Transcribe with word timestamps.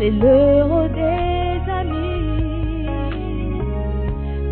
C'est 0.00 0.10
l'heure 0.12 0.88
des 0.88 1.70
amis 1.70 2.86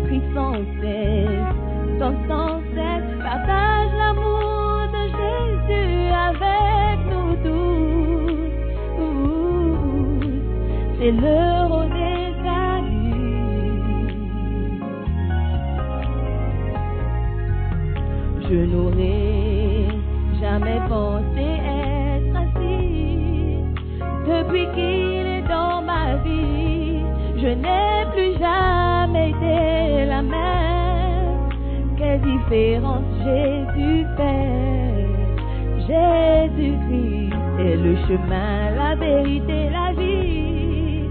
prie 0.05 0.21
sans 0.35 0.53
cesse, 0.79 1.49
sans 1.97 2.13
sans 2.27 2.61
cesse, 2.75 3.11
partage 3.23 3.91
l'amour 3.97 4.81
de 4.95 5.03
Jésus 5.17 6.11
avec 6.29 6.97
nous 7.11 7.33
tous. 7.45 8.39
C'est 10.99 11.13
l'heure 11.13 11.68
Jésus 32.51 34.05
fait. 34.17 35.05
Jésus-Christ 35.87 37.33
est 37.59 37.75
le 37.75 37.95
chemin, 38.07 38.71
la 38.75 38.95
vérité, 38.95 39.69
la 39.69 39.93
vie. 39.93 41.09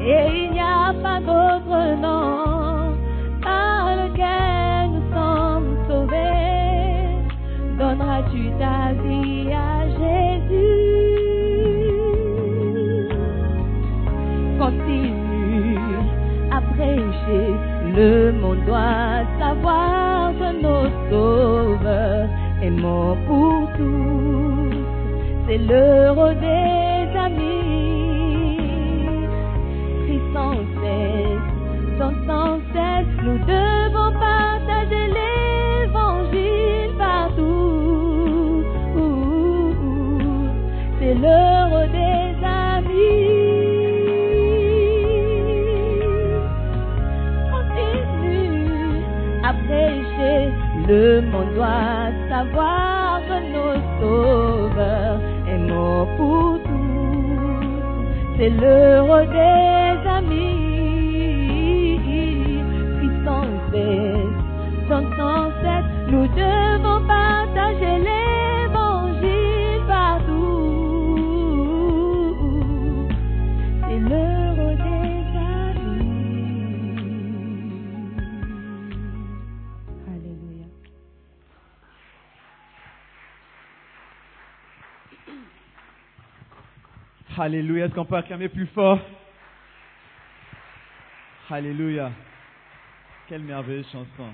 Et 0.00 0.26
il 0.32 0.52
n'y 0.52 0.60
a 0.60 0.94
pas 1.02 1.18
d'autre 1.20 1.96
nom 2.00 2.94
par 3.42 3.96
lequel 3.96 4.90
nous 4.92 5.06
sommes 5.12 5.76
sauvés. 5.88 7.18
Donneras-tu 7.78 8.50
ta 8.60 8.92
vie 9.02 9.50
à 9.52 9.88
Jésus? 9.88 10.86
Continue 14.58 15.78
à 16.52 16.60
prêcher, 16.60 17.46
le 17.96 18.32
monde 18.32 18.64
doit 18.66 19.05
l'heure 25.66 26.34
des 26.36 26.65
et 58.46 58.50
le 58.50 59.00
regret. 59.00 59.75
Alléluia. 87.38 87.84
Est-ce 87.84 87.94
qu'on 87.94 88.04
peut 88.04 88.16
acclamer 88.16 88.48
plus 88.48 88.66
fort? 88.68 88.98
Alléluia. 91.50 92.10
Quelle 93.28 93.42
merveilleuse 93.42 93.86
chanson. 93.90 94.28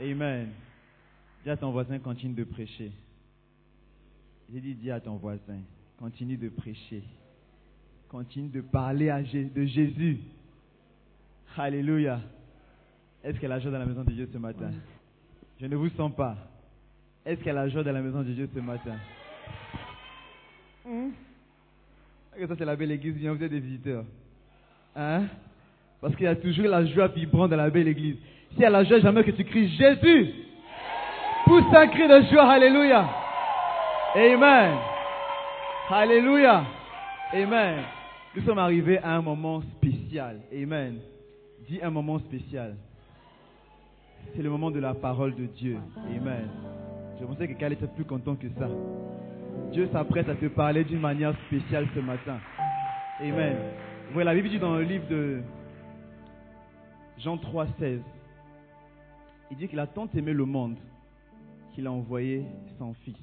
Amen. 0.00 0.50
Dis 1.44 1.50
à 1.50 1.56
ton 1.56 1.70
voisin, 1.70 1.98
continue 1.98 2.34
de 2.34 2.44
prêcher. 2.44 2.90
J'ai 4.52 4.60
dit, 4.60 4.74
dis 4.74 4.90
à 4.90 5.00
ton 5.00 5.16
voisin, 5.16 5.60
continue 5.98 6.36
de 6.36 6.48
prêcher. 6.48 7.02
Continue 8.08 8.48
de 8.48 8.60
parler 8.60 9.10
à 9.10 9.22
de 9.22 9.64
Jésus. 9.64 10.18
Alléluia. 11.56 12.20
Est-ce 13.22 13.38
qu'il 13.38 13.48
y 13.48 13.52
a 13.52 13.58
joie 13.60 13.70
dans 13.70 13.78
la 13.78 13.86
maison 13.86 14.02
de 14.02 14.12
Dieu 14.12 14.28
ce 14.32 14.38
matin? 14.38 14.72
Je 15.60 15.66
ne 15.66 15.76
vous 15.76 15.88
sens 15.90 16.14
pas. 16.14 16.36
Est-ce 17.24 17.38
qu'il 17.38 17.52
y 17.52 17.56
a 17.56 17.68
joie 17.68 17.82
dans 17.82 17.92
la 17.92 18.02
maison 18.02 18.22
de 18.22 18.32
Dieu 18.32 18.48
ce 18.52 18.60
matin? 18.60 18.96
Hmm? 22.38 22.46
Ça, 22.46 22.54
c'est 22.58 22.64
la 22.64 22.76
belle 22.76 22.92
église, 22.92 23.14
vous 23.16 23.42
êtes 23.42 23.50
des 23.50 23.60
visiteurs. 23.60 24.04
Hein? 24.94 25.24
Parce 26.00 26.14
qu'il 26.14 26.24
y 26.24 26.28
a 26.28 26.36
toujours 26.36 26.66
la 26.66 26.84
joie 26.86 27.08
vibrante 27.08 27.50
dans 27.50 27.56
la 27.56 27.70
belle 27.70 27.88
église. 27.88 28.16
Y 28.58 28.64
a 28.64 28.70
la 28.70 28.84
joie, 28.84 29.00
jamais 29.00 29.24
que 29.24 29.30
tu 29.30 29.44
cries 29.44 29.68
Jésus. 29.68 30.34
Pousse 31.44 31.64
un 31.74 31.86
cri 31.88 32.08
de 32.08 32.22
joie, 32.30 32.50
Alléluia. 32.50 33.08
Amen. 34.14 34.78
Alléluia. 35.90 36.64
Amen. 37.32 37.82
Nous 38.34 38.42
sommes 38.42 38.58
arrivés 38.58 38.98
à 38.98 39.16
un 39.16 39.22
moment 39.22 39.62
spécial. 39.76 40.40
Amen. 40.52 40.98
Dis 41.68 41.80
un 41.82 41.90
moment 41.90 42.18
spécial. 42.18 42.76
C'est 44.34 44.42
le 44.42 44.50
moment 44.50 44.70
de 44.70 44.80
la 44.80 44.94
parole 44.94 45.34
de 45.34 45.46
Dieu. 45.46 45.78
Amen. 45.96 46.48
Je 47.18 47.24
pensais 47.24 47.46
que 47.48 47.52
quelqu'un 47.52 47.70
était 47.70 47.86
plus 47.86 48.04
content 48.04 48.34
que 48.34 48.48
ça. 48.58 48.68
Dieu 49.72 49.88
s'apprête 49.92 50.28
à 50.28 50.34
te 50.34 50.46
parler 50.46 50.84
d'une 50.84 51.00
manière 51.00 51.34
spéciale 51.46 51.86
ce 51.94 52.00
matin. 52.00 52.38
Amen. 53.20 53.56
Vous 54.12 54.20
la 54.20 54.34
Bible 54.34 54.48
dit 54.48 54.58
dans 54.58 54.76
le 54.76 54.82
livre 54.82 55.06
de 55.08 55.40
Jean 57.18 57.36
3, 57.36 57.66
16, 57.78 58.00
il 59.50 59.56
dit 59.56 59.68
qu'il 59.68 59.78
a 59.80 59.86
tant 59.86 60.08
aimé 60.14 60.32
le 60.32 60.44
monde 60.44 60.76
qu'il 61.74 61.86
a 61.86 61.92
envoyé 61.92 62.44
son 62.78 62.94
fils. 62.94 63.16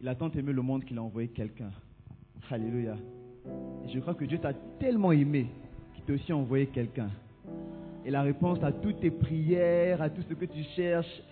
Il 0.00 0.08
a 0.08 0.14
tant 0.14 0.30
aimé 0.30 0.52
le 0.52 0.62
monde 0.62 0.84
qu'il 0.84 0.98
a 0.98 1.02
envoyé 1.02 1.28
quelqu'un. 1.28 1.70
Alléluia. 2.50 2.96
Et 3.84 3.88
je 3.88 4.00
crois 4.00 4.14
que 4.14 4.24
Dieu 4.24 4.38
t'a 4.38 4.52
tellement 4.78 5.12
aimé 5.12 5.46
qu'il 5.94 6.04
t'a 6.04 6.12
aussi 6.12 6.32
envoyé 6.32 6.66
quelqu'un. 6.66 7.10
Et 8.04 8.10
la 8.10 8.22
réponse 8.22 8.62
à 8.62 8.72
toutes 8.72 9.00
tes 9.00 9.10
prières, 9.10 10.02
à 10.02 10.10
tout 10.10 10.22
ce 10.28 10.34
que 10.34 10.44
tu 10.44 10.62
cherches, 10.76 11.22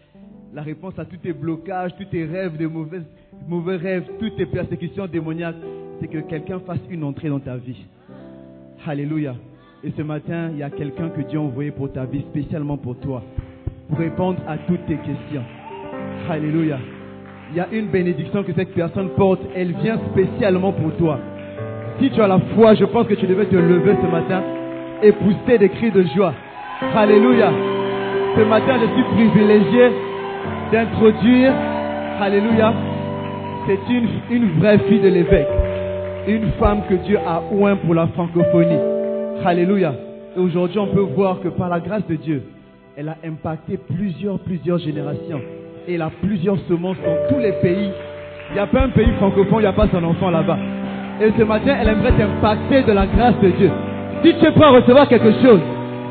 la 0.53 0.63
réponse 0.63 0.99
à 0.99 1.05
tous 1.05 1.17
tes 1.19 1.33
blocages, 1.33 1.95
tous 1.97 2.07
tes 2.07 2.25
rêves 2.25 2.57
de 2.57 2.67
mauvais, 2.67 3.03
mauvais 3.49 3.77
rêves, 3.77 4.05
toutes 4.19 4.37
tes 4.37 4.47
persécutions 4.47 5.07
démoniaques, 5.07 5.57
c'est 6.01 6.09
que 6.09 6.19
quelqu'un 6.19 6.61
fasse 6.61 6.81
une 6.89 7.05
entrée 7.05 7.29
dans 7.29 7.41
ta 7.41 7.57
vie. 7.57 7.85
Alléluia. 8.87 9.35
Et 9.85 9.93
ce 9.97 10.03
matin, 10.03 10.51
il 10.53 10.59
y 10.59 10.63
a 10.63 10.71
quelqu'un 10.71 11.09
que 11.09 11.23
Dieu 11.23 11.39
a 11.39 11.43
envoyé 11.43 11.71
pour 11.71 11.93
ta 11.93 12.05
vie, 12.05 12.23
spécialement 12.31 12.77
pour 12.77 12.97
toi, 12.97 13.23
pour 13.89 13.99
répondre 13.99 14.39
à 14.47 14.59
toutes 14.59 14.85
tes 14.87 14.97
questions. 14.97 15.43
Alléluia. 16.29 16.79
Il 17.51 17.57
y 17.57 17.61
a 17.61 17.69
une 17.73 17.89
bénédiction 17.89 18.43
que 18.45 18.53
cette 18.53 18.73
personne 18.75 19.09
porte, 19.11 19.41
elle 19.57 19.73
vient 19.73 19.99
spécialement 20.13 20.73
pour 20.73 20.95
toi. 20.97 21.19
Si 21.99 22.11
tu 22.11 22.21
as 22.21 22.29
la 22.29 22.39
foi, 22.55 22.75
je 22.75 22.85
pense 22.85 23.07
que 23.07 23.15
tu 23.15 23.27
devais 23.27 23.47
te 23.47 23.57
lever 23.57 23.97
ce 24.01 24.07
matin 24.07 24.43
et 25.03 25.13
pousser 25.13 25.59
des 25.59 25.69
cris 25.69 25.91
de 25.91 26.03
joie. 26.15 26.35
Alléluia. 26.95 27.53
Ce 28.37 28.43
matin, 28.43 28.79
je 28.81 28.87
suis 28.95 29.05
privilégié 29.15 29.91
d'introduire, 30.73 31.53
Alléluia, 32.21 32.75
c'est 33.67 33.93
une, 33.93 34.09
une 34.31 34.59
vraie 34.59 34.79
fille 34.79 35.01
de 35.01 35.09
l'évêque, 35.09 35.49
une 36.27 36.51
femme 36.59 36.83
que 36.89 36.95
Dieu 36.95 37.19
a 37.27 37.43
oint 37.53 37.77
pour 37.77 37.95
la 37.95 38.07
francophonie. 38.09 38.79
Alléluia. 39.45 39.95
Et 40.37 40.41
aujourd'hui, 40.41 40.79
on 40.79 40.87
peut 40.89 41.01
voir 41.01 41.41
que 41.41 41.49
par 41.49 41.69
la 41.69 41.81
grâce 41.81 42.07
de 42.07 42.15
Dieu, 42.15 42.43
elle 42.97 43.09
a 43.09 43.17
impacté 43.27 43.79
plusieurs, 43.79 44.39
plusieurs 44.41 44.79
générations. 44.79 45.41
Et 45.89 45.95
elle 45.95 46.03
a 46.03 46.11
plusieurs 46.23 46.59
semences 46.69 46.97
dans 47.05 47.35
tous 47.35 47.41
les 47.41 47.53
pays. 47.53 47.91
Il 48.51 48.55
n'y 48.55 48.61
a 48.61 48.67
pas 48.67 48.83
un 48.83 48.91
pays 48.91 49.11
francophone, 49.19 49.59
il 49.59 49.63
n'y 49.63 49.67
a 49.67 49.73
pas 49.73 49.89
son 49.89 50.05
enfant 50.05 50.31
là-bas. 50.31 50.59
Et 51.21 51.31
ce 51.39 51.43
matin, 51.45 51.77
elle 51.81 51.89
aimerait 51.89 52.13
t'impacter 52.13 52.83
de 52.83 52.93
la 52.93 53.07
grâce 53.07 53.39
de 53.43 53.49
Dieu. 53.51 53.71
Si 54.23 54.35
tu 54.35 54.45
es 54.47 54.51
prêt 54.53 54.65
à 54.65 54.71
recevoir 54.71 55.09
quelque 55.09 55.33
chose, 55.43 55.61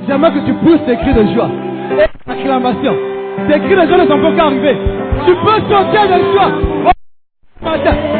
j'aimerais 0.08 0.32
que 0.32 0.46
tu 0.46 0.54
pousses 0.54 0.86
tes 0.86 0.96
cris 0.98 1.14
de 1.14 1.34
joie 1.34 1.50
et 1.98 2.32
acclamation. 2.32 2.94
Tes 3.48 3.60
cris 3.60 3.76
de 3.76 3.88
joie 3.88 3.98
ne 3.98 4.08
sont 4.08 4.20
pas 4.20 4.32
encore 4.32 4.46
arrivés. 4.48 4.78
Tu 5.26 5.32
peux 5.34 5.70
sortir 5.70 6.02
de 6.08 6.34
joie. 6.34 6.94
Oh, 7.62 7.66
matin. 7.66 8.19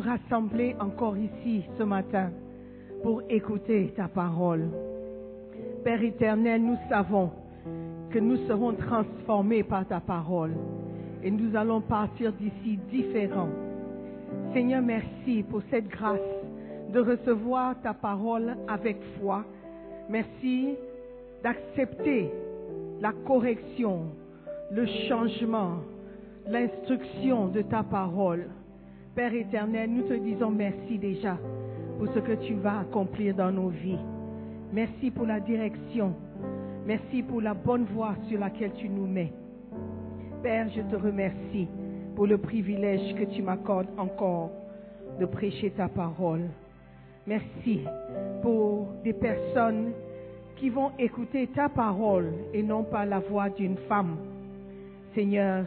Rassembler 0.00 0.76
encore 0.80 1.16
ici 1.16 1.64
ce 1.78 1.82
matin 1.82 2.30
pour 3.02 3.22
écouter 3.28 3.92
ta 3.96 4.08
parole. 4.08 4.68
Père 5.84 6.02
éternel, 6.02 6.62
nous 6.62 6.76
savons 6.88 7.30
que 8.10 8.18
nous 8.18 8.36
serons 8.46 8.72
transformés 8.72 9.62
par 9.62 9.86
ta 9.86 10.00
parole 10.00 10.52
et 11.22 11.30
nous 11.30 11.56
allons 11.56 11.80
partir 11.80 12.32
d'ici 12.32 12.78
différents. 12.90 13.48
Seigneur, 14.52 14.82
merci 14.82 15.42
pour 15.48 15.62
cette 15.70 15.88
grâce 15.88 16.20
de 16.92 17.00
recevoir 17.00 17.74
ta 17.82 17.92
parole 17.94 18.56
avec 18.66 18.96
foi. 19.20 19.44
Merci 20.08 20.74
d'accepter 21.42 22.30
la 23.00 23.12
correction, 23.26 24.06
le 24.70 24.86
changement, 25.08 25.76
l'instruction 26.46 27.48
de 27.48 27.62
ta 27.62 27.82
parole. 27.82 28.48
Père 29.18 29.34
éternel, 29.34 29.90
nous 29.90 30.02
te 30.02 30.14
disons 30.14 30.52
merci 30.52 30.96
déjà 30.96 31.36
pour 31.98 32.06
ce 32.14 32.20
que 32.20 32.34
tu 32.46 32.54
vas 32.54 32.78
accomplir 32.82 33.34
dans 33.34 33.50
nos 33.50 33.66
vies. 33.66 33.98
Merci 34.72 35.10
pour 35.10 35.26
la 35.26 35.40
direction. 35.40 36.14
Merci 36.86 37.24
pour 37.24 37.40
la 37.40 37.52
bonne 37.52 37.82
voie 37.86 38.14
sur 38.28 38.38
laquelle 38.38 38.74
tu 38.74 38.88
nous 38.88 39.08
mets. 39.08 39.32
Père, 40.40 40.68
je 40.68 40.82
te 40.82 40.94
remercie 40.94 41.66
pour 42.14 42.28
le 42.28 42.38
privilège 42.38 43.16
que 43.16 43.24
tu 43.24 43.42
m'accordes 43.42 43.88
encore 43.98 44.52
de 45.18 45.26
prêcher 45.26 45.70
ta 45.72 45.88
parole. 45.88 46.44
Merci 47.26 47.80
pour 48.40 48.86
des 49.02 49.14
personnes 49.14 49.94
qui 50.54 50.70
vont 50.70 50.92
écouter 50.96 51.48
ta 51.48 51.68
parole 51.68 52.34
et 52.54 52.62
non 52.62 52.84
pas 52.84 53.04
la 53.04 53.18
voix 53.18 53.50
d'une 53.50 53.78
femme. 53.88 54.16
Seigneur, 55.12 55.64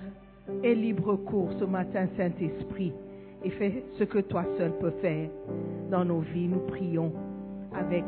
aie 0.64 0.74
libre 0.74 1.18
cours 1.18 1.52
ce 1.60 1.66
matin, 1.66 2.08
Saint-Esprit, 2.16 2.94
et 3.44 3.50
fais 3.52 3.84
ce 3.98 4.04
que 4.04 4.20
toi 4.20 4.46
seul 4.58 4.72
peux 4.80 4.92
faire 5.02 5.30
dans 5.90 6.06
nos 6.06 6.20
vies. 6.20 6.48
Nous 6.48 6.66
prions 6.68 7.12
avec 7.78 8.04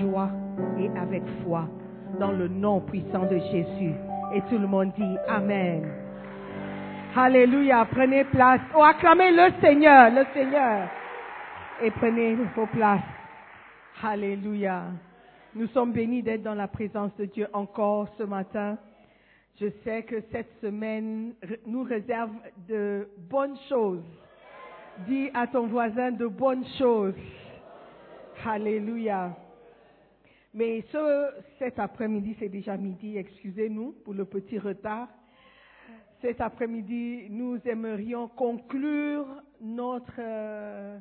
joie 0.00 0.30
et 0.78 0.88
avec 0.98 1.22
foi 1.42 1.68
dans 2.18 2.32
le 2.32 2.48
nom 2.48 2.80
puissant 2.80 3.26
de 3.26 3.38
Jésus. 3.38 3.94
Et 4.34 4.40
tout 4.42 4.58
le 4.58 4.66
monde 4.66 4.92
dit 4.96 5.16
Amen. 5.28 5.84
Alléluia. 7.14 7.86
Prenez 7.90 8.24
place. 8.24 8.60
Oh, 8.76 8.82
acclamez 8.82 9.30
le 9.32 9.50
Seigneur, 9.60 10.10
le 10.10 10.24
Seigneur. 10.34 10.88
Et 11.82 11.90
prenez 11.90 12.36
vos 12.54 12.66
places. 12.66 13.00
Alléluia. 14.02 14.84
Nous 15.54 15.66
sommes 15.68 15.92
bénis 15.92 16.22
d'être 16.22 16.42
dans 16.42 16.54
la 16.54 16.68
présence 16.68 17.14
de 17.16 17.24
Dieu 17.24 17.46
encore 17.52 18.08
ce 18.18 18.24
matin. 18.24 18.76
Je 19.58 19.68
sais 19.84 20.02
que 20.02 20.16
cette 20.30 20.52
semaine 20.60 21.32
nous 21.66 21.82
réserve 21.82 22.32
de 22.68 23.08
bonnes 23.30 23.56
choses. 23.70 24.04
Dis 25.04 25.28
à 25.34 25.46
ton 25.46 25.66
voisin 25.66 26.10
de 26.10 26.26
bonnes 26.26 26.64
choses. 26.78 27.14
Alléluia. 28.44 29.36
Mais 30.54 30.82
ce, 30.90 31.32
cet 31.58 31.78
après-midi, 31.78 32.34
c'est 32.38 32.48
déjà 32.48 32.78
midi, 32.78 33.18
excusez-nous 33.18 33.92
pour 34.04 34.14
le 34.14 34.24
petit 34.24 34.58
retard. 34.58 35.08
Cet 36.22 36.40
après-midi, 36.40 37.26
nous 37.28 37.58
aimerions 37.66 38.28
conclure 38.28 39.26
notre 39.60 40.14
euh, 40.18 40.98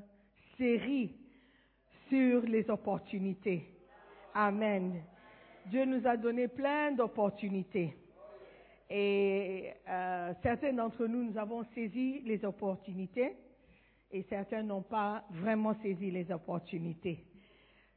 série 0.58 1.16
sur 2.10 2.42
les 2.42 2.70
opportunités. 2.70 3.64
Amen. 4.34 5.02
Dieu 5.68 5.86
nous 5.86 6.06
a 6.06 6.18
donné 6.18 6.50
plein 6.50 6.92
d'opportunités. 6.92 7.96
Et 8.90 9.72
euh, 9.88 10.34
certains 10.44 10.74
d'entre 10.74 11.08
nous, 11.08 11.24
nous 11.24 11.38
avons 11.38 11.64
saisi 11.74 12.22
les 12.26 12.44
opportunités 12.44 13.38
et 14.12 14.24
certains 14.30 14.64
n'ont 14.64 14.82
pas 14.82 15.26
vraiment 15.32 15.76
saisi 15.82 16.12
les 16.12 16.32
opportunités. 16.32 17.24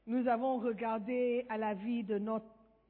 Nous 0.06 0.26
avons 0.26 0.58
regardé 0.58 1.44
à 1.48 1.58
la 1.58 1.74
vie 1.74 2.02
de 2.02 2.18
notre 2.18 2.46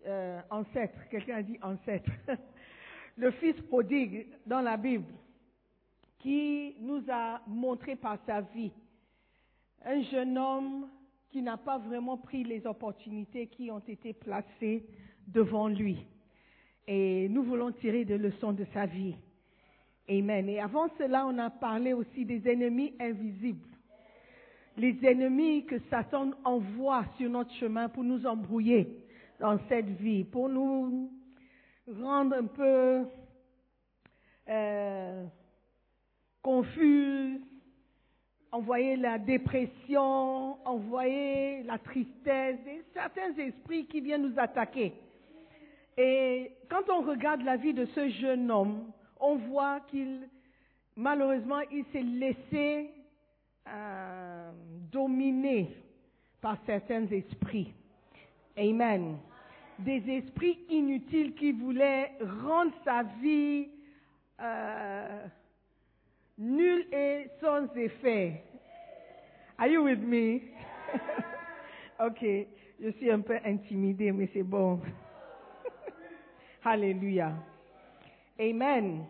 euh, 0.07 0.41
ancêtre, 0.51 0.99
quelqu'un 1.11 1.39
a 1.39 1.43
dit 1.43 1.59
ancêtre, 1.63 2.11
le 3.17 3.31
fils 3.33 3.61
prodigue 3.63 4.27
dans 4.47 4.61
la 4.61 4.77
Bible, 4.77 5.13
qui 6.19 6.77
nous 6.81 7.03
a 7.11 7.41
montré 7.47 7.97
par 7.97 8.19
sa 8.27 8.41
vie 8.41 8.73
un 9.85 10.03
jeune 10.03 10.37
homme 10.37 10.89
qui 11.31 11.43
n'a 11.43 11.57
pas 11.57 11.79
vraiment 11.79 12.17
pris 12.17 12.45
les 12.45 12.67
opportunités 12.67 13.47
qui 13.47 13.71
ont 13.71 13.83
été 13.87 14.13
placées 14.13 14.87
devant 15.27 15.69
lui. 15.69 16.05
Et 16.87 17.29
nous 17.29 17.43
voulons 17.43 17.73
tirer 17.73 18.05
des 18.05 18.19
leçons 18.19 18.53
de 18.53 18.65
sa 18.73 18.87
vie. 18.87 19.15
Amen. 20.11 20.49
Et 20.49 20.59
avant 20.59 20.89
cela, 20.97 21.27
on 21.27 21.37
a 21.39 21.51
parlé 21.51 21.93
aussi 21.93 22.25
des 22.25 22.49
ennemis 22.49 22.95
invisibles. 22.99 23.69
Les 24.77 24.97
ennemis 25.05 25.67
que 25.67 25.79
Satan 25.91 26.31
envoie 26.45 27.05
sur 27.19 27.29
notre 27.29 27.53
chemin 27.55 27.89
pour 27.89 28.05
nous 28.05 28.25
embrouiller 28.27 29.05
dans 29.39 29.59
cette 29.69 29.89
vie, 30.01 30.25
pour 30.25 30.49
nous 30.49 31.11
rendre 32.01 32.37
un 32.37 32.47
peu 32.47 33.05
euh, 34.49 35.25
confus, 36.43 37.41
envoyer 38.51 38.97
la 38.97 39.19
dépression, 39.19 40.57
envoyer 40.67 41.65
la 41.65 41.77
tristesse, 41.79 42.57
certains 42.95 43.35
esprits 43.37 43.87
qui 43.87 44.01
viennent 44.01 44.23
nous 44.23 44.39
attaquer. 44.39 44.95
Et 45.99 46.53
quand 46.71 46.89
on 46.89 47.03
regarde 47.03 47.43
la 47.43 47.57
vie 47.57 47.75
de 47.75 47.85
ce 47.85 48.09
jeune 48.09 48.51
homme, 48.51 48.91
on 49.21 49.37
voit 49.37 49.81
qu'il, 49.89 50.29
malheureusement, 50.97 51.61
il 51.71 51.85
s'est 51.93 52.03
laissé 52.03 52.91
euh, 53.67 54.51
dominer 54.91 55.71
par 56.41 56.57
certains 56.67 57.07
esprits. 57.07 57.73
Amen. 58.57 59.19
Des 59.79 60.03
esprits 60.09 60.59
inutiles 60.69 61.35
qui 61.35 61.53
voulaient 61.53 62.13
rendre 62.43 62.73
sa 62.85 63.03
vie 63.23 63.69
euh, 64.41 65.27
nulle 66.39 66.87
et 66.93 67.29
sans 67.41 67.67
effet. 67.77 68.43
Are 69.59 69.69
you 69.69 69.83
with 69.83 70.01
me? 70.01 70.41
ok, 72.01 72.25
je 72.81 72.91
suis 72.97 73.11
un 73.11 73.21
peu 73.21 73.39
intimidée, 73.45 74.13
mais 74.13 74.29
c'est 74.33 74.43
bon. 74.43 74.81
Alléluia. 76.65 77.35
Amen. 78.41 79.05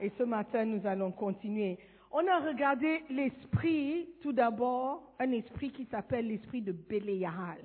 Et 0.00 0.10
ce 0.16 0.22
matin, 0.22 0.64
nous 0.64 0.86
allons 0.86 1.10
continuer. 1.10 1.78
On 2.10 2.26
a 2.28 2.40
regardé 2.40 3.02
l'esprit, 3.10 4.08
tout 4.20 4.32
d'abord, 4.32 5.14
un 5.18 5.32
esprit 5.32 5.70
qui 5.70 5.86
s'appelle 5.86 6.28
l'esprit 6.28 6.60
de 6.60 6.72
Béléahal. 6.72 7.58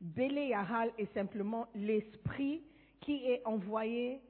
Béléahal 0.00 0.92
est 0.96 1.12
simplement 1.12 1.66
l'esprit 1.74 2.62
qui 3.00 3.24
est 3.26 3.42
envoyé 3.44 4.20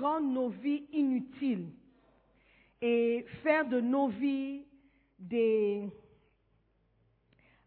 rendre 0.00 0.26
nos 0.26 0.48
vies 0.48 0.86
inutiles 0.92 1.70
et 2.82 3.24
faire 3.42 3.66
de 3.66 3.80
nos 3.80 4.08
vies 4.08 4.66
des... 5.18 5.88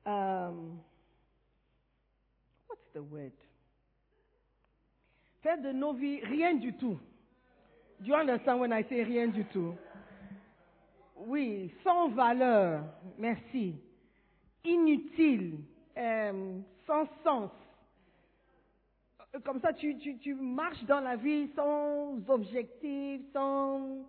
um, 0.06 0.80
what's 2.68 2.92
the 2.94 3.00
word? 3.00 3.32
De 5.56 5.72
nos 5.72 5.94
vies 5.94 6.20
rien 6.26 6.56
du 6.56 6.74
tout. 6.74 7.00
Do 8.02 8.08
you 8.08 8.16
understand 8.16 8.60
when 8.60 8.74
I 8.74 8.84
say 8.84 9.02
rien 9.02 9.28
du 9.28 9.46
tout? 9.46 9.76
Oui, 11.16 11.74
sans 11.86 12.10
valeur, 12.10 12.84
merci. 13.18 13.76
Inutile, 14.66 15.60
euh, 15.98 16.60
sans 16.86 17.08
sens. 17.24 17.50
Comme 19.46 19.62
ça, 19.62 19.72
tu, 19.72 19.96
marches 20.36 20.84
dans 20.84 21.00
la 21.00 21.16
vie 21.16 21.50
sans 21.56 22.18
objectif, 22.28 23.22
sans 23.32 24.06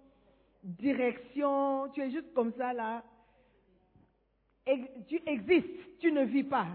direction. 0.64 1.88
Tu 1.94 2.02
es 2.02 2.10
juste 2.10 2.34
comme 2.34 2.52
ça 2.54 2.72
là. 2.72 3.04
Tu 5.06 5.22
existes, 5.24 5.98
tu 6.00 6.10
ne 6.10 6.24
vis 6.24 6.44
pas. 6.44 6.66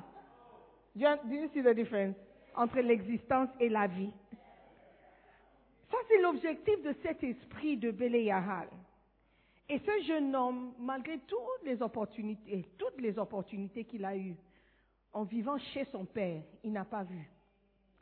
Do 0.96 1.01
you, 1.01 1.17
do 1.25 1.36
you 1.36 1.50
see 1.53 1.62
the 1.62 1.75
difference 1.75 2.15
entre 2.55 2.79
l'existence 2.79 3.50
et 3.60 3.67
la 3.67 3.88
vie? 3.88 4.12
Ça, 5.94 6.00
c'est 6.08 6.22
l'objectif 6.22 6.82
de 6.82 6.96
cet 7.04 7.24
esprit 7.24 7.78
de 7.78 7.92
Béléahal. 7.92 8.68
Et 9.70 9.78
ce 9.78 10.02
jeune 10.08 10.36
homme, 10.36 10.74
malgré 10.80 11.20
toutes 11.20 11.64
les 11.64 11.80
opportunités, 11.84 13.86
qu'il 13.86 14.04
a 14.04 14.18
eues, 14.18 14.36
en 15.14 15.24
vivant 15.24 15.60
chez 15.60 15.86
son 15.92 16.06
père, 16.06 16.42
il 16.64 16.72
n'a 16.72 16.84
pas 16.84 17.04
vu 17.04 17.30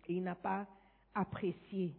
et 0.07 0.13
il 0.13 0.23
n'a 0.23 0.35
pas 0.35 0.65
apprécié. 1.13 1.93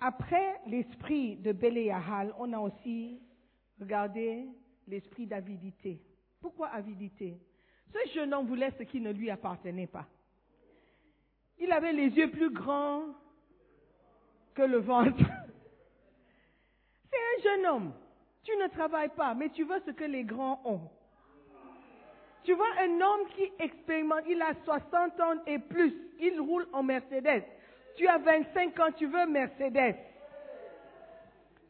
Après 0.00 0.60
l'esprit 0.66 1.36
de 1.36 1.52
Béléahal, 1.52 2.34
on 2.38 2.52
a 2.52 2.58
aussi 2.58 3.22
regardé 3.80 4.48
l'esprit 4.86 5.26
d'avidité. 5.26 5.98
Pourquoi 6.42 6.68
avidité? 6.68 7.38
Ce 7.90 8.12
jeune 8.12 8.34
homme 8.34 8.48
voulait 8.48 8.74
ce 8.76 8.82
qui 8.82 9.00
ne 9.00 9.12
lui 9.12 9.30
appartenait 9.30 9.86
pas. 9.86 10.06
Il 11.58 11.72
avait 11.72 11.94
les 11.94 12.10
yeux 12.10 12.30
plus 12.30 12.50
grands 12.50 13.14
que 14.54 14.62
le 14.62 14.78
ventre. 14.78 15.18
C'est 17.10 17.16
un 17.16 17.42
jeune 17.42 17.66
homme. 17.66 17.92
Tu 18.42 18.56
ne 18.56 18.68
travailles 18.68 19.10
pas, 19.10 19.34
mais 19.34 19.50
tu 19.50 19.64
veux 19.64 19.80
ce 19.86 19.90
que 19.90 20.04
les 20.04 20.24
grands 20.24 20.60
ont. 20.64 20.80
Tu 22.42 22.54
vois 22.54 22.70
un 22.78 23.00
homme 23.00 23.28
qui 23.36 23.52
expérimente, 23.58 24.22
il 24.26 24.40
a 24.40 24.54
60 24.64 25.20
ans 25.20 25.34
et 25.46 25.58
plus, 25.58 25.94
il 26.18 26.40
roule 26.40 26.66
en 26.72 26.82
Mercedes. 26.82 27.44
Tu 27.96 28.08
as 28.08 28.18
25 28.18 28.80
ans, 28.80 28.92
tu 28.96 29.06
veux 29.06 29.26
Mercedes. 29.26 29.96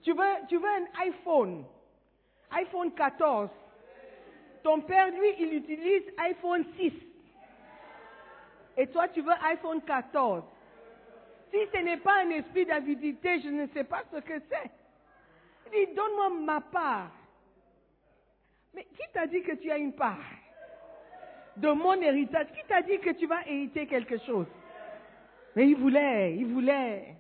Tu 0.02 0.12
veux, 0.12 0.46
tu 0.48 0.56
veux 0.56 0.68
un 0.68 1.02
iPhone, 1.02 1.64
iPhone 2.52 2.92
14. 2.94 3.50
Ton 4.62 4.80
père, 4.82 5.10
lui, 5.10 5.34
il 5.40 5.54
utilise 5.54 6.02
iPhone 6.18 6.64
6. 6.78 6.92
Et 8.76 8.86
toi, 8.86 9.08
tu 9.08 9.20
veux 9.20 9.34
iPhone 9.42 9.82
14. 9.82 10.44
Si 11.50 11.58
ce 11.72 11.78
n'est 11.78 11.96
pas 11.96 12.22
un 12.24 12.30
esprit 12.30 12.64
d'avidité, 12.64 13.40
je 13.40 13.48
ne 13.48 13.66
sais 13.68 13.84
pas 13.84 14.02
ce 14.12 14.20
que 14.20 14.38
c'est. 14.48 14.70
Il 15.66 15.86
dit, 15.86 15.94
donne-moi 15.94 16.30
ma 16.44 16.60
part. 16.60 17.10
Mais 18.74 18.84
qui 18.84 19.02
t'a 19.12 19.26
dit 19.26 19.42
que 19.42 19.56
tu 19.56 19.70
as 19.70 19.78
une 19.78 19.92
part 19.92 20.18
de 21.56 21.70
mon 21.70 22.00
héritage? 22.00 22.46
Qui 22.52 22.66
t'a 22.68 22.82
dit 22.82 22.98
que 22.98 23.10
tu 23.10 23.26
vas 23.26 23.46
hériter 23.46 23.86
quelque 23.86 24.18
chose? 24.18 24.46
Mais 25.56 25.68
il 25.68 25.76
voulait, 25.76 26.36
il 26.36 26.46
voulait 26.46 27.16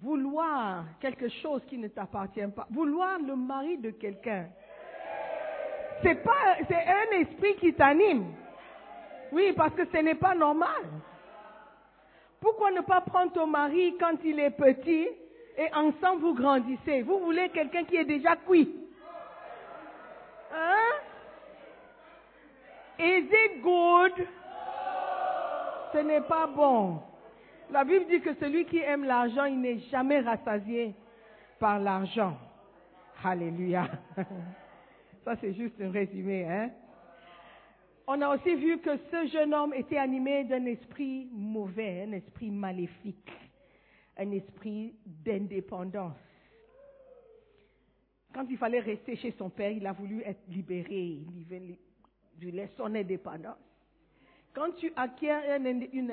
vouloir 0.00 0.84
quelque 1.00 1.28
chose 1.28 1.64
qui 1.66 1.78
ne 1.78 1.88
t'appartient 1.88 2.46
pas, 2.54 2.66
vouloir 2.70 3.18
le 3.18 3.34
mari 3.34 3.78
de 3.78 3.90
quelqu'un. 3.90 4.46
C'est 6.02 6.22
pas, 6.22 6.56
c'est 6.68 6.74
un 6.74 7.20
esprit 7.20 7.56
qui 7.56 7.72
t'anime. 7.74 8.32
Oui, 9.32 9.52
parce 9.56 9.74
que 9.74 9.84
ce 9.86 9.96
n'est 9.96 10.14
pas 10.14 10.34
normal. 10.34 10.84
Pourquoi 12.44 12.70
ne 12.72 12.82
pas 12.82 13.00
prendre 13.00 13.32
ton 13.32 13.46
mari 13.46 13.96
quand 13.98 14.18
il 14.22 14.38
est 14.38 14.50
petit 14.50 15.08
et 15.56 15.74
ensemble 15.74 16.20
vous 16.20 16.34
grandissez? 16.34 17.00
Vous 17.00 17.18
voulez 17.20 17.48
quelqu'un 17.48 17.84
qui 17.84 17.96
est 17.96 18.04
déjà 18.04 18.36
cuit. 18.36 18.70
Hein? 20.52 21.00
Is 22.98 23.30
it 23.32 23.62
good? 23.62 24.26
Ce 25.94 25.98
n'est 25.98 26.20
pas 26.20 26.46
bon. 26.46 27.00
La 27.70 27.82
Bible 27.82 28.04
dit 28.10 28.20
que 28.20 28.34
celui 28.34 28.66
qui 28.66 28.78
aime 28.78 29.04
l'argent, 29.04 29.46
il 29.46 29.62
n'est 29.62 29.78
jamais 29.90 30.20
rassasié 30.20 30.94
par 31.58 31.78
l'argent. 31.78 32.36
Alléluia. 33.24 33.88
Ça, 35.24 35.34
c'est 35.40 35.54
juste 35.54 35.80
un 35.80 35.90
résumé, 35.90 36.46
hein? 36.46 36.68
On 38.06 38.20
a 38.20 38.34
aussi 38.34 38.54
vu 38.54 38.78
que 38.80 38.96
ce 39.10 39.26
jeune 39.28 39.54
homme 39.54 39.72
était 39.72 39.96
animé 39.96 40.44
d'un 40.44 40.66
esprit 40.66 41.28
mauvais, 41.32 42.02
un 42.06 42.12
esprit 42.12 42.50
maléfique, 42.50 43.30
un 44.18 44.30
esprit 44.32 44.94
d'indépendance. 45.06 46.18
Quand 48.34 48.44
il 48.50 48.58
fallait 48.58 48.80
rester 48.80 49.16
chez 49.16 49.30
son 49.38 49.48
père, 49.48 49.70
il 49.70 49.86
a 49.86 49.92
voulu 49.92 50.22
être 50.22 50.42
libéré, 50.48 51.00
il 51.00 51.46
voulait- 52.40 52.68
son 52.76 52.94
indépendance. 52.94 53.56
Quand 54.52 54.72
tu 54.72 54.92
acquiers 54.96 55.30
un 55.30 55.64
une 55.64 56.10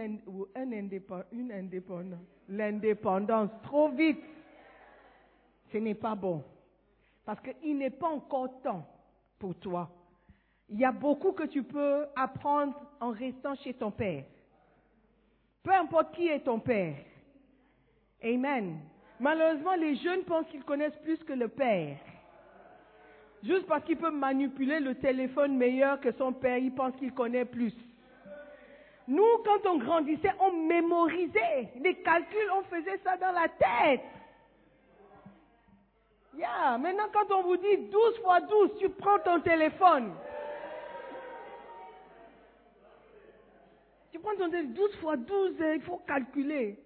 indépendance, 1.52 2.20
l'indépendance 2.48 3.50
trop 3.64 3.90
vite, 3.90 4.24
ce 5.72 5.78
n'est 5.78 5.96
pas 5.96 6.16
bon. 6.16 6.44
Parce 7.26 7.40
qu'il 7.42 7.78
n'est 7.78 7.90
pas 7.90 8.10
encore 8.10 8.62
temps 8.62 8.88
pour 9.38 9.56
toi. 9.56 9.90
Il 10.72 10.80
y 10.80 10.86
a 10.86 10.92
beaucoup 10.92 11.34
que 11.34 11.44
tu 11.44 11.64
peux 11.64 12.06
apprendre 12.16 12.74
en 13.02 13.12
restant 13.12 13.56
chez 13.56 13.74
ton 13.74 13.92
père. 13.92 14.24
Peu 15.64 15.72
importe 15.74 16.16
qui 16.16 16.30
est 16.30 16.40
ton 16.40 16.60
père. 16.60 16.96
Amen. 18.24 18.80
Malheureusement, 19.20 19.76
les 19.76 19.98
jeunes 19.98 20.24
pensent 20.24 20.48
qu'ils 20.48 20.64
connaissent 20.64 20.98
plus 21.04 21.18
que 21.24 21.34
le 21.34 21.50
père. 21.50 21.98
Juste 23.44 23.68
parce 23.68 23.84
qu'il 23.84 23.98
peut 23.98 24.12
manipuler 24.12 24.80
le 24.80 24.96
téléphone 24.96 25.58
meilleur 25.58 26.00
que 26.00 26.12
son 26.14 26.32
père, 26.32 26.58
il 26.58 26.74
pense 26.74 26.96
qu'il 26.96 27.14
connaît 27.14 27.46
plus. 27.46 27.74
Nous, 29.08 29.38
quand 29.44 29.70
on 29.70 29.78
grandissait, 29.78 30.34
on 30.40 30.52
mémorisait 30.68 31.70
les 31.82 31.96
calculs, 31.96 32.50
on 32.56 32.64
faisait 32.64 33.00
ça 33.04 33.18
dans 33.18 33.32
la 33.32 33.50
tête. 33.50 34.06
Yeah. 36.38 36.78
Maintenant, 36.78 37.10
quand 37.12 37.36
on 37.36 37.44
vous 37.44 37.58
dit 37.58 37.78
12 37.92 38.20
fois 38.20 38.40
12, 38.40 38.72
tu 38.80 38.90
prends 38.90 39.20
ton 39.20 39.42
téléphone. 39.42 40.14
Prends 44.22 44.36
ton 44.38 44.50
téléphone, 44.50 44.74
12 44.74 44.96
fois 44.98 45.18
12, 45.18 45.62
euh, 45.62 45.76
il 45.76 45.82
faut 45.82 45.98
calculer. 46.08 46.78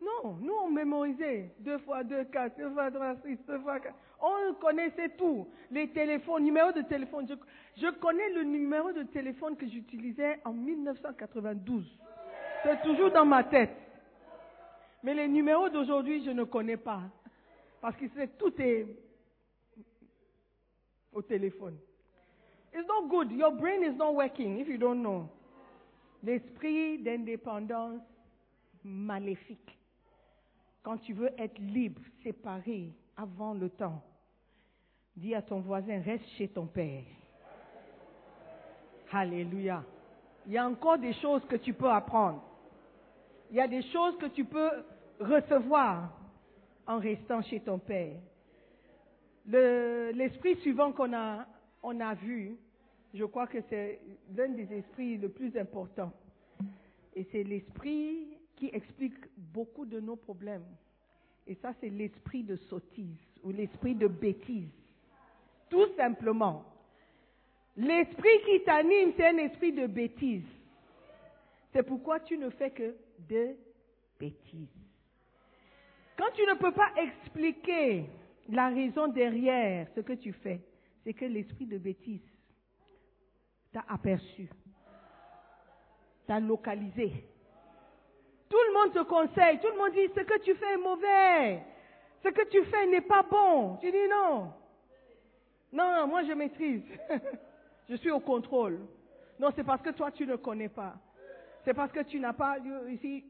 Non, 0.00 0.36
nous 0.40 0.54
on 0.64 0.70
mémorisait 0.70 1.50
2 1.60 1.78
fois 1.78 2.02
2, 2.02 2.24
4, 2.24 2.56
2 2.58 2.70
fois 2.70 2.90
3, 2.90 3.16
6, 3.24 3.38
2 3.46 3.58
fois 3.60 3.78
4. 3.80 3.94
On 4.20 4.54
connaissait 4.54 5.10
tout. 5.10 5.46
Les 5.70 5.88
téléphones, 5.88 6.44
numéros 6.44 6.72
de 6.72 6.82
téléphone. 6.82 7.26
Je, 7.28 7.34
je 7.80 7.88
connais 7.98 8.30
le 8.30 8.42
numéro 8.44 8.92
de 8.92 9.02
téléphone 9.04 9.56
que 9.56 9.66
j'utilisais 9.68 10.40
en 10.44 10.52
1992. 10.52 11.84
C'est 12.64 12.82
toujours 12.82 13.10
dans 13.10 13.24
ma 13.24 13.44
tête. 13.44 13.70
Mais 15.02 15.14
les 15.14 15.28
numéros 15.28 15.68
d'aujourd'hui, 15.68 16.24
je 16.24 16.30
ne 16.30 16.44
connais 16.44 16.76
pas. 16.76 17.00
Parce 17.80 17.96
que 17.96 18.04
c'est- 18.16 18.38
tout 18.38 18.52
est 18.60 18.86
au 21.12 21.22
téléphone. 21.22 21.76
It's 22.74 22.86
not 22.86 23.08
good. 23.08 23.30
Your 23.32 23.52
brain 23.52 23.82
is 23.82 23.96
not 23.96 24.12
working 24.14 24.58
if 24.58 24.68
you 24.68 24.78
don't 24.78 25.00
know. 25.02 25.28
L'esprit 26.22 26.98
d'indépendance 27.02 28.00
maléfique. 28.84 29.78
Quand 30.82 30.98
tu 30.98 31.12
veux 31.12 31.30
être 31.38 31.58
libre, 31.58 32.00
séparé 32.22 32.92
avant 33.16 33.54
le 33.54 33.68
temps, 33.70 34.02
dis 35.16 35.34
à 35.34 35.42
ton 35.42 35.60
voisin, 35.60 36.00
reste 36.00 36.26
chez 36.36 36.48
ton 36.48 36.66
père. 36.66 37.04
Alléluia. 39.12 39.84
Il 40.46 40.52
y 40.52 40.58
a 40.58 40.66
encore 40.66 40.98
des 40.98 41.12
choses 41.14 41.44
que 41.46 41.56
tu 41.56 41.72
peux 41.74 41.90
apprendre. 41.90 42.42
Il 43.50 43.56
y 43.56 43.60
a 43.60 43.68
des 43.68 43.82
choses 43.82 44.16
que 44.18 44.26
tu 44.26 44.44
peux 44.44 44.70
recevoir 45.20 46.10
en 46.86 46.98
restant 46.98 47.42
chez 47.42 47.60
ton 47.60 47.78
père. 47.78 48.16
Le- 49.46 50.10
L'esprit 50.14 50.56
suivant 50.60 50.92
qu'on 50.92 51.12
a, 51.12 51.46
on 51.82 52.00
a 52.00 52.14
vu, 52.14 52.56
je 53.14 53.24
crois 53.24 53.46
que 53.46 53.58
c'est 53.68 54.00
l'un 54.34 54.48
des 54.48 54.72
esprits 54.72 55.18
le 55.18 55.28
plus 55.28 55.56
important. 55.56 56.12
Et 57.14 57.26
c'est 57.30 57.42
l'esprit 57.42 58.38
qui 58.56 58.70
explique 58.72 59.14
beaucoup 59.36 59.84
de 59.84 60.00
nos 60.00 60.16
problèmes. 60.16 60.64
Et 61.46 61.54
ça, 61.56 61.74
c'est 61.80 61.90
l'esprit 61.90 62.42
de 62.42 62.56
sottise 62.56 63.18
ou 63.42 63.50
l'esprit 63.50 63.94
de 63.94 64.06
bêtise. 64.06 64.70
Tout 65.68 65.88
simplement. 65.96 66.64
L'esprit 67.76 68.40
qui 68.46 68.62
t'anime, 68.64 69.12
c'est 69.16 69.26
un 69.26 69.38
esprit 69.38 69.72
de 69.72 69.86
bêtise. 69.86 70.46
C'est 71.72 71.82
pourquoi 71.82 72.20
tu 72.20 72.38
ne 72.38 72.50
fais 72.50 72.70
que 72.70 72.94
de 73.28 73.56
bêtises. 74.18 74.68
Quand 76.16 76.30
tu 76.34 76.42
ne 76.42 76.54
peux 76.54 76.72
pas 76.72 76.92
expliquer 76.96 78.04
la 78.48 78.68
raison 78.68 79.08
derrière 79.08 79.88
ce 79.94 80.00
que 80.00 80.12
tu 80.12 80.32
fais, 80.32 80.60
c'est 81.02 81.14
que 81.14 81.24
l'esprit 81.24 81.66
de 81.66 81.78
bêtise 81.78 82.20
t'a 83.72 83.84
aperçu, 83.88 84.48
t'a 86.26 86.38
localisé. 86.40 87.12
Tout 88.48 88.58
le 88.68 88.74
monde 88.74 88.92
te 88.92 89.02
conseille, 89.08 89.58
tout 89.60 89.68
le 89.68 89.78
monde 89.78 89.92
dit 89.92 90.12
ce 90.14 90.20
que 90.20 90.38
tu 90.40 90.54
fais 90.54 90.74
est 90.74 90.76
mauvais, 90.76 91.62
ce 92.22 92.28
que 92.28 92.48
tu 92.48 92.62
fais 92.64 92.86
n'est 92.86 93.00
pas 93.00 93.22
bon. 93.22 93.76
Tu 93.76 93.90
dis 93.90 94.08
non. 94.10 94.52
Non, 95.72 96.06
moi 96.06 96.22
je 96.24 96.32
maîtrise. 96.32 96.82
je 97.88 97.96
suis 97.96 98.10
au 98.10 98.20
contrôle. 98.20 98.80
Non, 99.40 99.48
c'est 99.56 99.64
parce 99.64 99.80
que 99.80 99.90
toi 99.90 100.10
tu 100.10 100.26
ne 100.26 100.36
connais 100.36 100.68
pas. 100.68 100.94
C'est 101.64 101.74
parce 101.74 101.92
que 101.92 102.00
tu 102.00 102.20
n'as 102.20 102.34
pas 102.34 102.58
ici. 102.90 103.24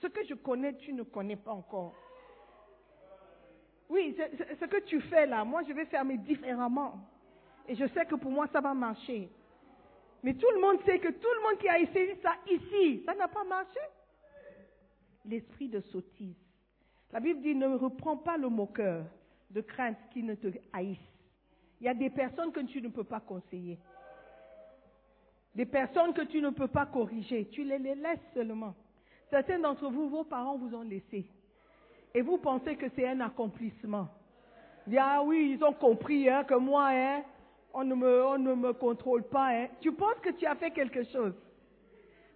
Ce 0.00 0.06
que 0.06 0.24
je 0.24 0.34
connais, 0.34 0.74
tu 0.76 0.92
ne 0.92 1.02
connais 1.02 1.36
pas 1.36 1.52
encore. 1.52 1.94
Oui, 3.90 4.16
ce 4.60 4.64
que 4.64 4.80
tu 4.84 5.00
fais 5.02 5.26
là, 5.26 5.44
moi 5.44 5.62
je 5.66 5.72
vais 5.72 5.86
faire 5.86 6.04
mais 6.04 6.16
différemment. 6.16 7.00
Et 7.66 7.74
je 7.74 7.86
sais 7.88 8.06
que 8.06 8.14
pour 8.14 8.30
moi 8.30 8.46
ça 8.52 8.60
va 8.60 8.72
marcher. 8.72 9.30
Mais 10.28 10.34
tout 10.34 10.50
le 10.54 10.60
monde 10.60 10.76
sait 10.84 10.98
que 10.98 11.08
tout 11.08 11.28
le 11.38 11.42
monde 11.42 11.58
qui 11.58 11.70
a 11.70 11.78
essayé 11.78 12.14
ça 12.22 12.34
ici, 12.50 13.02
ça 13.06 13.14
n'a 13.14 13.28
pas 13.28 13.44
marché. 13.44 13.80
L'esprit 15.24 15.70
de 15.70 15.80
sottise. 15.80 16.36
La 17.14 17.18
Bible 17.18 17.40
dit 17.40 17.54
ne 17.54 17.68
reprends 17.68 18.18
pas 18.18 18.36
le 18.36 18.50
moqueur 18.50 19.06
de 19.48 19.62
crainte 19.62 19.96
qu'il 20.12 20.26
ne 20.26 20.34
te 20.34 20.48
haïsse. 20.74 20.98
Il 21.80 21.86
y 21.86 21.88
a 21.88 21.94
des 21.94 22.10
personnes 22.10 22.52
que 22.52 22.60
tu 22.60 22.82
ne 22.82 22.88
peux 22.88 23.04
pas 23.04 23.20
conseiller. 23.20 23.78
Des 25.54 25.64
personnes 25.64 26.12
que 26.12 26.26
tu 26.26 26.42
ne 26.42 26.50
peux 26.50 26.68
pas 26.68 26.84
corriger. 26.84 27.48
Tu 27.50 27.64
les, 27.64 27.78
les 27.78 27.94
laisses 27.94 28.20
seulement. 28.34 28.74
Certains 29.30 29.58
d'entre 29.58 29.88
vous, 29.88 30.10
vos 30.10 30.24
parents 30.24 30.58
vous 30.58 30.74
ont 30.74 30.82
laissé. 30.82 31.24
Et 32.12 32.20
vous 32.20 32.36
pensez 32.36 32.76
que 32.76 32.90
c'est 32.94 33.08
un 33.08 33.20
accomplissement. 33.20 34.08
Ah 34.94 35.22
oui, 35.22 35.56
ils 35.56 35.64
ont 35.64 35.72
compris 35.72 36.28
hein, 36.28 36.44
que 36.44 36.54
moi, 36.54 36.88
hein, 36.90 37.22
on, 37.74 37.84
ne 37.84 37.94
me, 37.94 38.24
on 38.26 38.38
ne 38.38 38.54
me 38.54 38.72
contrôle 38.72 39.24
pas. 39.24 39.50
Hein. 39.54 39.68
Tu 39.80 39.92
penses 39.92 40.18
que 40.22 40.30
tu 40.30 40.46
as 40.46 40.54
fait 40.56 40.70
quelque 40.70 41.04
chose? 41.04 41.34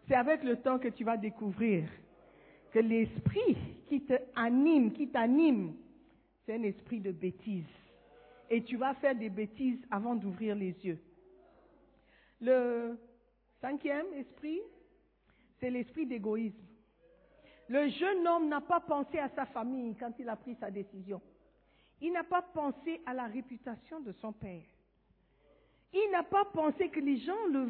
C'est 0.09 0.15
avec 0.15 0.43
le 0.43 0.57
temps 0.57 0.79
que 0.79 0.89
tu 0.89 1.05
vas 1.05 1.17
découvrir 1.17 1.89
que 2.73 2.79
l'esprit 2.79 3.57
qui 3.87 4.01
te 4.03 4.15
anime, 4.35 4.93
qui 4.93 5.09
t'anime, 5.09 5.75
c'est 6.45 6.55
un 6.55 6.63
esprit 6.63 7.01
de 7.01 7.13
bêtise. 7.13 7.67
Et 8.51 8.63
tu 8.63 8.77
vas 8.77 8.95
faire 8.95 9.15
des 9.15 9.31
bêtises 9.31 9.81
avant 9.91 10.15
d'ouvrir 10.15 10.57
les 10.57 10.75
yeux. 10.85 10.99
Le 12.41 12.99
cinquième 13.61 14.13
esprit, 14.15 14.61
c'est 15.61 15.71
l'esprit 15.71 16.07
d'égoïsme. 16.07 16.57
Le 17.69 17.89
jeune 17.89 18.27
homme 18.27 18.49
n'a 18.49 18.61
pas 18.61 18.81
pensé 18.81 19.19
à 19.19 19.29
sa 19.31 19.47
famille 19.47 19.95
quand 19.95 20.13
il 20.19 20.29
a 20.29 20.37
pris 20.37 20.57
sa 20.57 20.71
décision. 20.71 21.21
Il 22.01 22.13
n'a 22.13 22.25
pas 22.25 22.43
pensé 22.43 23.01
à 23.07 23.15
la 23.15 23.27
réputation 23.27 24.01
de 24.01 24.13
son 24.13 24.33
père. 24.33 24.65
Il 25.93 26.09
n'a 26.11 26.23
pas 26.23 26.45
pensé 26.47 26.89
que 26.89 27.01
les 27.01 27.19
gens 27.19 27.47
le, 27.51 27.65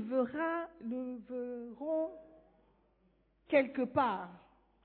verront 1.28 2.10
quelque 3.48 3.82
part 3.82 4.30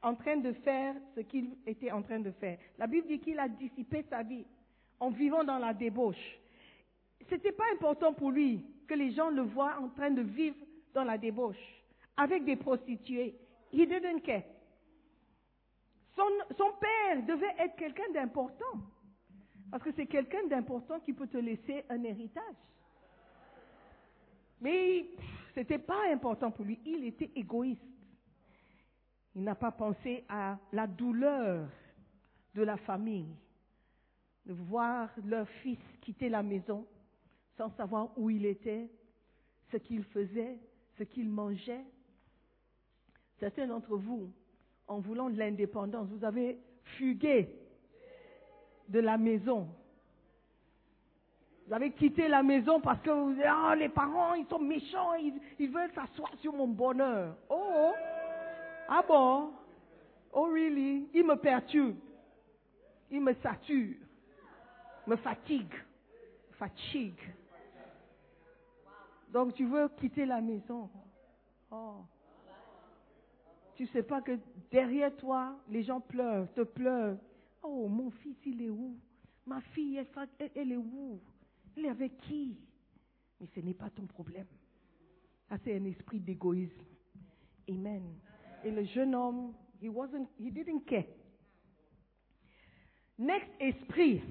en 0.02 0.16
train 0.16 0.38
de 0.38 0.54
faire 0.54 0.96
ce 1.16 1.22
qu'il 1.22 1.56
était 1.66 1.92
en 1.92 2.02
train 2.02 2.20
de 2.20 2.32
faire. 2.32 2.58
La 2.78 2.88
Bible 2.88 3.08
dit 3.08 3.20
qu'il 3.20 3.40
a 3.40 3.48
dissipé 3.48 4.06
sa 4.10 4.24
vie 4.24 4.46
en 5.00 5.10
vivant 5.10 5.44
dans 5.44 5.60
la 5.60 5.74
débauche. 5.74 6.40
Ce 7.30 7.36
n'était 7.36 7.52
pas 7.52 7.66
important 7.74 8.14
pour 8.14 8.32
lui 8.32 8.66
que 8.88 8.94
les 8.94 9.12
gens 9.12 9.30
le 9.30 9.42
voient 9.42 9.78
en 9.80 9.90
train 9.90 10.12
de 10.12 10.22
vivre 10.22 10.58
dans 10.94 11.04
la 11.04 11.18
débauche 11.18 11.58
avec 12.16 12.46
des 12.46 12.56
prostituées. 12.56 13.36
He 13.72 13.86
didn't 13.86 14.22
son 16.58 16.72
père 16.80 17.24
devait 17.28 17.56
être 17.60 17.76
quelqu'un 17.76 18.12
d'important. 18.14 18.82
Parce 19.70 19.84
que 19.84 19.92
c'est 19.96 20.06
quelqu'un 20.08 20.48
d'important 20.48 21.00
qui 21.02 21.14
peut 21.14 21.28
te 21.28 21.38
laisser 21.38 21.84
un 21.90 22.04
héritage. 22.04 22.56
Mais 24.62 25.06
ce 25.54 25.60
n'était 25.60 25.80
pas 25.80 26.12
important 26.12 26.52
pour 26.52 26.66
lui. 26.66 26.80
Il 26.86 27.06
était 27.06 27.32
égoïste. 27.36 27.82
Il 29.36 29.44
n'a 29.44 29.56
pas 29.56 29.72
pensé 29.72 30.24
à 30.28 30.58
la 30.72 30.88
douleur 30.88 31.70
de 32.56 32.64
la 32.64 32.78
famille, 32.78 33.36
de 34.46 34.54
voir 34.54 35.10
leur 35.26 35.48
fils 35.62 35.80
quitter 36.02 36.28
la 36.28 36.42
maison 36.42 36.88
sans 37.58 37.70
savoir 37.72 38.10
où 38.18 38.30
il 38.30 38.46
était, 38.46 38.90
ce 39.72 39.78
qu'il 39.78 40.04
faisait, 40.06 40.60
ce 40.98 41.04
qu'il 41.04 41.30
mangeait. 41.30 41.84
Certains 43.40 43.68
d'entre 43.68 43.96
vous, 43.96 44.32
en 44.88 45.00
voulant 45.00 45.30
de 45.30 45.38
l'indépendance, 45.38 46.08
vous 46.10 46.24
avez 46.24 46.60
fugué 46.98 47.50
de 48.88 49.00
la 49.00 49.18
maison. 49.18 49.68
Vous 51.68 51.74
avez 51.74 51.92
quitté 51.92 52.30
la 52.30 52.42
maison 52.42 52.80
parce 52.80 53.02
que 53.02 53.10
vous, 53.10 53.36
ah, 53.46 53.76
les 53.76 53.90
parents, 53.90 54.36
ils 54.36 54.48
sont 54.48 54.60
méchants, 54.60 55.16
ils, 55.16 55.70
veulent 55.70 55.92
s'asseoir 55.94 56.32
sur 56.40 56.54
mon 56.54 56.68
bonheur. 56.68 57.36
Oh, 57.50 57.92
ah 58.88 59.04
bon? 59.06 59.52
Oh, 60.32 60.46
really? 60.46 61.10
Ils 61.14 61.26
me 61.26 61.36
perturbent. 61.36 62.00
Ils 63.12 63.20
me 63.20 63.34
saturent. 63.44 63.98
Me 65.06 65.18
fatiguent. 65.18 65.84
Fatigue. 66.52 67.20
Donc 69.34 69.54
tu 69.54 69.66
veux 69.66 69.90
quitter 69.90 70.26
la 70.26 70.40
maison? 70.40 70.90
Oh. 71.70 71.98
Tu 73.76 73.88
sais 73.88 74.04
pas 74.04 74.22
que 74.22 74.40
derrière 74.72 75.14
toi, 75.18 75.54
les 75.70 75.84
gens 75.84 76.00
pleurent, 76.00 76.48
te 76.54 76.62
pleurent. 76.62 77.18
Oh, 77.62 77.90
mon 77.90 78.10
fils, 78.10 78.38
il 78.46 78.62
est 78.62 78.70
où? 78.70 78.96
Ma 79.46 79.60
fille, 79.60 80.02
elle 80.56 80.72
est 80.72 80.78
où? 80.78 81.20
Elle 81.78 81.86
est 81.86 81.90
avec 81.90 82.18
qui? 82.22 82.58
Mais 83.40 83.48
ce 83.54 83.60
n'est 83.60 83.76
pas 83.76 83.90
ton 83.92 84.08
problème. 84.08 84.48
Ça, 85.48 85.58
c'est 85.64 85.76
un 85.76 85.86
esprit 85.86 86.20
d'égoïsme. 86.20 86.84
Amen. 87.70 88.16
Et 88.64 88.72
le 88.72 88.84
jeune 88.86 89.14
homme, 89.14 89.54
he 89.82 89.88
wasn't, 89.88 90.28
he 90.40 90.52
didn't 90.52 90.86
care. 90.86 91.06
Next 93.20 93.50
esprit. 93.60 94.22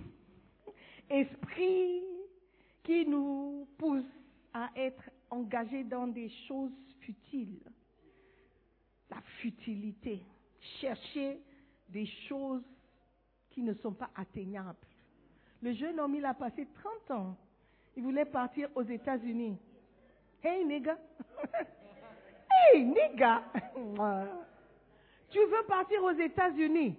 Esprit 1.09 2.03
qui 2.83 3.07
nous 3.07 3.69
pousse 3.79 4.05
à 4.53 4.71
être 4.75 5.09
engagés 5.31 5.85
dans 5.85 6.09
des 6.09 6.29
choses 6.49 6.73
futiles. 7.01 7.61
La 9.09 9.21
futilité. 9.41 10.21
Chercher 10.81 11.41
des 11.89 12.07
choses 12.29 12.65
qui 13.51 13.63
ne 13.63 13.75
sont 13.75 13.95
pas 13.95 14.11
atteignables. 14.17 14.86
Le 15.63 15.73
jeune 15.73 15.99
homme, 15.99 16.15
il 16.15 16.25
a 16.25 16.35
passé 16.35 16.67
30 17.09 17.19
ans. 17.19 17.37
Il 17.97 18.03
voulait 18.03 18.25
partir 18.25 18.69
aux 18.75 18.83
États-Unis. 18.83 19.59
Hey, 20.43 20.65
nigga. 20.65 20.97
hey, 22.73 22.85
nigga. 22.85 23.43
tu 25.31 25.39
veux 25.39 25.67
partir 25.67 26.03
aux 26.05 26.11
États-Unis. 26.11 26.97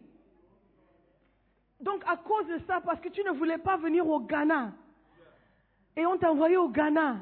Donc, 1.80 2.04
à 2.08 2.18
cause 2.18 2.48
de 2.48 2.60
ça, 2.66 2.82
parce 2.82 3.00
que 3.00 3.10
tu 3.10 3.24
ne 3.24 3.32
voulais 3.32 3.60
pas 3.60 3.78
venir 3.78 4.08
au 4.08 4.20
Ghana, 4.20 4.74
et 5.96 6.06
on 6.06 6.18
t'a 6.18 6.32
envoyé 6.32 6.58
au 6.58 6.70
Ghana, 6.70 7.18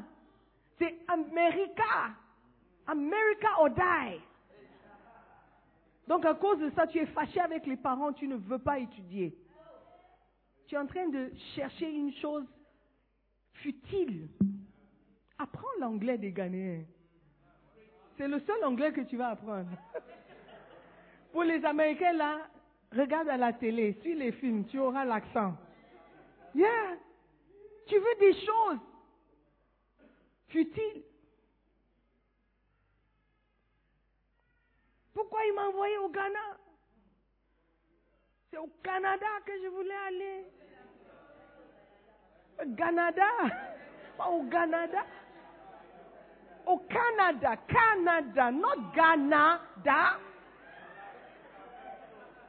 c'est 0.78 0.96
America. 1.08 2.12
America 2.88 3.48
or 3.60 3.70
die. 3.70 4.22
Donc, 6.08 6.26
à 6.26 6.34
cause 6.36 6.60
de 6.60 6.70
ça, 6.72 6.86
tu 6.86 7.00
es 7.00 7.06
fâché 7.08 7.40
avec 7.40 7.66
les 7.66 7.78
parents, 7.78 8.14
tu 8.14 8.28
ne 8.28 8.36
veux 8.36 8.60
pas 8.60 8.80
étudier. 8.80 9.36
Tu 10.68 10.76
es 10.76 10.78
en 10.78 10.88
train 10.88 11.08
de 11.10 11.32
chercher 11.56 11.90
une 11.90 12.14
chose 12.14 12.46
futile. 13.54 14.28
Apprends 15.38 15.68
l'anglais 15.80 16.18
des 16.18 16.32
Ghanéens. 16.32 16.86
C'est 18.18 18.28
le 18.28 18.40
seul 18.40 18.64
anglais 18.64 18.92
que 18.94 19.02
tu 19.02 19.18
vas 19.18 19.30
apprendre. 19.30 19.70
Pour 21.32 21.44
les 21.44 21.64
Américains, 21.66 22.14
là, 22.14 22.48
regarde 22.92 23.28
à 23.30 23.38
la 23.38 23.54
télé, 23.54 23.98
suis 24.02 24.16
les 24.16 24.32
films, 24.32 24.66
tu 24.66 24.80
auras 24.80 25.06
l'accent. 25.06 25.56
Yeah. 26.56 26.98
Tu 27.88 27.96
veux 27.96 28.16
des 28.20 28.34
choses 28.34 28.80
futiles. 30.48 31.04
Pourquoi 35.14 35.46
il 35.46 35.54
m'a 35.54 35.68
envoyé 35.68 35.98
au 36.00 36.10
Ghana? 36.10 36.58
C'est 38.56 38.62
au 38.62 38.70
Canada 38.82 39.26
que 39.46 39.52
je 39.62 39.68
voulais 39.68 39.96
aller. 40.08 40.46
Canada 42.78 43.28
Pas 44.18 44.30
au 44.30 44.46
Canada. 44.46 45.06
Au 46.66 46.78
Canada, 46.78 47.58
Canada, 47.68 48.52
not 48.52 48.94
Canada. 48.94 50.20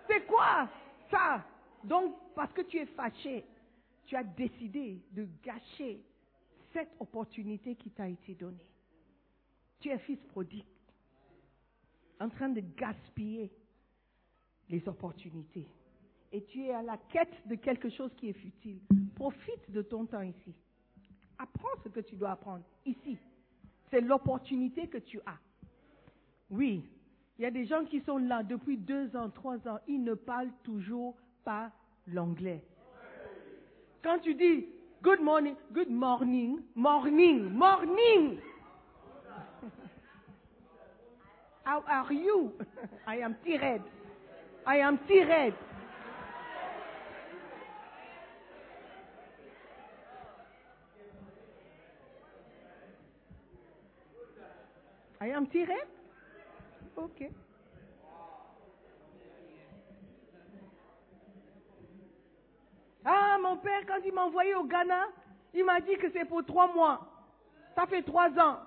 C'est 0.06 0.24
quoi 0.26 0.68
ça? 1.10 1.44
Donc, 1.82 2.14
parce 2.36 2.52
que 2.52 2.62
tu 2.62 2.78
es 2.78 2.86
fâché, 2.86 3.44
tu 4.04 4.14
as 4.14 4.22
décidé 4.22 5.02
de 5.10 5.26
gâcher 5.42 6.04
cette 6.72 6.92
opportunité 7.00 7.74
qui 7.74 7.90
t'a 7.90 8.08
été 8.08 8.36
donnée. 8.36 8.70
Tu 9.80 9.88
es 9.88 9.98
fils 9.98 10.20
prodigue, 10.28 10.66
en 12.20 12.28
train 12.28 12.50
de 12.50 12.60
gaspiller 12.60 13.50
les 14.68 14.88
opportunités. 14.88 15.66
Et 16.32 16.44
tu 16.44 16.64
es 16.64 16.72
à 16.72 16.82
la 16.82 16.96
quête 16.96 17.46
de 17.46 17.54
quelque 17.54 17.88
chose 17.88 18.10
qui 18.16 18.28
est 18.28 18.34
futile. 18.34 18.80
Profite 19.14 19.70
de 19.70 19.82
ton 19.82 20.06
temps 20.06 20.22
ici. 20.22 20.54
Apprends 21.38 21.82
ce 21.84 21.88
que 21.88 22.00
tu 22.00 22.16
dois 22.16 22.32
apprendre 22.32 22.64
ici. 22.84 23.18
C'est 23.90 24.00
l'opportunité 24.00 24.88
que 24.88 24.98
tu 24.98 25.20
as. 25.26 25.38
Oui, 26.50 26.84
il 27.38 27.42
y 27.42 27.46
a 27.46 27.50
des 27.50 27.66
gens 27.66 27.84
qui 27.84 28.00
sont 28.00 28.18
là 28.18 28.42
depuis 28.42 28.78
deux 28.78 29.14
ans, 29.14 29.30
trois 29.30 29.56
ans, 29.68 29.78
ils 29.86 30.02
ne 30.02 30.14
parlent 30.14 30.52
toujours 30.62 31.16
pas 31.44 31.70
l'anglais. 32.06 32.62
Quand 34.02 34.18
tu 34.20 34.34
dis 34.34 34.66
good 35.02 35.20
morning, 35.20 35.54
good 35.72 35.90
morning, 35.90 36.60
morning, 36.74 37.50
morning. 37.50 38.38
How 41.64 41.82
are 41.88 42.12
you? 42.12 42.52
I 43.06 43.16
am 43.16 43.34
tirade. 43.44 43.82
I 44.66 44.76
am 44.76 44.98
tirade. 55.26 55.32
I 55.32 55.36
am 55.36 55.46
tirade? 55.46 55.88
Ok. 56.96 57.30
Ah, 63.04 63.38
mon 63.40 63.56
père, 63.58 63.82
quand 63.86 63.98
il 64.04 64.12
m'a 64.12 64.24
envoyé 64.24 64.54
au 64.54 64.64
Ghana, 64.64 65.06
il 65.54 65.64
m'a 65.64 65.80
dit 65.80 65.96
que 65.96 66.10
c'est 66.10 66.24
pour 66.24 66.44
trois 66.44 66.72
mois. 66.72 67.06
Ça 67.74 67.86
fait 67.86 68.02
trois 68.02 68.30
ans. 68.38 68.58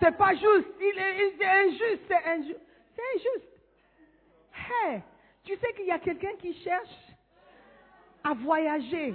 C'est 0.00 0.16
pas 0.16 0.34
juste. 0.34 0.68
Il 0.80 0.98
est, 0.98 1.26
il- 1.26 1.34
c'est 1.38 1.46
injuste. 1.46 2.02
C'est 2.06 2.24
injuste. 2.24 2.60
C'est 2.94 3.02
injuste. 3.16 3.48
Hey, 4.54 5.02
tu 5.44 5.56
sais 5.56 5.72
qu'il 5.74 5.86
y 5.86 5.90
a 5.90 5.98
quelqu'un 5.98 6.34
qui 6.38 6.54
cherche 6.62 6.94
à 8.22 8.34
voyager, 8.34 9.14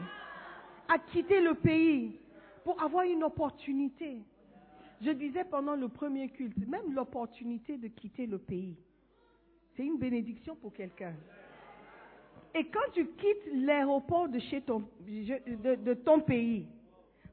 à 0.90 0.98
quitter 0.98 1.40
le 1.42 1.54
pays 1.54 2.20
pour 2.64 2.82
avoir 2.82 3.04
une 3.06 3.24
opportunité. 3.24 4.18
Je 5.04 5.12
disais 5.12 5.44
pendant 5.44 5.76
le 5.76 5.90
premier 5.90 6.30
culte, 6.30 6.58
même 6.66 6.94
l'opportunité 6.94 7.78
de 7.78 7.90
quitter 7.90 8.26
le 8.26 8.38
pays, 8.38 8.78
c'est 9.76 9.84
une 9.86 9.98
bénédiction 9.98 10.56
pour 10.56 10.72
quelqu'un. 10.74 11.14
Et 12.56 12.66
quand 12.68 12.90
tu 12.94 13.08
quittes 13.08 13.48
l'aéroport 13.54 14.30
de, 14.30 14.40
chez 14.40 14.62
ton, 14.62 14.88
de, 15.02 15.94
ton 15.96 16.22
pays 16.22 16.68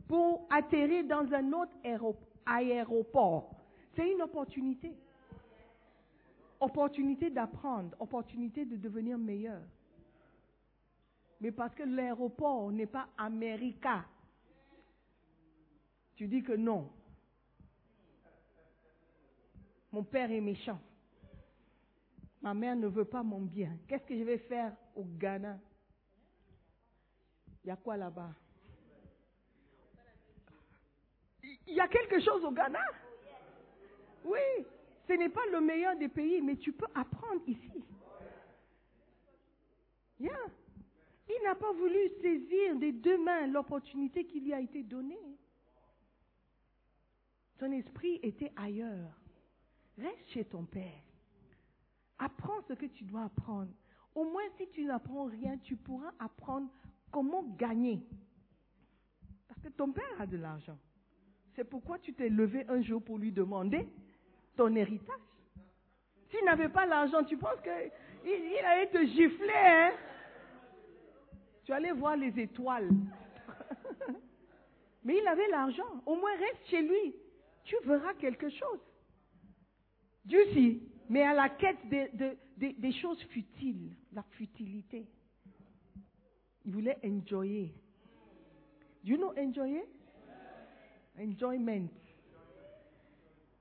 pour 0.09 0.49
atterrir 0.51 1.05
dans 1.07 1.33
un 1.33 1.53
autre 1.53 1.77
aéro- 1.85 2.17
aéroport, 2.45 3.55
c'est 3.95 4.11
une 4.11 4.23
opportunité. 4.23 4.93
Opportunité 6.59 7.31
d'apprendre, 7.31 7.95
opportunité 8.01 8.65
de 8.65 8.77
devenir 8.77 9.17
meilleur. 9.17 9.63
Mais 11.41 11.53
parce 11.53 11.75
que 11.75 11.85
l'aéroport 11.85 12.73
n'est 12.73 12.87
pas 12.87 13.09
America, 13.17 14.05
tu 16.17 16.27
dis 16.27 16.43
que 16.43 16.53
non. 16.55 16.91
Mon 19.93 20.05
père 20.05 20.31
est 20.31 20.41
méchant. 20.41 20.81
Ma 22.43 22.55
mère 22.55 22.77
ne 22.77 22.87
veut 22.87 23.05
pas 23.05 23.23
mon 23.23 23.41
bien. 23.41 23.77
Qu'est-ce 23.87 24.05
que 24.05 24.17
je 24.17 24.25
vais 24.25 24.39
faire 24.39 24.75
au 24.95 25.05
Ghana? 25.05 25.59
Il 27.65 27.69
y 27.69 27.71
a 27.71 27.77
quoi 27.77 27.97
là-bas? 27.97 28.33
Il 31.67 31.75
y 31.75 31.81
a 31.81 31.89
quelque 31.89 32.21
chose 32.21 32.45
au 32.45 32.51
Ghana? 32.51 32.85
Oui, 34.25 34.65
ce 35.07 35.13
n'est 35.13 35.29
pas 35.29 35.45
le 35.53 35.61
meilleur 35.61 35.97
des 35.97 36.09
pays, 36.09 36.41
mais 36.41 36.57
tu 36.57 36.73
peux 36.73 36.89
apprendre 36.95 37.43
ici. 37.47 37.85
Il 40.19 41.45
n'a 41.45 41.55
pas 41.55 41.73
voulu 41.73 41.99
saisir 42.21 42.77
des 42.77 42.93
deux 42.93 43.19
mains 43.19 43.47
l'opportunité 43.47 44.27
qui 44.27 44.41
lui 44.41 44.53
a 44.53 44.61
été 44.61 44.83
donnée. 44.83 45.39
Son 47.59 47.71
esprit 47.73 48.19
était 48.23 48.53
ailleurs. 48.57 49.20
Reste 50.03 50.29
chez 50.29 50.45
ton 50.45 50.65
père. 50.65 51.03
Apprends 52.19 52.61
ce 52.69 52.75
que 52.75 52.87
tu 52.87 53.05
dois 53.05 53.25
apprendre. 53.25 53.71
Au 54.15 54.25
moins, 54.25 54.43
si 54.57 54.69
tu 54.71 54.85
n'apprends 54.85 55.25
rien, 55.25 55.57
tu 55.59 55.77
pourras 55.77 56.13
apprendre 56.19 56.69
comment 57.11 57.43
gagner. 57.57 58.01
Parce 59.49 59.61
que 59.61 59.69
ton 59.69 59.93
père 59.93 60.21
a 60.21 60.27
de 60.27 60.37
l'argent. 60.37 60.79
C'est 61.55 61.65
pourquoi 61.65 61.99
tu 61.99 62.13
t'es 62.15 62.29
levé 62.29 62.65
un 62.69 62.81
jour 62.83 63.03
pour 63.03 63.19
lui 63.19 63.33
demander 63.33 63.89
ton 64.57 64.75
héritage. 64.75 65.21
S'il 66.31 66.45
n'avait 66.45 66.69
pas 66.69 66.87
l'argent, 66.87 67.25
tu 67.25 67.37
penses 67.37 67.61
qu'il 67.63 67.91
il 68.25 68.65
allait 68.65 68.91
te 68.91 69.05
gifler, 69.05 69.53
hein? 69.55 69.93
Tu 71.65 71.73
allais 71.73 71.93
voir 71.93 72.17
les 72.17 72.39
étoiles. 72.39 72.91
Mais 75.05 75.19
il 75.19 75.27
avait 75.27 75.49
l'argent. 75.49 76.03
Au 76.07 76.17
moins 76.17 76.37
reste 76.37 76.67
chez 76.67 76.83
lui. 76.83 77.15
Tu 77.65 77.77
verras 77.85 78.15
quelque 78.15 78.49
chose. 78.49 78.81
Dieu 80.25 80.45
si, 80.53 80.83
mais 81.09 81.23
à 81.23 81.35
la 81.35 81.49
quête 81.49 81.89
de- 81.89 82.17
de- 82.17 82.37
de- 82.59 82.81
des 82.81 82.93
choses 82.93 83.21
futiles, 83.25 83.91
la 84.13 84.23
futilité. 84.23 85.07
Il 86.65 86.73
voulait 86.73 86.99
enjoyer. 87.05 87.75
Do 89.03 89.13
you 89.13 89.17
know 89.17 89.33
enjoyer? 89.37 89.85
Enjoyment. 91.19 91.89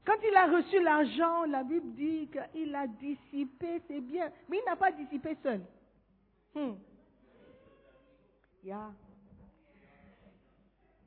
Quand 0.05 0.17
il 0.27 0.35
a 0.35 0.47
reçu 0.47 0.81
l'argent, 0.83 1.45
la 1.45 1.63
Bible 1.63 1.93
dit 1.93 2.29
qu'il 2.29 2.75
a 2.75 2.87
dissipé 2.87 3.81
ses 3.87 4.01
biens. 4.01 4.31
Mais 4.49 4.57
il 4.57 4.65
n'a 4.65 4.75
pas 4.75 4.91
dissipé 4.91 5.35
seul. 5.43 5.61
Hmm. 6.55 6.73
Yeah. 8.63 8.91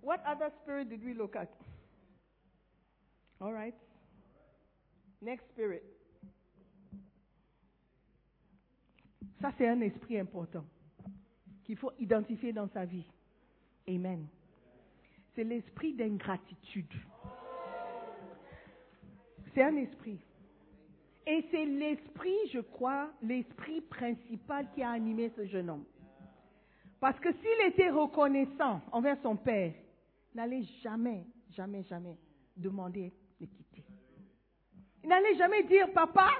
What 0.02 0.20
other 0.26 0.50
spirit 0.62 0.86
did 0.88 1.04
we 1.04 1.14
look 1.14 1.36
at? 1.36 1.48
All 3.40 3.52
right. 3.52 3.74
Next 5.22 5.46
spirit. 5.50 5.82
Ça, 9.40 9.52
c'est 9.56 9.68
un 9.68 9.80
esprit 9.80 10.18
important 10.18 10.64
qu'il 11.64 11.76
faut 11.76 11.92
identifier 11.98 12.52
dans 12.52 12.68
sa 12.68 12.84
vie. 12.84 13.06
Amen. 13.88 14.26
C'est 15.34 15.44
l'esprit 15.44 15.94
d'ingratitude. 15.94 16.92
C'est 19.54 19.62
un 19.62 19.76
esprit. 19.76 20.18
Et 21.26 21.46
c'est 21.50 21.66
l'esprit, 21.66 22.36
je 22.52 22.58
crois, 22.58 23.10
l'esprit 23.22 23.80
principal 23.82 24.68
qui 24.74 24.82
a 24.82 24.90
animé 24.90 25.30
ce 25.36 25.46
jeune 25.46 25.70
homme. 25.70 25.84
Parce 26.98 27.18
que 27.20 27.32
s'il 27.32 27.68
était 27.68 27.90
reconnaissant 27.90 28.80
envers 28.90 29.20
son 29.22 29.36
père, 29.36 29.72
n'allait 30.34 30.64
jamais, 30.82 31.24
jamais, 31.50 31.84
jamais 31.84 32.16
demander. 32.56 33.12
Il 35.02 35.08
n'allait 35.08 35.36
jamais 35.36 35.62
dire, 35.64 35.92
papa, 35.92 36.30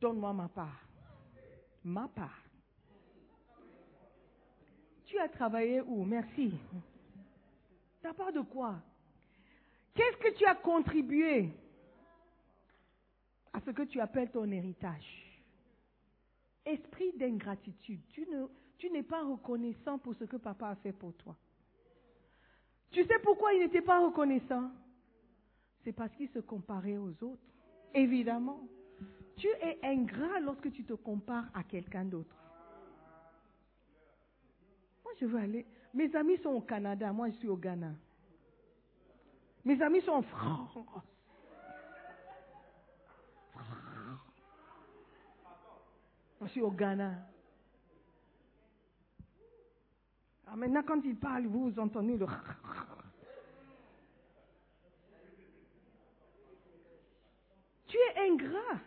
donne-moi 0.00 0.32
ma 0.32 0.48
part. 0.48 0.80
Ma 1.84 2.08
part. 2.08 2.42
Tu 5.06 5.18
as 5.18 5.28
travaillé 5.28 5.80
où? 5.80 6.04
Merci. 6.04 6.54
Ta 8.02 8.12
part 8.12 8.32
de 8.32 8.40
quoi? 8.40 8.76
Qu'est-ce 9.94 10.16
que 10.16 10.36
tu 10.36 10.44
as 10.44 10.54
contribué 10.54 11.50
à 13.52 13.60
ce 13.60 13.70
que 13.70 13.82
tu 13.82 14.00
appelles 14.00 14.30
ton 14.30 14.50
héritage? 14.50 15.06
Esprit 16.64 17.12
d'ingratitude. 17.16 18.00
Tu 18.10 18.26
tu 18.78 18.90
n'es 18.90 19.02
pas 19.02 19.22
reconnaissant 19.22 19.98
pour 19.98 20.14
ce 20.16 20.24
que 20.24 20.36
papa 20.36 20.68
a 20.68 20.74
fait 20.76 20.92
pour 20.92 21.14
toi. 21.14 21.36
Tu 22.90 23.04
sais 23.04 23.18
pourquoi 23.22 23.54
il 23.54 23.60
n'était 23.60 23.82
pas 23.82 24.04
reconnaissant? 24.04 24.70
C'est 25.84 25.92
parce 25.92 26.14
qu'il 26.16 26.28
se 26.30 26.38
comparait 26.38 26.96
aux 26.96 27.10
autres. 27.22 27.42
Évidemment. 27.92 28.60
Tu 29.36 29.48
es 29.48 29.78
ingrat 29.82 30.40
lorsque 30.40 30.72
tu 30.72 30.84
te 30.84 30.94
compares 30.94 31.48
à 31.54 31.62
quelqu'un 31.62 32.04
d'autre. 32.04 32.36
Moi, 35.04 35.12
je 35.20 35.26
veux 35.26 35.38
aller. 35.38 35.66
Mes 35.92 36.14
amis 36.16 36.38
sont 36.38 36.50
au 36.50 36.60
Canada, 36.60 37.12
moi, 37.12 37.28
je 37.30 37.36
suis 37.36 37.48
au 37.48 37.56
Ghana. 37.56 37.92
Mes 39.64 39.80
amis 39.82 40.00
sont 40.00 40.12
en 40.12 40.22
France. 40.22 40.78
Je 46.40 46.46
suis 46.48 46.60
au 46.62 46.70
Ghana. 46.70 47.14
Alors 50.46 50.56
maintenant, 50.58 50.82
quand 50.86 51.00
ils 51.04 51.16
parlent, 51.16 51.46
vous 51.46 51.78
entendez 51.78 52.16
le... 52.16 52.26
Tu 57.94 58.00
es 58.00 58.28
ingrat. 58.28 58.80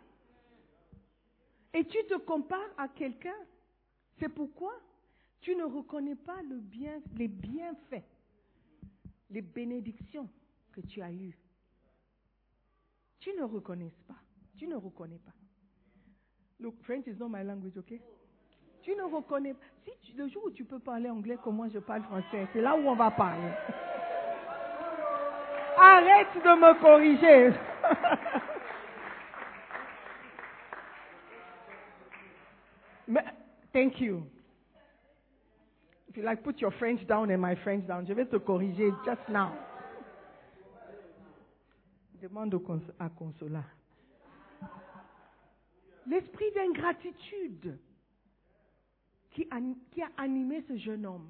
Et 1.74 1.86
tu 1.86 1.98
te 2.10 2.16
compares 2.18 2.74
à 2.78 2.90
quelqu'un. 2.90 3.40
C'est 4.20 4.28
pourquoi 4.28 4.74
tu 5.40 5.56
ne 5.56 5.64
reconnais 5.64 6.16
pas 6.16 6.42
le 6.50 6.58
bien, 6.58 7.00
les 7.16 7.30
bienfaits, 7.30 8.04
les 9.30 9.42
bénédictions 9.42 10.28
que 10.74 10.82
tu 10.82 11.02
as 11.02 11.10
eues. 11.14 11.38
Tu 13.22 13.30
ne 13.34 13.44
reconnais 13.44 13.94
pas. 14.10 14.16
Tu 14.58 14.68
ne 14.68 14.76
reconnais 14.76 15.20
pas. 15.20 15.32
Look, 16.60 16.76
French 16.84 17.08
is 17.08 17.16
not 17.18 17.30
my 17.30 17.46
language, 17.46 17.78
okay? 17.78 18.02
Tu 18.82 18.94
ne 18.94 19.04
reconnais 19.04 19.54
pas. 19.54 19.66
Si 19.86 19.92
tu- 20.02 20.18
le 20.18 20.28
jour 20.28 20.44
où 20.48 20.52
tu 20.52 20.66
peux 20.66 20.80
parler 20.80 21.10
anglais 21.10 21.38
comme 21.42 21.56
moi 21.56 21.70
je 21.70 21.80
parle 21.80 22.04
français, 22.04 22.46
c'est 22.52 22.60
là 22.62 22.76
où 22.76 22.80
on 22.90 22.96
va 22.96 23.10
parler. 23.12 23.52
Arrête 25.78 26.34
de 26.44 26.60
me 26.60 26.82
corriger. 26.82 27.54
Mais, 33.08 33.24
thank 33.78 34.02
you. 34.02 34.26
If 36.10 36.18
you 36.18 36.24
like, 36.24 36.44
put 36.44 36.60
your 36.60 36.72
French 36.80 37.06
down 37.08 37.30
and 37.30 37.40
my 37.40 37.56
French 37.64 37.88
down. 37.88 38.08
Je 38.08 38.14
vais 38.14 38.26
te 38.26 38.38
corriger 38.38 38.92
just 39.06 39.30
now. 39.30 39.54
Demande 42.20 42.60
à 43.00 43.10
Consola. 43.10 43.64
L'esprit 46.08 46.52
d'ingratitude 46.56 47.78
qui, 49.32 49.48
qui 49.92 50.02
a 50.02 50.10
animé 50.18 50.64
ce 50.68 50.78
jeune 50.78 51.06
homme. 51.06 51.30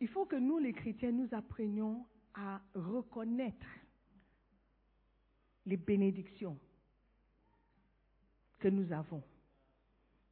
Il 0.00 0.08
faut 0.08 0.24
que 0.24 0.34
nous, 0.34 0.58
les 0.58 0.72
chrétiens, 0.72 1.12
nous 1.12 1.28
apprenions 1.32 2.04
à 2.34 2.60
reconnaître 2.74 3.66
les 5.66 5.76
bénédictions 5.76 6.58
que 8.58 8.68
nous 8.68 8.92
avons, 8.92 9.22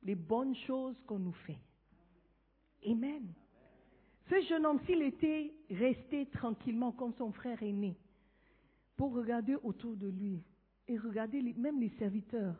les 0.02 0.14
bonnes 0.14 0.54
choses 0.54 0.96
qu'on 1.06 1.18
nous 1.18 1.32
fait. 1.46 1.58
Amen. 2.86 3.32
Ce 4.28 4.40
jeune 4.42 4.66
homme, 4.66 4.80
s'il 4.86 5.02
était 5.02 5.52
resté 5.70 6.26
tranquillement 6.26 6.92
comme 6.92 7.14
son 7.14 7.32
frère 7.32 7.62
aîné, 7.62 7.96
pour 8.96 9.14
regarder 9.14 9.56
autour 9.62 9.96
de 9.96 10.08
lui 10.08 10.42
et 10.86 10.98
regarder 10.98 11.42
même 11.56 11.80
les 11.80 11.90
serviteurs 11.98 12.56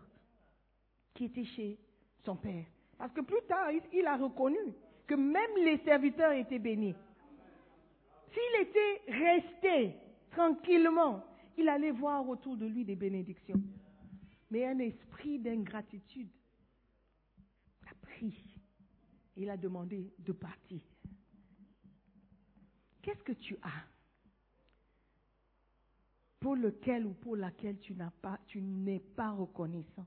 qui 1.15 1.25
étaient 1.25 1.45
chez 1.45 1.79
son 2.25 2.37
père. 2.37 2.67
Parce 2.97 3.13
que 3.13 3.21
plus 3.21 3.43
tard, 3.49 3.71
il 3.93 4.07
a 4.07 4.17
reconnu 4.17 4.59
que 5.07 5.15
même 5.15 5.51
les 5.65 5.79
serviteurs 5.79 6.33
étaient 6.33 6.59
bénis. 6.59 6.95
S'il 8.33 8.63
était 8.63 9.01
resté 9.09 9.95
tranquillement, 10.31 11.25
il 11.57 11.69
allait 11.69 11.91
voir 11.91 12.29
autour 12.29 12.57
de 12.57 12.67
lui 12.67 12.85
des 12.85 12.97
bénédictions. 12.97 13.61
Mais 14.51 14.67
un 14.67 14.79
esprit 14.79 15.39
d'ingratitude 15.39 16.29
Il 19.37 19.51
a 19.51 19.57
demandé 19.57 20.13
de 20.19 20.33
partir. 20.33 20.81
Qu'est-ce 23.03 23.23
que 23.23 23.33
tu 23.33 23.57
as 23.63 23.85
pour 26.41 26.57
lequel 26.57 27.07
ou 27.07 27.15
pour 27.15 27.37
laquelle 27.37 27.79
tu 27.81 27.95
n'as 27.95 28.11
pas, 28.11 28.39
tu 28.47 28.61
n'es 28.61 29.01
pas 29.01 29.31
reconnaissant? 29.31 30.07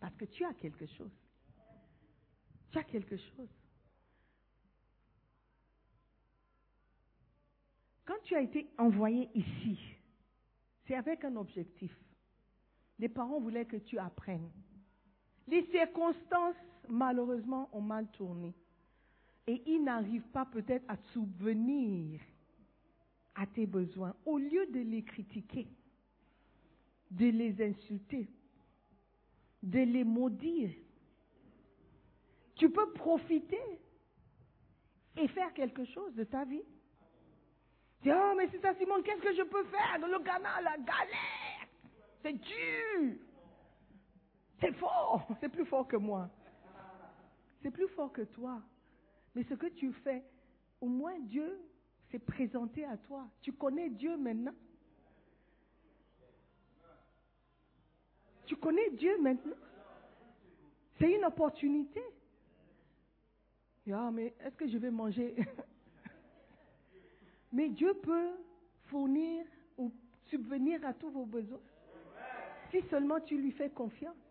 Parce 0.00 0.14
que 0.16 0.24
tu 0.24 0.44
as 0.44 0.54
quelque 0.54 0.86
chose. 0.86 1.12
Tu 2.70 2.78
as 2.78 2.84
quelque 2.84 3.16
chose. 3.16 3.48
Quand 8.04 8.18
tu 8.24 8.34
as 8.34 8.40
été 8.40 8.70
envoyé 8.78 9.28
ici, 9.34 9.78
c'est 10.86 10.94
avec 10.94 11.24
un 11.24 11.36
objectif. 11.36 11.94
Les 12.98 13.08
parents 13.08 13.40
voulaient 13.40 13.66
que 13.66 13.76
tu 13.76 13.98
apprennes. 13.98 14.50
Les 15.50 15.64
circonstances, 15.66 16.56
malheureusement, 16.88 17.68
ont 17.72 17.80
mal 17.80 18.06
tourné. 18.08 18.54
Et 19.46 19.62
ils 19.66 19.82
n'arrivent 19.82 20.28
pas 20.32 20.44
peut-être 20.44 20.84
à 20.88 20.96
subvenir 21.12 22.20
à 23.34 23.46
tes 23.46 23.66
besoins. 23.66 24.14
Au 24.26 24.36
lieu 24.36 24.66
de 24.66 24.80
les 24.80 25.02
critiquer, 25.02 25.66
de 27.10 27.26
les 27.26 27.62
insulter, 27.62 28.28
de 29.62 29.78
les 29.78 30.04
maudire, 30.04 30.70
tu 32.56 32.68
peux 32.68 32.92
profiter 32.92 33.80
et 35.16 35.28
faire 35.28 35.54
quelque 35.54 35.84
chose 35.86 36.14
de 36.14 36.24
ta 36.24 36.44
vie. 36.44 36.62
Dis, 38.02 38.10
oh, 38.12 38.34
mais 38.36 38.48
c'est 38.50 38.60
ça, 38.60 38.74
Simon, 38.74 39.02
qu'est-ce 39.02 39.22
que 39.22 39.34
je 39.34 39.42
peux 39.42 39.64
faire 39.64 39.98
dans 40.00 40.06
le 40.08 40.18
Ghana, 40.18 40.60
la 40.62 40.76
galère? 40.76 41.68
C'est 42.22 42.34
dur. 42.34 43.16
C'est 44.60 44.72
fort. 44.72 45.26
C'est 45.40 45.48
plus 45.48 45.64
fort 45.64 45.86
que 45.86 45.96
moi. 45.96 46.28
C'est 47.62 47.70
plus 47.70 47.88
fort 47.88 48.12
que 48.12 48.22
toi. 48.22 48.60
Mais 49.34 49.44
ce 49.44 49.54
que 49.54 49.66
tu 49.66 49.92
fais, 49.92 50.24
au 50.80 50.86
moins 50.86 51.18
Dieu 51.20 51.60
s'est 52.10 52.18
présenté 52.18 52.84
à 52.84 52.96
toi. 52.96 53.26
Tu 53.40 53.52
connais 53.52 53.90
Dieu 53.90 54.16
maintenant? 54.16 54.54
Tu 58.46 58.56
connais 58.56 58.90
Dieu 58.90 59.20
maintenant? 59.20 59.56
C'est 60.98 61.12
une 61.12 61.24
opportunité. 61.24 62.02
Ah, 63.92 64.10
mais 64.12 64.34
est-ce 64.40 64.56
que 64.56 64.68
je 64.68 64.78
vais 64.78 64.90
manger? 64.90 65.34
Mais 67.52 67.70
Dieu 67.70 67.94
peut 67.94 68.32
fournir 68.84 69.46
ou 69.78 69.90
subvenir 70.26 70.84
à 70.84 70.92
tous 70.92 71.10
vos 71.10 71.24
besoins. 71.24 71.60
Si 72.70 72.82
seulement 72.90 73.18
tu 73.20 73.38
lui 73.38 73.52
fais 73.52 73.70
confiance. 73.70 74.27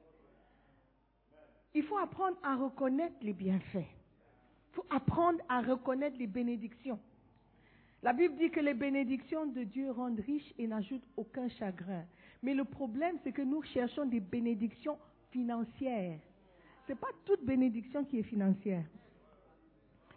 Il 1.78 1.84
faut 1.84 2.00
apprendre 2.00 2.38
à 2.42 2.56
reconnaître 2.56 3.18
les 3.22 3.34
bienfaits. 3.34 3.86
Il 3.86 4.74
faut 4.74 4.86
apprendre 4.90 5.40
à 5.48 5.62
reconnaître 5.62 6.18
les 6.18 6.26
bénédictions. 6.26 7.00
La 8.02 8.13
Bible 8.13 8.36
dit 8.36 8.50
que 8.50 8.60
les 8.60 8.74
bénédictions 8.74 9.46
de 9.46 9.62
Dieu 9.62 9.92
rendent 9.92 10.20
riches 10.22 10.52
et 10.58 10.66
n'ajoutent 10.66 11.06
aucun 11.16 11.48
chagrin. 11.50 12.04
Mais 12.42 12.56
le 12.56 12.63
problème, 12.63 13.18
c'est 13.24 13.32
que 13.32 13.44
nous 13.44 13.62
cherchons 13.62 14.08
des 14.08 14.20
bénédictions 14.20 14.98
financières. 15.30 16.18
Ce 16.88 16.94
n'est 16.94 16.98
pas 16.98 17.12
toute 17.26 17.46
bénédiction 17.46 18.04
qui 18.06 18.22
est 18.22 18.24
financière. 18.24 18.84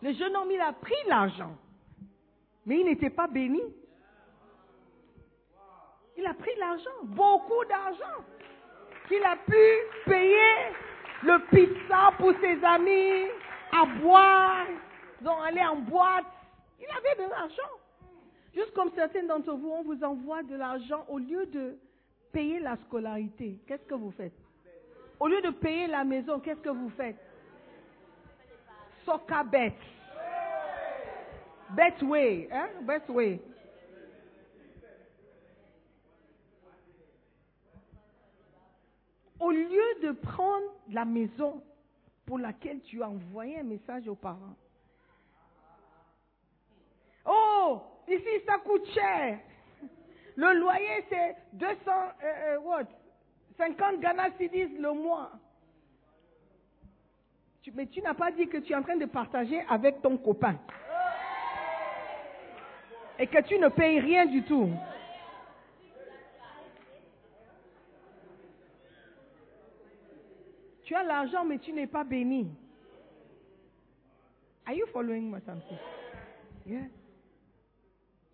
Le 0.01 0.15
jeune 0.15 0.35
homme, 0.35 0.51
il 0.51 0.61
a 0.63 0.73
pris 0.73 0.95
l'argent, 1.09 1.55
mais 2.65 2.81
il 2.81 2.87
n'était 2.87 3.11
pas 3.11 3.29
béni. 3.29 3.61
Il 6.17 6.25
a 6.25 6.33
pris 6.33 6.57
l'argent, 6.59 7.05
beaucoup 7.05 7.67
d'argent, 7.69 8.25
qu'il 9.09 9.23
a 9.25 9.37
pu 9.37 10.11
payer 10.11 10.75
le 11.23 11.39
pizza 11.51 12.13
pour 12.19 12.33
ses 12.41 12.63
amis, 12.65 13.29
à 13.73 13.85
boire, 14.01 14.67
donc 15.21 15.37
aller 15.47 15.63
en 15.63 15.77
boîte. 15.77 16.25
Il 16.81 16.87
avait 16.87 17.25
de 17.25 17.31
l'argent. 17.31 17.77
Juste 18.55 18.73
comme 18.75 18.91
certains 18.95 19.25
d'entre 19.25 19.53
vous, 19.53 19.71
on 19.71 19.83
vous 19.83 20.03
envoie 20.03 20.43
de 20.43 20.57
l'argent 20.57 21.05
au 21.09 21.19
lieu 21.19 21.47
de 21.47 21.77
payer 22.33 22.59
la 22.59 22.77
scolarité. 22.87 23.59
Qu'est-ce 23.67 23.85
que 23.85 23.95
vous 23.95 24.11
faites? 24.13 24.33
Au 25.19 25.29
lieu 25.29 25.41
de 25.43 25.51
payer 25.51 25.87
la 25.87 26.05
maison, 26.05 26.41
qu'est-ce 26.41 26.61
que 26.61 26.71
vous 26.71 26.91
faites? 26.91 27.19
Soca 29.05 29.45
bet. 29.45 29.75
Bet 31.77 32.03
way, 32.03 32.49
hein? 32.51 32.69
Bet 32.83 33.03
Au 39.41 39.51
lieu 39.51 40.01
de 40.03 40.13
prendre 40.13 40.67
la 40.91 41.05
maison 41.05 41.63
pour 42.27 42.39
laquelle 42.39 42.81
tu 42.83 43.03
as 43.03 43.09
envoyé 43.09 43.59
un 43.59 43.65
message 43.65 44.07
aux 44.07 44.15
parents. 44.15 44.57
Oh, 47.27 47.81
ici 48.07 48.45
ça 48.47 48.59
coûte 48.59 48.87
cher. 48.93 49.41
Le 50.37 50.59
loyer 50.59 51.05
c'est 51.09 51.37
200, 51.55 51.73
euh, 51.87 52.55
euh, 52.55 52.59
what? 52.61 52.85
50 53.57 54.01
Ghana 54.01 54.31
Cedis 54.39 54.77
le 54.79 54.93
mois. 54.93 55.33
Mais 57.75 57.87
tu 57.87 58.01
n'as 58.03 58.15
pas 58.15 58.31
dit 58.31 58.49
que 58.49 58.59
tu 58.59 58.73
es 58.73 58.77
en 58.77 58.83
train 58.83 58.97
de 58.97 59.07
partager 59.07 59.63
avec 59.69 60.03
ton 60.03 60.17
copain. 60.17 60.57
Et 63.19 63.27
que 63.27 63.43
tu 63.43 63.59
ne 63.59 63.69
payes 63.69 64.01
rien 64.01 64.27
du 64.27 64.43
tout. 64.45 64.71
Tu 70.91 70.97
as 70.97 71.05
l'argent, 71.05 71.45
mais 71.45 71.61
tu 71.61 71.73
n'es 71.73 71.87
pas 71.87 72.03
béni. 72.03 72.51
Are 74.67 74.75
you 74.75 74.87
following 74.93 75.31
what 75.31 75.43
I'm? 75.47 75.63
Yeah. 76.67 76.89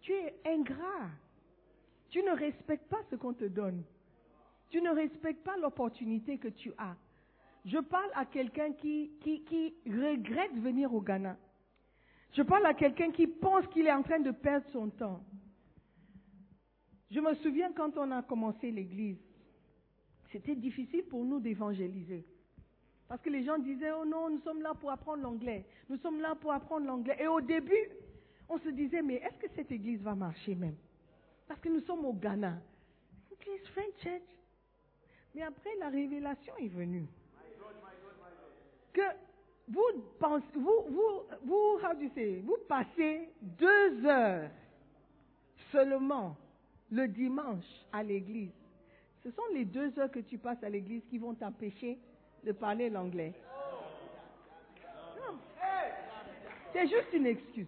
Tu 0.00 0.14
es 0.14 0.34
ingrat. 0.46 1.10
Tu 2.08 2.22
ne 2.22 2.30
respectes 2.30 2.88
pas 2.88 3.02
ce 3.10 3.16
qu'on 3.16 3.34
te 3.34 3.44
donne. 3.44 3.84
Tu 4.70 4.80
ne 4.80 4.88
respectes 4.88 5.44
pas 5.44 5.58
l'opportunité 5.58 6.38
que 6.38 6.48
tu 6.48 6.72
as. 6.78 6.96
Je 7.66 7.76
parle 7.76 8.08
à 8.14 8.24
quelqu'un 8.24 8.72
qui, 8.72 9.10
qui, 9.20 9.44
qui 9.44 9.74
regrette 9.84 10.54
venir 10.54 10.94
au 10.94 11.02
Ghana. 11.02 11.36
Je 12.32 12.40
parle 12.40 12.64
à 12.64 12.72
quelqu'un 12.72 13.10
qui 13.10 13.26
pense 13.26 13.66
qu'il 13.66 13.86
est 13.86 13.92
en 13.92 14.02
train 14.02 14.20
de 14.20 14.30
perdre 14.30 14.64
son 14.72 14.88
temps. 14.88 15.22
Je 17.10 17.20
me 17.20 17.34
souviens 17.34 17.70
quand 17.74 17.98
on 17.98 18.10
a 18.12 18.22
commencé 18.22 18.70
l'église, 18.70 19.18
c'était 20.32 20.56
difficile 20.56 21.04
pour 21.04 21.22
nous 21.22 21.38
d'évangéliser. 21.38 22.24
Parce 23.08 23.20
que 23.22 23.30
les 23.30 23.44
gens 23.44 23.58
disaient, 23.58 23.92
oh 23.92 24.04
non, 24.04 24.30
nous 24.30 24.40
sommes 24.40 24.62
là 24.62 24.74
pour 24.74 24.90
apprendre 24.90 25.22
l'anglais. 25.22 25.64
Nous 25.88 25.96
sommes 25.98 26.20
là 26.20 26.34
pour 26.34 26.52
apprendre 26.52 26.86
l'anglais. 26.86 27.16
Et 27.20 27.28
au 27.28 27.40
début, 27.40 27.88
on 28.48 28.58
se 28.58 28.68
disait, 28.70 29.02
mais 29.02 29.16
est-ce 29.16 29.38
que 29.38 29.52
cette 29.54 29.70
église 29.70 30.00
va 30.00 30.14
marcher 30.14 30.54
même? 30.54 30.76
Parce 31.46 31.60
que 31.60 31.68
nous 31.68 31.80
sommes 31.82 32.04
au 32.04 32.12
Ghana. 32.12 32.58
Église 33.30 33.66
French 33.68 33.94
Church. 34.02 34.22
Mais 35.34 35.42
après, 35.42 35.70
la 35.78 35.88
révélation 35.88 36.56
est 36.56 36.68
venue. 36.68 37.06
Que 38.92 39.02
vous 39.68 39.82
pensez, 40.18 40.46
vous, 40.54 40.84
vous, 40.88 41.22
vous, 41.44 41.78
vous 42.42 42.56
passez 42.66 43.28
deux 43.42 44.06
heures 44.06 44.50
seulement 45.70 46.36
le 46.90 47.06
dimanche 47.06 47.64
à 47.92 48.02
l'église. 48.02 48.52
Ce 49.22 49.30
sont 49.30 49.42
les 49.52 49.64
deux 49.64 49.96
heures 49.98 50.10
que 50.10 50.20
tu 50.20 50.38
passes 50.38 50.62
à 50.62 50.68
l'église 50.68 51.02
qui 51.10 51.18
vont 51.18 51.34
t'empêcher 51.34 51.98
de 52.46 52.52
parler 52.52 52.88
l'anglais. 52.88 53.32
C'est 56.72 56.86
juste 56.86 57.12
une 57.12 57.26
excuse. 57.26 57.66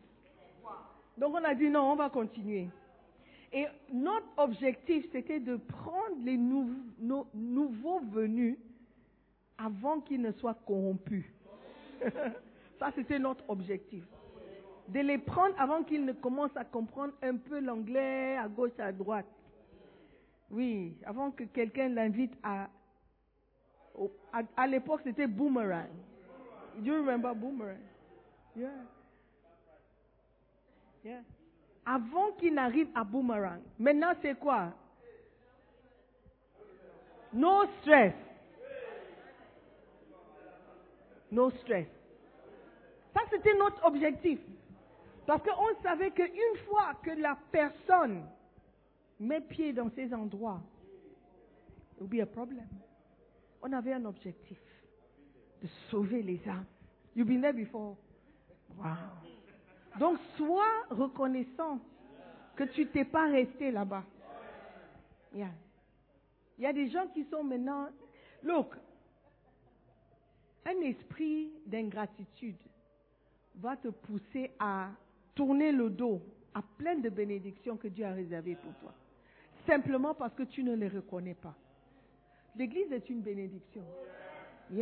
Donc 1.16 1.34
on 1.34 1.44
a 1.44 1.54
dit 1.54 1.68
non, 1.68 1.92
on 1.92 1.96
va 1.96 2.08
continuer. 2.08 2.68
Et 3.52 3.66
notre 3.92 4.26
objectif, 4.36 5.06
c'était 5.10 5.40
de 5.40 5.56
prendre 5.56 6.16
les 6.22 6.36
nou- 6.36 6.70
no- 6.98 7.26
nouveaux 7.34 8.00
venus 8.00 8.56
avant 9.56 10.00
qu'ils 10.00 10.20
ne 10.20 10.30
soient 10.32 10.54
corrompus. 10.66 11.24
Ça, 12.78 12.92
c'était 12.94 13.18
notre 13.18 13.42
objectif. 13.48 14.04
De 14.88 15.00
les 15.00 15.18
prendre 15.18 15.54
avant 15.58 15.82
qu'ils 15.82 16.04
ne 16.04 16.12
commencent 16.12 16.56
à 16.56 16.64
comprendre 16.64 17.12
un 17.22 17.36
peu 17.36 17.58
l'anglais 17.60 18.36
à 18.36 18.46
gauche, 18.48 18.78
à 18.78 18.92
droite. 18.92 19.26
Oui, 20.50 20.94
avant 21.04 21.30
que 21.30 21.44
quelqu'un 21.44 21.88
l'invite 21.88 22.32
à... 22.42 22.68
À, 24.56 24.66
l'époque, 24.66 25.00
c'était 25.04 25.26
Boomerang. 25.26 25.88
You 26.82 26.94
remember 26.94 27.34
Boomerang? 27.34 27.80
Yeah. 28.56 28.70
Yeah. 31.04 31.22
Avant 31.84 32.32
qu'il 32.38 32.54
n'arrive 32.54 32.88
à 32.94 33.02
Boomerang. 33.02 33.60
Maintenant, 33.78 34.12
c'est 34.22 34.38
quoi? 34.38 34.72
No 37.32 37.64
stress. 37.80 38.14
No 41.30 41.50
stress. 41.50 41.88
Ça, 43.14 43.20
c'était 43.30 43.54
notre 43.54 43.84
objectif. 43.84 44.38
Parce 45.26 45.42
qu'on 45.42 45.82
savait 45.82 46.10
qu'une 46.10 46.56
fois 46.66 46.94
que 47.02 47.10
la 47.10 47.36
personne 47.52 48.22
met 49.20 49.40
pied 49.40 49.72
dans 49.72 49.90
ces 49.90 50.14
endroits, 50.14 50.60
il 52.00 52.06
be 52.06 52.20
a 52.22 52.26
problem. 52.26 52.66
On 53.62 53.72
avait 53.72 53.92
un 53.92 54.04
objectif 54.04 54.58
de 55.62 55.68
sauver 55.90 56.22
les 56.22 56.40
âmes. 56.48 56.66
You've 57.14 57.26
been 57.26 57.40
there 57.40 57.52
before. 57.52 57.96
Wow. 58.76 59.98
Donc, 59.98 60.18
sois 60.36 60.84
reconnaissant 60.90 61.80
que 62.54 62.64
tu 62.64 62.86
t'es 62.86 63.04
pas 63.04 63.28
resté 63.28 63.70
là-bas. 63.70 64.04
Il 65.34 65.46
y 66.58 66.66
a 66.66 66.72
des 66.72 66.88
gens 66.90 67.06
qui 67.08 67.24
sont 67.24 67.42
maintenant. 67.42 67.88
Look, 68.42 68.74
un 70.64 70.80
esprit 70.82 71.50
d'ingratitude 71.66 72.56
va 73.56 73.76
te 73.76 73.88
pousser 73.88 74.52
à 74.58 74.90
tourner 75.34 75.72
le 75.72 75.90
dos 75.90 76.20
à 76.54 76.62
plein 76.62 76.96
de 76.96 77.08
bénédictions 77.08 77.76
que 77.76 77.88
Dieu 77.88 78.04
a 78.04 78.12
réservées 78.12 78.56
pour 78.56 78.72
toi. 78.74 78.92
Simplement 79.66 80.14
parce 80.14 80.34
que 80.34 80.44
tu 80.44 80.62
ne 80.62 80.74
les 80.74 80.88
reconnais 80.88 81.34
pas. 81.34 81.54
L'église 82.58 82.92
est 82.92 83.08
une 83.08 83.20
bénédiction. 83.20 83.82
Il 84.70 84.78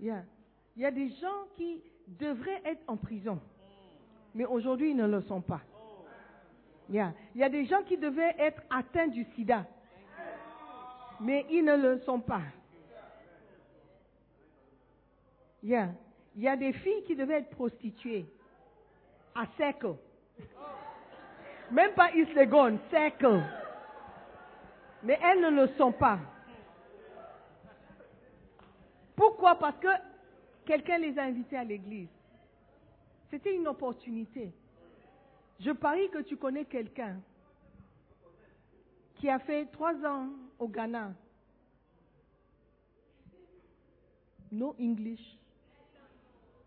y 0.00 0.04
a 0.84 0.90
des 0.90 1.08
gens 1.14 1.46
qui 1.56 1.82
devraient 2.06 2.60
être 2.66 2.82
en 2.86 2.98
prison, 2.98 3.40
mais 4.34 4.44
aujourd'hui 4.44 4.90
ils 4.90 4.96
ne 4.96 5.06
le 5.06 5.22
sont 5.22 5.40
pas. 5.40 5.62
Il 6.90 6.96
y 7.34 7.42
a 7.42 7.48
des 7.48 7.64
gens 7.64 7.82
qui 7.84 7.96
devaient 7.96 8.34
être 8.38 8.62
atteints 8.70 9.08
du 9.08 9.24
sida, 9.34 9.66
mais 11.20 11.46
ils 11.50 11.64
ne 11.64 11.74
le 11.74 12.00
sont 12.00 12.20
pas. 12.20 12.42
Il 15.62 15.70
y 16.36 16.48
a 16.48 16.56
des 16.56 16.72
filles 16.74 17.02
qui 17.06 17.16
devaient 17.16 17.38
être 17.38 17.50
prostituées 17.50 18.26
à 19.34 19.46
Seco. 19.56 19.98
Même 21.70 21.92
pas 21.94 22.10
Islegon, 22.12 22.78
Seco. 22.90 23.40
Mais 25.02 25.18
elles 25.22 25.40
ne 25.40 25.62
le 25.62 25.68
sont 25.78 25.92
pas. 25.92 26.18
Pourquoi? 29.18 29.56
Parce 29.56 29.76
que 29.78 29.88
quelqu'un 30.64 30.98
les 30.98 31.18
a 31.18 31.24
invitées 31.24 31.56
à 31.56 31.64
l'église. 31.64 32.08
C'était 33.28 33.52
une 33.52 33.66
opportunité. 33.66 34.52
Je 35.58 35.72
parie 35.72 36.08
que 36.10 36.18
tu 36.18 36.36
connais 36.36 36.64
quelqu'un 36.64 37.20
qui 39.16 39.28
a 39.28 39.40
fait 39.40 39.66
trois 39.72 39.94
ans 40.06 40.28
au 40.56 40.68
Ghana. 40.68 41.14
No 44.52 44.76
English, 44.80 45.36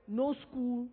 no 0.10 0.34
school, 0.34 0.88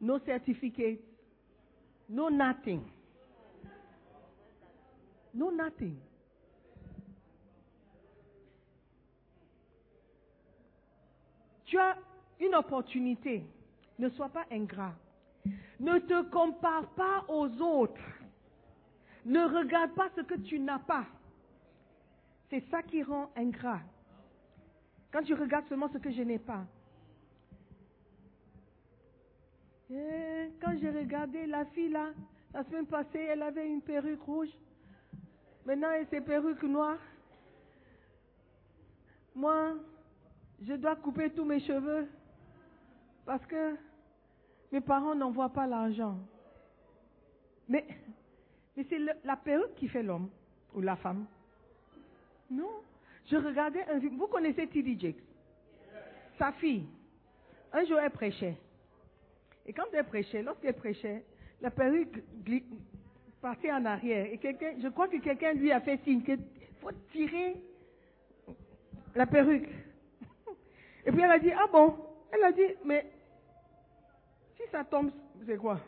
no 0.00 0.18
certificate, 0.20 1.00
no 2.08 2.30
nothing. 2.30 2.82
No 5.34 5.50
nothing. 5.52 5.98
Tu 11.70 11.78
as 11.78 11.96
une 12.40 12.56
opportunité. 12.56 13.44
Ne 13.96 14.08
sois 14.10 14.28
pas 14.28 14.44
ingrat. 14.50 14.94
Ne 15.78 16.00
te 16.00 16.28
compare 16.28 16.88
pas 16.96 17.24
aux 17.28 17.48
autres. 17.62 18.02
Ne 19.24 19.44
regarde 19.44 19.94
pas 19.94 20.08
ce 20.16 20.22
que 20.22 20.34
tu 20.34 20.58
n'as 20.58 20.80
pas. 20.80 21.06
C'est 22.48 22.64
ça 22.72 22.82
qui 22.82 23.04
rend 23.04 23.30
ingrat. 23.36 23.78
Quand 25.12 25.22
tu 25.22 25.32
regardes 25.34 25.68
seulement 25.68 25.88
ce 25.92 25.98
que 25.98 26.10
je 26.10 26.22
n'ai 26.22 26.40
pas. 26.40 26.64
Eh, 29.92 30.50
quand 30.60 30.76
j'ai 30.80 30.90
regardé 30.90 31.46
la 31.46 31.64
fille 31.66 31.90
là, 31.90 32.10
la 32.52 32.64
semaine 32.64 32.86
passée, 32.86 33.20
elle 33.20 33.42
avait 33.42 33.68
une 33.68 33.80
perruque 33.80 34.22
rouge. 34.22 34.50
Maintenant, 35.64 35.90
elle 35.92 36.06
a 36.06 36.10
ses 36.10 36.20
perruques 36.20 36.64
noires. 36.64 36.98
Moi, 39.36 39.76
je 40.66 40.74
dois 40.74 40.96
couper 40.96 41.30
tous 41.30 41.44
mes 41.44 41.60
cheveux 41.60 42.06
parce 43.24 43.44
que 43.46 43.76
mes 44.72 44.80
parents 44.80 45.14
n'envoient 45.14 45.52
pas 45.52 45.66
l'argent. 45.66 46.18
Mais, 47.68 47.84
mais 48.76 48.86
c'est 48.88 48.98
la 49.24 49.36
perruque 49.36 49.74
qui 49.76 49.88
fait 49.88 50.02
l'homme 50.02 50.28
ou 50.74 50.80
la 50.80 50.96
femme. 50.96 51.26
Non. 52.50 52.82
Je 53.26 53.36
regardais 53.36 53.84
un 53.88 54.00
film. 54.00 54.16
Vous 54.16 54.26
connaissez 54.26 54.66
T.D. 54.66 54.98
Jakes? 54.98 55.22
Sa 56.38 56.52
fille. 56.52 56.86
Un 57.72 57.84
jour, 57.84 57.98
elle 57.98 58.10
prêchait. 58.10 58.56
Et 59.66 59.72
quand 59.72 59.84
elle 59.92 60.04
prêchait, 60.04 60.42
lorsqu'elle 60.42 60.74
prêchait, 60.74 61.24
la 61.60 61.70
perruque 61.70 62.22
partait 63.40 63.70
en 63.70 63.84
arrière. 63.84 64.26
Et 64.32 64.38
quelqu'un, 64.38 64.72
je 64.82 64.88
crois 64.88 65.06
que 65.08 65.18
quelqu'un 65.18 65.52
lui 65.52 65.70
a 65.70 65.80
fait 65.80 65.98
signe 66.02 66.22
qu'il 66.22 66.40
faut 66.80 66.90
tirer 67.12 67.56
la 69.14 69.26
perruque. 69.26 69.68
Et 71.06 71.12
puis 71.12 71.22
elle 71.22 71.30
a 71.30 71.38
dit, 71.38 71.52
ah 71.52 71.66
bon? 71.66 71.96
Elle 72.32 72.44
a 72.44 72.52
dit, 72.52 72.76
mais 72.84 73.10
si 74.56 74.62
ça 74.70 74.84
tombe, 74.84 75.10
c'est 75.46 75.56
quoi? 75.56 75.80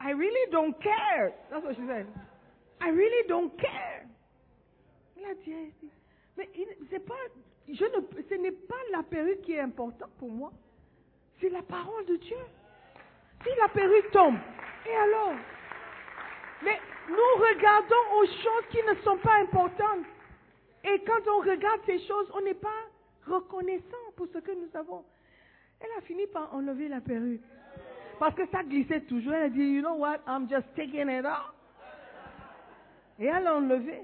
I 0.00 0.12
really 0.12 0.50
don't 0.50 0.78
care. 0.78 1.32
That's 1.50 1.64
what 1.64 1.74
she 1.74 1.86
said. 1.86 2.06
I 2.80 2.90
really 2.90 3.26
don't 3.28 3.56
care. 3.56 4.06
Elle 5.16 5.30
a 5.30 5.34
dit, 5.34 5.72
mais 6.36 6.48
c'est 6.90 7.04
pas, 7.04 7.14
je 7.68 7.84
ne, 7.84 8.22
ce 8.28 8.34
n'est 8.34 8.52
pas 8.52 8.76
la 8.92 9.02
perruque 9.02 9.40
qui 9.42 9.54
est 9.54 9.60
importante 9.60 10.10
pour 10.18 10.30
moi. 10.30 10.52
C'est 11.40 11.48
la 11.48 11.62
parole 11.62 12.04
de 12.06 12.16
Dieu. 12.16 12.36
Si 13.42 13.48
la 13.60 13.68
perruque 13.68 14.10
tombe, 14.12 14.36
et 14.86 14.94
alors? 14.94 15.34
Mais 16.62 16.78
nous 17.08 17.42
regardons 17.42 18.20
aux 18.20 18.26
choses 18.26 18.66
qui 18.70 18.82
ne 18.82 18.94
sont 19.02 19.18
pas 19.18 19.40
importantes. 19.40 20.06
Et 20.84 21.00
quand 21.04 21.30
on 21.32 21.38
regarde 21.40 21.80
ces 21.86 21.98
choses, 22.00 22.30
on 22.34 22.40
n'est 22.40 22.54
pas 22.54 22.80
reconnaissant 23.26 24.07
pour 24.18 24.26
ce 24.32 24.38
que 24.38 24.50
nous 24.50 24.68
avons. 24.74 25.04
Elle 25.78 25.90
a 25.96 26.00
fini 26.00 26.26
par 26.26 26.52
enlever 26.52 26.88
la 26.88 27.00
perruque. 27.00 27.40
Parce 28.18 28.34
que 28.34 28.46
ça 28.48 28.64
glissait 28.64 29.02
toujours. 29.02 29.32
Elle 29.32 29.44
a 29.44 29.48
dit, 29.48 29.60
you 29.60 29.80
know 29.80 29.94
what, 29.94 30.18
I'm 30.26 30.48
just 30.50 30.66
taking 30.74 31.08
it 31.08 31.24
off. 31.24 31.54
Et 33.20 33.26
elle 33.26 33.44
l'a 33.44 33.54
enlevé. 33.54 34.02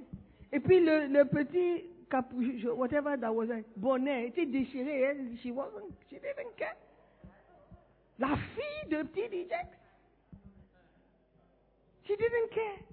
Et 0.53 0.61
puis 0.61 0.79
le, 0.79 1.25
petit 1.25 1.85
capuche, 2.09 2.65
whatever 2.65 3.17
that 3.19 3.33
was, 3.33 3.49
bonnet, 3.77 4.29
était 4.29 4.47
déchiré. 4.47 5.01
Elle, 5.01 5.37
she 5.43 5.51
wasn't, 5.51 5.91
she 6.09 6.15
didn't 6.15 6.55
care. 6.57 6.77
La 8.21 8.37
fille 8.37 8.91
de 8.91 9.03
petit 9.03 9.27
DJ. 9.27 9.53
She 12.05 12.17
didn't 12.17 12.51
care. 12.55 12.85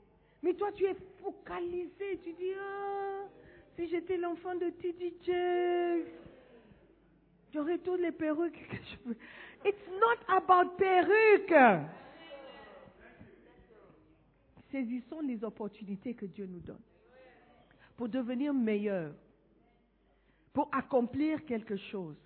Mais 0.41 0.55
toi, 0.55 0.72
tu 0.72 0.86
es 0.86 0.95
focalisé. 1.22 2.19
Tu 2.24 2.34
dis, 2.34 2.53
ah, 2.59 3.28
si 3.76 3.88
j'étais 3.89 4.17
l'enfant 4.17 4.55
de 4.55 4.72
T.D. 4.72 5.13
Jakes, 5.24 6.20
j'aurais 7.54 7.78
toutes 7.80 8.02
les 8.02 8.12
perruques 8.12 8.68
que 8.68 8.78
je 8.78 9.10
veux. 9.10 9.18
It's 9.66 9.88
not 9.89 10.36
about 10.36 10.76
perruques. 10.78 11.89
Saisissons 14.72 15.22
les 15.22 15.43
opportunités 15.43 16.14
que 16.14 16.26
Dieu 16.26 16.45
nous 16.45 16.62
donne 16.62 16.82
pour 17.97 18.10
devenir 18.10 18.54
meilleurs, 18.54 19.14
pour 20.54 20.70
accomplir 20.72 21.45
quelque 21.45 21.76
chose. 21.76 22.18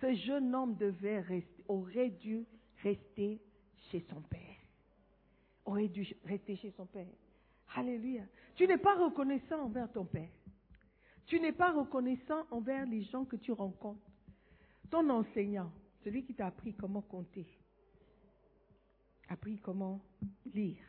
Ce 0.00 0.14
jeune 0.14 0.54
homme 0.54 0.76
devait 0.76 1.24
aurait 1.66 2.10
dû 2.10 2.44
rester 2.82 3.40
chez 3.90 4.04
son 4.08 4.20
père. 4.22 4.40
Aurait 5.64 5.88
dû 5.88 6.06
rester 6.24 6.56
chez 6.56 6.70
son 6.76 6.86
père. 6.86 7.06
Alléluia. 7.74 8.22
Tu 8.54 8.66
n'es 8.66 8.78
pas 8.78 8.94
reconnaissant 8.94 9.60
envers 9.62 9.90
ton 9.90 10.04
père. 10.04 10.30
Tu 11.26 11.40
n'es 11.40 11.52
pas 11.52 11.72
reconnaissant 11.72 12.46
envers 12.50 12.86
les 12.86 13.02
gens 13.02 13.24
que 13.24 13.36
tu 13.36 13.52
rencontres. 13.52 14.07
Ton 14.90 15.08
enseignant, 15.10 15.70
celui 16.04 16.24
qui 16.24 16.34
t'a 16.34 16.46
appris 16.46 16.74
comment 16.74 17.02
compter, 17.02 17.46
appris 19.28 19.58
comment 19.58 20.00
lire. 20.54 20.82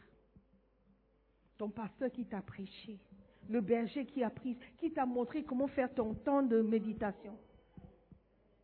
Ton 1.57 1.69
pasteur 1.69 2.09
qui 2.11 2.25
t'a 2.25 2.41
prêché, 2.41 2.97
le 3.49 3.59
berger 3.59 4.05
qui 4.05 4.23
a 4.23 4.29
pris, 4.29 4.57
qui 4.77 4.91
t'a 4.91 5.05
montré 5.05 5.43
comment 5.43 5.67
faire 5.67 5.93
ton 5.93 6.13
temps 6.13 6.43
de 6.43 6.61
méditation. 6.61 7.37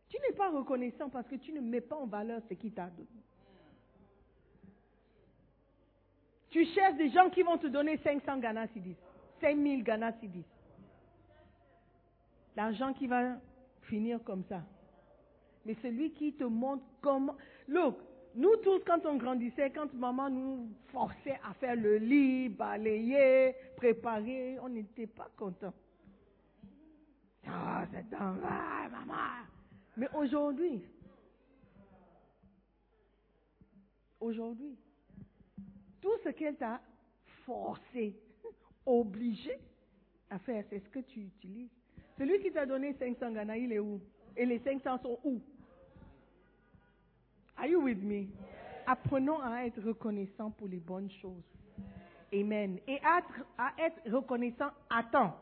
Tu 0.08 0.16
n'es 0.22 0.34
pas 0.34 0.50
reconnaissant 0.50 1.10
parce 1.10 1.26
que 1.26 1.34
tu 1.36 1.52
ne 1.52 1.60
mets 1.60 1.80
pas 1.80 1.96
en 1.96 2.06
valeur 2.06 2.40
ce 2.48 2.54
qu'il 2.54 2.72
t'a 2.72 2.88
donné. 2.88 3.08
Tu 6.50 6.64
cherches 6.66 6.96
des 6.96 7.10
gens 7.10 7.28
qui 7.28 7.42
vont 7.42 7.58
te 7.58 7.66
donner 7.66 7.98
500 7.98 8.38
Ghana 8.38 8.68
Sidis, 8.68 8.96
5000 9.40 9.82
Ghana 9.82 10.12
Sidis. 10.20 10.44
L'argent 12.54 12.94
qui 12.94 13.06
va 13.06 13.38
finir 13.82 14.22
comme 14.24 14.44
ça. 14.44 14.62
Mais 15.66 15.74
celui 15.82 16.12
qui 16.12 16.32
te 16.32 16.44
montre 16.44 16.84
comment. 17.00 17.34
Look, 17.66 17.96
nous 18.36 18.54
tous, 18.62 18.78
quand 18.86 19.04
on 19.04 19.16
grandissait, 19.16 19.70
quand 19.70 19.92
maman 19.94 20.30
nous 20.30 20.68
forçait 20.92 21.40
à 21.42 21.54
faire 21.54 21.74
le 21.74 21.96
lit, 21.96 22.48
balayer, 22.48 23.52
préparer, 23.76 24.58
on 24.62 24.68
n'était 24.68 25.08
pas 25.08 25.28
contents. 25.36 25.74
Ah, 27.48 27.84
c'est 27.90 28.14
un 28.14 28.36
ah, 28.44 28.88
maman. 28.90 29.14
Mais 29.96 30.08
aujourd'hui, 30.14 30.84
aujourd'hui, 34.20 34.76
tout 36.00 36.16
ce 36.22 36.28
qu'elle 36.28 36.56
t'a 36.56 36.80
forcé, 37.44 38.14
obligé 38.86 39.58
à 40.30 40.38
faire, 40.38 40.64
c'est 40.70 40.78
ce 40.78 40.88
que 40.90 41.00
tu 41.00 41.22
utilises. 41.22 41.70
Celui 42.18 42.38
qui 42.38 42.52
t'a 42.52 42.66
donné 42.66 42.94
500 42.94 43.32
Ghana, 43.32 43.56
il 43.56 43.72
est 43.72 43.80
où? 43.80 44.00
Et 44.36 44.46
les 44.46 44.60
500 44.60 44.98
sont 44.98 45.18
où? 45.24 45.40
Apprenons 48.86 49.40
à 49.40 49.66
être 49.66 49.80
reconnaissants 49.82 50.50
pour 50.50 50.68
les 50.68 50.78
bonnes 50.78 51.10
choses. 51.10 51.42
Amen. 52.32 52.78
Et 52.86 52.98
à 53.04 53.18
être, 53.18 53.46
à 53.58 53.72
être 53.78 54.00
reconnaissant 54.10 54.70
à 54.90 55.02
temps, 55.02 55.36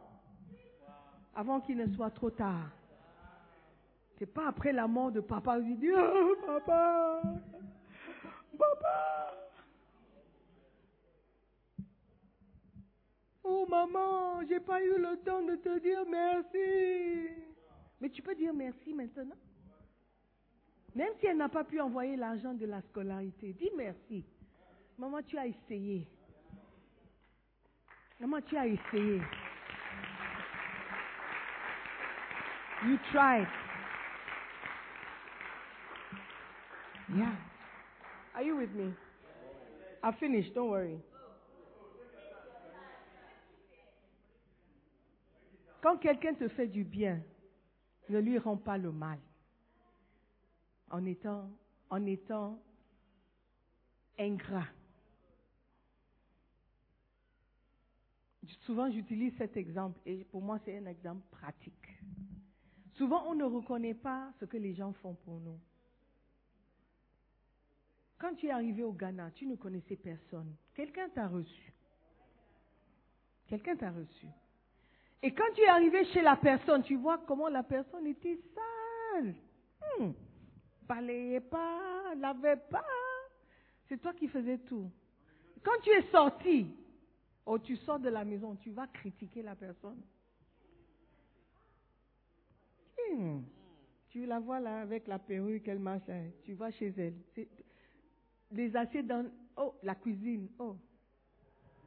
avant 1.35 1.61
qu'il 1.61 1.77
ne 1.77 1.87
soit 1.95 2.11
trop 2.11 2.31
tard. 2.31 2.71
C'est 4.19 4.27
pas 4.27 4.49
après 4.49 4.73
la 4.73 4.87
mort 4.87 5.11
de 5.11 5.21
papa, 5.21 5.59
il 5.59 5.79
dit, 5.79 5.91
oh, 5.93 6.37
papa, 6.47 7.23
papa. 8.57 9.35
Oh 13.43 13.67
maman, 13.69 14.43
j'ai 14.49 14.61
pas 14.61 14.83
eu 14.83 14.99
le 14.99 15.19
temps 15.19 15.43
de 15.43 15.57
te 15.57 15.79
dire 15.81 16.05
merci. 16.09 17.29
Mais 18.01 18.09
tu 18.09 18.23
peux 18.23 18.35
dire 18.35 18.55
merci 18.55 18.95
maintenant? 18.95 19.37
Même 20.95 21.13
si 21.19 21.27
elle 21.27 21.37
n'a 21.37 21.49
pas 21.49 21.65
pu 21.65 21.81
envoyer 21.81 22.17
l'argent 22.17 22.55
de 22.55 22.67
la 22.67 22.81
scolarité, 22.83 23.53
dis 23.53 23.71
merci. 23.77 24.25
Maman, 24.97 25.23
tu 25.23 25.37
as 25.37 25.47
essayé. 25.47 26.07
Maman, 28.21 28.41
tu 28.43 28.57
as 28.57 28.67
essayé. 28.67 29.21
You 32.87 32.99
tried. 33.11 33.49
Yeah. 37.17 37.37
Are 38.35 38.43
you 38.43 38.57
with 38.57 38.71
me? 38.75 38.95
I 40.03 40.13
finished, 40.13 40.55
don't 40.55 40.71
worry. 40.71 40.99
Quand 45.83 45.99
quelqu'un 45.99 46.35
te 46.35 46.49
fait 46.49 46.67
du 46.67 46.85
bien, 46.85 47.21
ne 48.09 48.19
lui 48.19 48.39
rends 48.39 48.57
pas 48.57 48.79
le 48.79 48.93
mal. 48.93 49.19
En 50.95 51.05
étant, 51.07 51.51
en 51.91 52.07
étant 52.07 52.63
ingrat. 54.17 54.69
Souvent, 58.61 58.89
j'utilise 58.93 59.37
cet 59.37 59.57
exemple 59.57 59.99
et 60.07 60.25
pour 60.27 60.41
moi, 60.41 60.61
c'est 60.65 60.79
un 60.79 60.87
exemple 60.87 61.27
pratique. 61.33 61.99
Souvent, 62.93 63.25
on 63.27 63.35
ne 63.35 63.43
reconnaît 63.43 63.95
pas 63.95 64.33
ce 64.39 64.45
que 64.45 64.57
les 64.57 64.73
gens 64.73 64.93
font 65.03 65.15
pour 65.25 65.41
nous. 65.41 65.59
Quand 68.17 68.37
tu 68.37 68.47
es 68.47 68.53
arrivé 68.53 68.85
au 68.85 68.93
Ghana, 68.93 69.33
tu 69.33 69.49
ne 69.49 69.57
connaissais 69.57 69.97
personne. 69.97 70.55
Quelqu'un 70.75 71.09
t'a 71.09 71.27
reçu. 71.27 71.73
Quelqu'un 73.49 73.75
t'a 73.75 73.91
reçu. 73.91 74.29
Et 75.25 75.35
quand 75.35 75.53
tu 75.57 75.63
es 75.63 75.69
arrivé 75.69 76.05
chez 76.13 76.23
la 76.23 76.37
personne, 76.37 76.85
tu 76.85 76.95
vois 76.95 77.19
comment 77.27 77.49
la 77.49 77.65
personne 77.65 78.07
était 78.07 78.39
sale. 78.55 79.35
Hmm. 79.99 80.13
Balayait 80.87 81.41
pas, 81.41 82.15
lavait 82.17 82.57
pas. 82.57 82.85
C'est 83.89 84.01
toi 84.01 84.13
qui 84.13 84.29
faisais 84.29 84.59
tout. 84.59 84.91
Quand 85.63 85.81
tu 85.83 85.91
es 85.91 86.03
sorti, 86.11 86.67
ou 87.47 87.59
tu 87.59 87.77
sors 87.77 87.99
de 87.99 88.09
la 88.09 88.25
maison, 88.25 88.57
tu 88.57 88.71
vas 88.71 88.87
critiquer 88.87 89.43
la 89.43 89.55
personne. 89.55 90.01
Hmm. 92.99 93.41
Tu 94.09 94.27
la 94.27 94.39
vois 94.39 94.61
là 94.61 94.81
avec 94.81 95.07
la 95.09 95.19
perruque, 95.19 95.67
elle 95.69 95.81
marche, 95.81 96.05
tu 96.45 96.55
vas 96.55 96.71
chez 96.71 96.95
elle. 96.97 97.15
Les 98.53 98.77
assiettes 98.77 99.07
dans 99.07 99.27
oh, 99.57 99.75
la 99.83 99.95
cuisine. 99.95 100.49
Oh, 100.59 100.77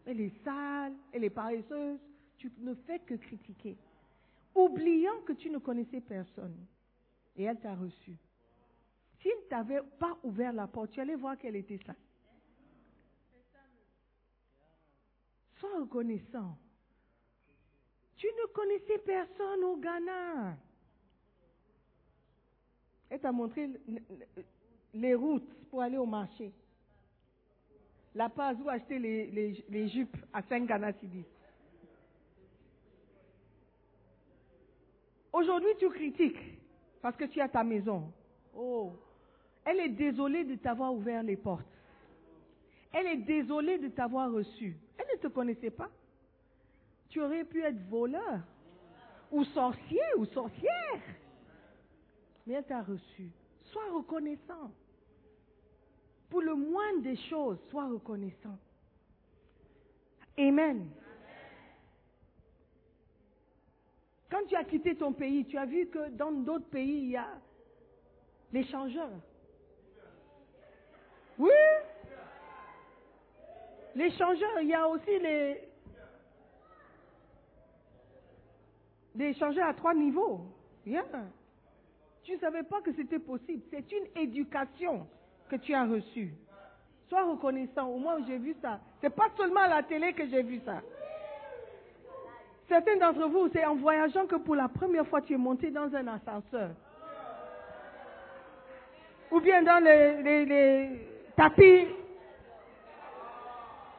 elle 0.05 0.21
est 0.21 0.43
sale, 0.43 0.93
elle 1.11 1.23
est 1.23 1.29
paresseuse. 1.29 1.99
Tu 2.37 2.51
ne 2.59 2.73
fais 2.73 2.99
que 2.99 3.15
critiquer. 3.15 3.77
Oubliant 4.53 5.21
que 5.25 5.33
tu 5.33 5.49
ne 5.49 5.57
connaissais 5.57 6.01
personne. 6.01 6.55
Et 7.35 7.43
elle 7.43 7.59
t'a 7.59 7.75
reçu. 7.75 8.17
S'il 9.21 9.31
ne 9.31 9.49
t'avait 9.49 9.81
pas 9.99 10.17
ouvert 10.23 10.53
la 10.53 10.67
porte, 10.67 10.91
tu 10.91 10.99
allais 10.99 11.15
voir 11.15 11.37
qu'elle 11.37 11.55
était 11.55 11.79
sale. 11.85 11.95
Sois 15.59 15.79
reconnaissant. 15.79 16.57
Tu 18.15 18.27
ne 18.27 18.47
connaissais 18.53 18.99
personne 18.99 19.63
au 19.63 19.77
Ghana. 19.77 20.57
Elle 23.09 23.19
t'a 23.19 23.31
montré 23.31 23.69
les 24.93 25.15
routes 25.15 25.53
pour 25.69 25.81
aller 25.81 25.97
au 25.97 26.05
marché. 26.05 26.51
La 28.15 28.29
passe 28.29 28.57
où 28.63 28.69
acheter 28.69 28.99
les, 28.99 29.87
jupes 29.87 30.17
à 30.33 30.41
5 30.41 30.65
Ghana 30.65 30.93
Cedis. 30.93 31.25
Aujourd'hui, 35.31 35.69
tu 35.77 35.89
critiques 35.89 36.59
parce 37.01 37.15
que 37.15 37.25
tu 37.25 37.39
as 37.39 37.47
ta 37.47 37.63
maison. 37.63 38.11
Oh, 38.55 38.93
elle 39.67 39.81
est 39.81 39.89
désolée 39.89 40.45
de 40.45 40.55
t'avoir 40.55 40.93
ouvert 40.93 41.21
les 41.23 41.35
portes. 41.35 41.67
Elle 42.93 43.05
est 43.07 43.17
désolée 43.17 43.77
de 43.77 43.89
t'avoir 43.89 44.31
reçu. 44.31 44.77
Elle 44.97 45.17
ne 45.17 45.21
te 45.21 45.27
connaissait 45.27 45.71
pas. 45.71 45.89
Tu 47.09 47.21
aurais 47.21 47.43
pu 47.43 47.61
être 47.61 47.81
voleur 47.89 48.39
ou 49.29 49.43
sorcier 49.43 50.01
ou 50.17 50.25
sorcière. 50.27 51.01
Mais 52.45 52.53
elle 52.53 52.63
t'a 52.63 52.81
reçu. 52.81 53.29
Sois 53.65 53.91
reconnaissant. 53.93 54.71
Pour 56.29 56.41
le 56.41 56.55
moindre 56.55 57.01
des 57.01 57.17
choses, 57.29 57.59
sois 57.69 57.89
reconnaissant. 57.89 58.57
Amen. 60.37 60.89
Quand 64.29 64.45
tu 64.47 64.55
as 64.55 64.63
quitté 64.63 64.95
ton 64.95 65.11
pays, 65.11 65.43
tu 65.45 65.57
as 65.57 65.65
vu 65.65 65.87
que 65.87 66.09
dans 66.11 66.31
d'autres 66.31 66.69
pays, 66.69 67.01
il 67.03 67.09
y 67.09 67.17
a 67.17 67.27
les 68.53 68.63
changeurs. 68.65 69.19
Oui. 71.39 71.49
Les 73.95 74.11
changeurs, 74.11 74.61
il 74.61 74.67
y 74.69 74.73
a 74.75 74.87
aussi 74.87 75.19
les, 75.19 75.67
les 79.15 79.33
changeurs 79.35 79.67
à 79.67 79.73
trois 79.73 79.93
niveaux. 79.93 80.41
Tu 80.83 82.33
ne 82.33 82.37
savais 82.39 82.63
pas 82.63 82.81
que 82.81 82.93
c'était 82.93 83.19
possible. 83.19 83.63
C'est 83.71 83.91
une 83.91 84.07
éducation 84.21 85.07
que 85.49 85.55
tu 85.55 85.73
as 85.73 85.85
reçue. 85.85 86.33
Sois 87.09 87.23
reconnaissant. 87.23 87.87
Au 87.87 87.97
moins, 87.97 88.17
j'ai 88.27 88.37
vu 88.37 88.55
ça. 88.61 88.79
C'est 89.01 89.09
pas 89.15 89.29
seulement 89.37 89.61
à 89.61 89.67
la 89.69 89.83
télé 89.83 90.13
que 90.13 90.27
j'ai 90.27 90.43
vu 90.43 90.59
ça. 90.65 90.81
Certains 92.67 92.97
d'entre 92.97 93.27
vous, 93.29 93.47
c'est 93.53 93.65
en 93.65 93.75
voyageant 93.75 94.27
que 94.27 94.35
pour 94.35 94.55
la 94.55 94.67
première 94.67 95.07
fois 95.07 95.21
tu 95.21 95.33
es 95.33 95.37
monté 95.37 95.71
dans 95.71 95.93
un 95.95 96.05
ascenseur. 96.07 96.71
Ou 99.31 99.39
bien 99.39 99.63
dans 99.63 99.81
les- 99.83 100.21
les 100.21 101.07
tapis 101.37 101.87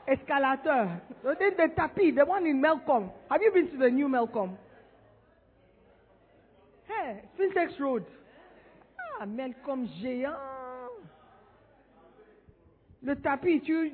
escalateurs. 0.08 1.00
The, 1.22 1.50
the 1.56 1.68
tapis, 1.76 2.14
the 2.14 2.24
one 2.24 2.46
in 2.46 2.60
Melcom. 2.60 3.10
Have 3.30 3.42
you 3.42 3.52
been 3.52 3.70
to 3.70 3.76
the 3.78 3.90
new 3.90 4.08
Melcom? 4.08 4.56
Hey, 6.86 7.22
Sphinx 7.34 7.78
Road. 7.78 8.04
Ah, 9.20 9.26
Melcom 9.26 9.86
géant. 10.02 10.36
Le 13.02 13.14
tapis, 13.14 13.60
tu 13.60 13.92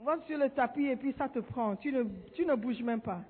vas 0.00 0.18
sur 0.26 0.38
le 0.38 0.50
tapis 0.50 0.86
et 0.86 0.96
puis 0.96 1.14
ça 1.18 1.28
te 1.28 1.40
prend. 1.40 1.74
Tu 1.76 1.90
ne, 1.90 2.04
tu 2.34 2.46
ne 2.46 2.54
bouges 2.54 2.82
même 2.82 3.00
pas. 3.00 3.22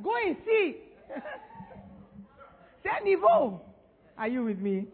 Go 0.00 0.10
ici. 0.26 0.76
C'est 2.82 2.90
un 2.90 3.04
niveau. 3.04 3.60
Are 4.16 4.28
you 4.28 4.44
with 4.44 4.58
me? 4.58 4.86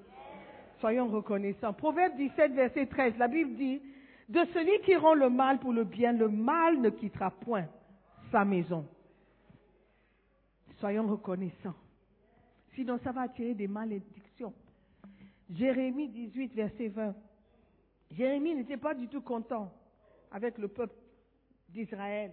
Soyons 0.83 1.07
reconnaissants. 1.07 1.73
Proverbe 1.75 2.17
17, 2.17 2.55
verset 2.55 2.87
13, 2.87 3.17
la 3.17 3.29
Bible 3.29 3.55
dit, 3.55 3.81
de 4.29 4.41
celui 4.53 4.81
qui 4.81 4.97
rend 4.97 5.15
le 5.15 5.31
mal 5.31 5.61
pour 5.61 5.73
le 5.73 5.85
bien, 5.85 6.13
le 6.13 6.29
mal 6.29 6.81
ne 6.81 6.91
quittera 6.91 7.31
point 7.31 7.69
sa 8.33 8.45
maison. 8.45 8.85
Soyons 10.81 11.07
reconnaissants. 11.07 11.77
Sinon, 12.75 12.99
ça 13.05 13.13
va 13.13 13.23
attirer 13.23 13.55
des 13.55 13.69
malédictions. 13.69 14.53
Jérémie 15.49 16.09
18, 16.09 16.53
verset 16.53 16.89
20. 16.89 17.15
Jérémie 18.11 18.57
n'était 18.57 18.77
pas 18.77 18.93
du 18.93 19.07
tout 19.07 19.21
content 19.21 19.73
avec 20.33 20.59
le 20.59 20.67
peuple 20.67 20.97
d'Israël. 21.69 22.33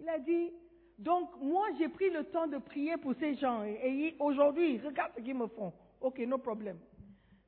Il 0.00 0.08
a 0.08 0.18
dit, 0.18 0.50
donc 0.98 1.30
moi 1.40 1.68
j'ai 1.78 1.88
pris 1.88 2.10
le 2.10 2.24
temps 2.24 2.48
de 2.48 2.58
prier 2.58 2.96
pour 2.96 3.14
ces 3.20 3.36
gens 3.36 3.62
et, 3.62 4.16
aujourd'hui, 4.18 4.80
regarde 4.80 5.12
ce 5.16 5.22
qu'ils 5.22 5.36
me 5.36 5.46
font. 5.46 5.72
Ok, 6.00 6.18
no 6.26 6.38
problème. 6.38 6.78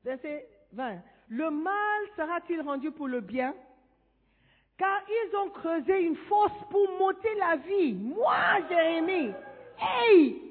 Verset 0.07 0.47
20. 0.71 1.01
Le 1.27 1.51
mal 1.51 2.01
sera-t-il 2.15 2.61
rendu 2.61 2.91
pour 2.91 3.09
le 3.09 3.19
bien? 3.19 3.53
Car 4.77 5.01
ils 5.09 5.35
ont 5.35 5.49
creusé 5.49 6.01
une 6.01 6.15
fosse 6.15 6.63
pour 6.69 6.89
m'ôter 6.97 7.35
la 7.35 7.57
vie. 7.57 7.93
Moi, 7.93 8.61
Jérémie. 8.69 9.33
Hey 9.77 10.41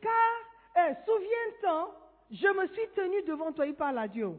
Car, 0.00 0.10
euh, 0.78 0.94
souviens-toi, 1.06 1.96
je 2.32 2.48
me 2.48 2.66
suis 2.66 2.88
tenu 2.96 3.22
devant 3.22 3.52
toi, 3.52 3.64
il 3.64 3.74
parle 3.74 3.98
à 3.98 4.08
Dieu. 4.08 4.30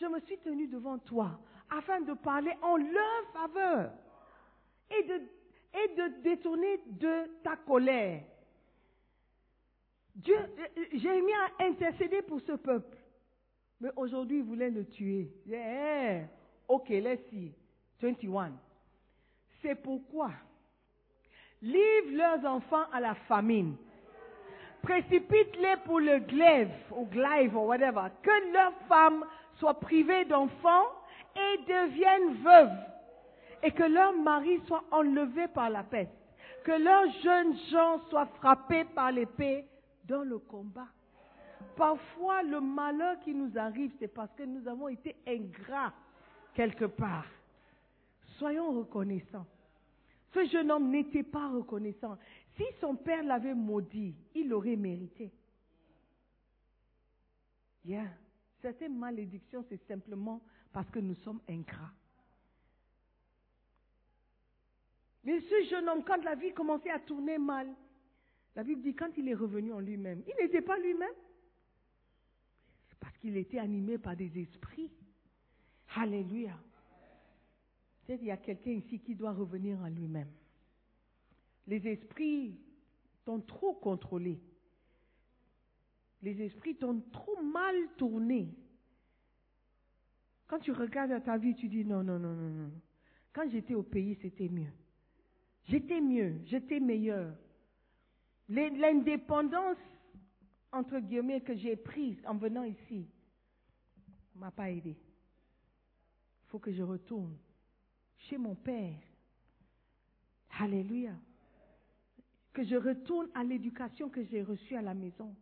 Je 0.00 0.06
me 0.06 0.20
suis 0.20 0.38
tenu 0.38 0.68
devant 0.68 0.98
toi 0.98 1.30
afin 1.68 2.00
de 2.00 2.12
parler 2.14 2.52
en 2.62 2.76
leur 2.76 3.24
faveur 3.32 3.90
et 4.88 5.02
de, 5.02 5.14
et 5.14 5.94
de 5.96 6.22
détourner 6.22 6.80
de 6.86 7.24
ta 7.42 7.56
colère. 7.56 8.22
Dieu, 10.14 10.36
euh, 10.36 10.66
euh, 10.78 10.84
Jérémie 10.92 11.32
a 11.32 11.64
intercédé 11.64 12.22
pour 12.22 12.40
ce 12.42 12.52
peuple. 12.52 12.97
Mais 13.80 13.90
aujourd'hui, 13.96 14.38
il 14.38 14.44
voulait 14.44 14.70
le 14.70 14.84
tuer. 14.86 15.30
Yeah. 15.46 16.26
Ok, 16.66 16.88
let's 16.88 17.22
see. 17.30 17.52
21. 18.00 18.52
C'est 19.62 19.74
pourquoi 19.74 20.30
livre 21.62 22.16
leurs 22.16 22.44
enfants 22.44 22.84
à 22.92 23.00
la 23.00 23.14
famine. 23.14 23.76
Précipite-les 24.82 25.76
pour 25.84 26.00
le 26.00 26.20
glaive, 26.20 26.70
ou 26.96 27.04
glaive, 27.06 27.56
ou 27.56 27.66
whatever. 27.66 28.08
Que 28.22 28.52
leurs 28.52 28.74
femmes 28.88 29.24
soient 29.58 29.78
privées 29.80 30.24
d'enfants 30.24 30.86
et 31.34 31.58
deviennent 31.66 32.34
veuves. 32.42 32.78
Et 33.62 33.72
que 33.72 33.82
leurs 33.82 34.16
maris 34.16 34.60
soient 34.66 34.84
enlevés 34.92 35.48
par 35.48 35.68
la 35.68 35.82
peste. 35.82 36.12
Que 36.64 36.72
leurs 36.72 37.10
jeunes 37.22 37.56
gens 37.70 37.98
soient 38.08 38.28
frappés 38.38 38.84
par 38.84 39.10
l'épée 39.10 39.64
dans 40.04 40.22
le 40.22 40.38
combat. 40.38 40.86
Parfois, 41.76 42.42
le 42.42 42.60
malheur 42.60 43.20
qui 43.20 43.34
nous 43.34 43.56
arrive, 43.56 43.92
c'est 43.98 44.08
parce 44.08 44.32
que 44.34 44.42
nous 44.42 44.66
avons 44.68 44.88
été 44.88 45.14
ingrats 45.26 45.92
quelque 46.54 46.86
part. 46.86 47.26
Soyons 48.38 48.72
reconnaissants. 48.72 49.46
Ce 50.34 50.44
jeune 50.46 50.70
homme 50.70 50.90
n'était 50.90 51.22
pas 51.22 51.48
reconnaissant. 51.48 52.18
Si 52.56 52.64
son 52.80 52.96
père 52.96 53.22
l'avait 53.22 53.54
maudit, 53.54 54.14
il 54.34 54.48
l'aurait 54.48 54.76
mérité. 54.76 55.30
Yeah. 57.84 58.08
Certaines 58.60 58.98
malédictions, 58.98 59.64
c'est 59.68 59.80
simplement 59.86 60.42
parce 60.72 60.90
que 60.90 60.98
nous 60.98 61.14
sommes 61.16 61.40
ingrats. 61.48 61.92
Mais 65.24 65.40
ce 65.40 65.68
jeune 65.70 65.88
homme, 65.88 66.04
quand 66.04 66.22
la 66.24 66.34
vie 66.34 66.52
commençait 66.52 66.90
à 66.90 66.98
tourner 66.98 67.38
mal, 67.38 67.68
la 68.56 68.64
Bible 68.64 68.82
dit 68.82 68.94
quand 68.94 69.10
il 69.16 69.28
est 69.28 69.34
revenu 69.34 69.72
en 69.72 69.80
lui-même, 69.80 70.22
il 70.26 70.34
n'était 70.42 70.62
pas 70.62 70.78
lui-même. 70.78 71.08
Parce 73.00 73.16
qu'il 73.18 73.36
était 73.36 73.58
animé 73.58 73.98
par 73.98 74.16
des 74.16 74.38
esprits. 74.38 74.90
Alléluia. 75.94 76.58
Il 78.08 78.24
y 78.24 78.30
a 78.30 78.36
quelqu'un 78.36 78.70
ici 78.70 79.00
qui 79.00 79.14
doit 79.14 79.32
revenir 79.32 79.78
en 79.80 79.88
lui-même. 79.88 80.30
Les 81.66 81.86
esprits 81.86 82.58
t'ont 83.24 83.40
trop 83.40 83.74
contrôlé. 83.74 84.40
Les 86.22 86.40
esprits 86.42 86.74
t'ont 86.74 87.02
trop 87.12 87.42
mal 87.42 87.76
tourné. 87.96 88.48
Quand 90.46 90.58
tu 90.58 90.72
regardes 90.72 91.12
à 91.12 91.20
ta 91.20 91.36
vie, 91.36 91.54
tu 91.54 91.68
dis 91.68 91.84
non, 91.84 92.02
non, 92.02 92.18
non, 92.18 92.32
non, 92.32 92.48
non. 92.48 92.72
Quand 93.34 93.48
j'étais 93.50 93.74
au 93.74 93.82
pays, 93.82 94.16
c'était 94.22 94.48
mieux. 94.48 94.72
J'étais 95.68 96.00
mieux, 96.00 96.40
j'étais 96.46 96.80
meilleur. 96.80 97.34
L'indépendance, 98.48 99.76
entre 100.72 100.98
guillemets, 100.98 101.40
que 101.40 101.54
j'ai 101.54 101.76
prise 101.76 102.20
en 102.26 102.36
venant 102.36 102.64
ici, 102.64 103.06
m'a 104.34 104.50
pas 104.50 104.70
aidé. 104.70 104.96
Il 106.42 106.48
faut 106.48 106.58
que 106.58 106.72
je 106.72 106.82
retourne 106.82 107.36
chez 108.16 108.38
mon 108.38 108.54
Père. 108.54 108.98
Alléluia. 110.58 111.14
Que 112.52 112.64
je 112.64 112.76
retourne 112.76 113.28
à 113.34 113.44
l'éducation 113.44 114.08
que 114.08 114.24
j'ai 114.24 114.42
reçue 114.42 114.76
à 114.76 114.82
la 114.82 114.94
maison. 114.94 115.34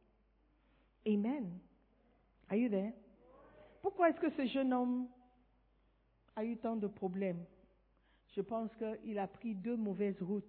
Amen. 1.07 1.59
Are 2.49 2.57
you 2.57 2.68
there? 2.68 2.93
Pourquoi 3.83 4.11
est-ce 4.11 4.20
que 4.20 4.31
ce 4.31 4.47
jeune 4.47 4.72
homme 4.72 5.09
a 6.35 6.45
eu 6.45 6.57
tant 6.57 6.77
de 6.77 6.87
problèmes? 6.87 7.45
Je 8.35 8.41
pense 8.41 8.70
qu'il 8.77 9.18
a 9.18 9.27
pris 9.27 9.55
deux 9.55 9.77
mauvaises 9.77 10.20
routes 10.20 10.45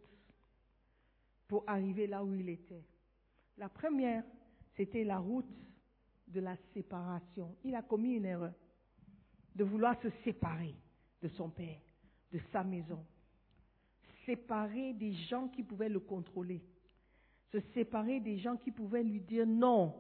pour 1.47 1.63
arriver 1.67 2.07
là 2.07 2.23
où 2.23 2.34
il 2.34 2.49
était. 2.49 2.84
La 3.57 3.69
première, 3.69 4.23
c'était 4.78 5.03
la 5.03 5.17
route 5.17 5.49
de 6.28 6.39
la 6.39 6.55
séparation. 6.73 7.55
Il 7.63 7.75
a 7.75 7.82
commis 7.82 8.15
une 8.15 8.25
erreur 8.25 8.53
de 9.55 9.63
vouloir 9.63 9.99
se 10.01 10.09
séparer 10.23 10.75
de 11.21 11.28
son 11.30 11.49
père, 11.49 11.80
de 12.32 12.39
sa 12.51 12.63
maison, 12.63 13.03
séparer 14.25 14.93
des 14.93 15.13
gens 15.13 15.47
qui 15.47 15.63
pouvaient 15.63 15.89
le 15.89 15.99
contrôler, 15.99 16.61
se 17.51 17.59
séparer 17.73 18.19
des 18.19 18.38
gens 18.38 18.55
qui 18.55 18.71
pouvaient 18.71 19.03
lui 19.03 19.19
dire 19.19 19.47
non, 19.47 19.95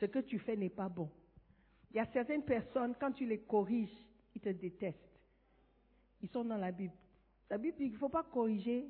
ce 0.00 0.06
que 0.06 0.20
tu 0.20 0.38
fais 0.38 0.56
n'est 0.56 0.70
pas 0.70 0.88
bon. 0.88 1.10
Il 1.90 1.98
y 1.98 2.00
a 2.00 2.06
certaines 2.06 2.44
personnes, 2.44 2.94
quand 2.98 3.12
tu 3.12 3.26
les 3.26 3.40
corriges, 3.40 3.94
ils 4.34 4.40
te 4.40 4.48
détestent. 4.48 4.98
Ils 6.22 6.28
sont 6.30 6.44
dans 6.44 6.56
la 6.56 6.72
Bible. 6.72 6.94
La 7.50 7.58
Bible 7.58 7.76
dit 7.76 7.84
qu'il 7.84 7.92
ne 7.92 7.98
faut 7.98 8.08
pas 8.08 8.24
corriger 8.24 8.88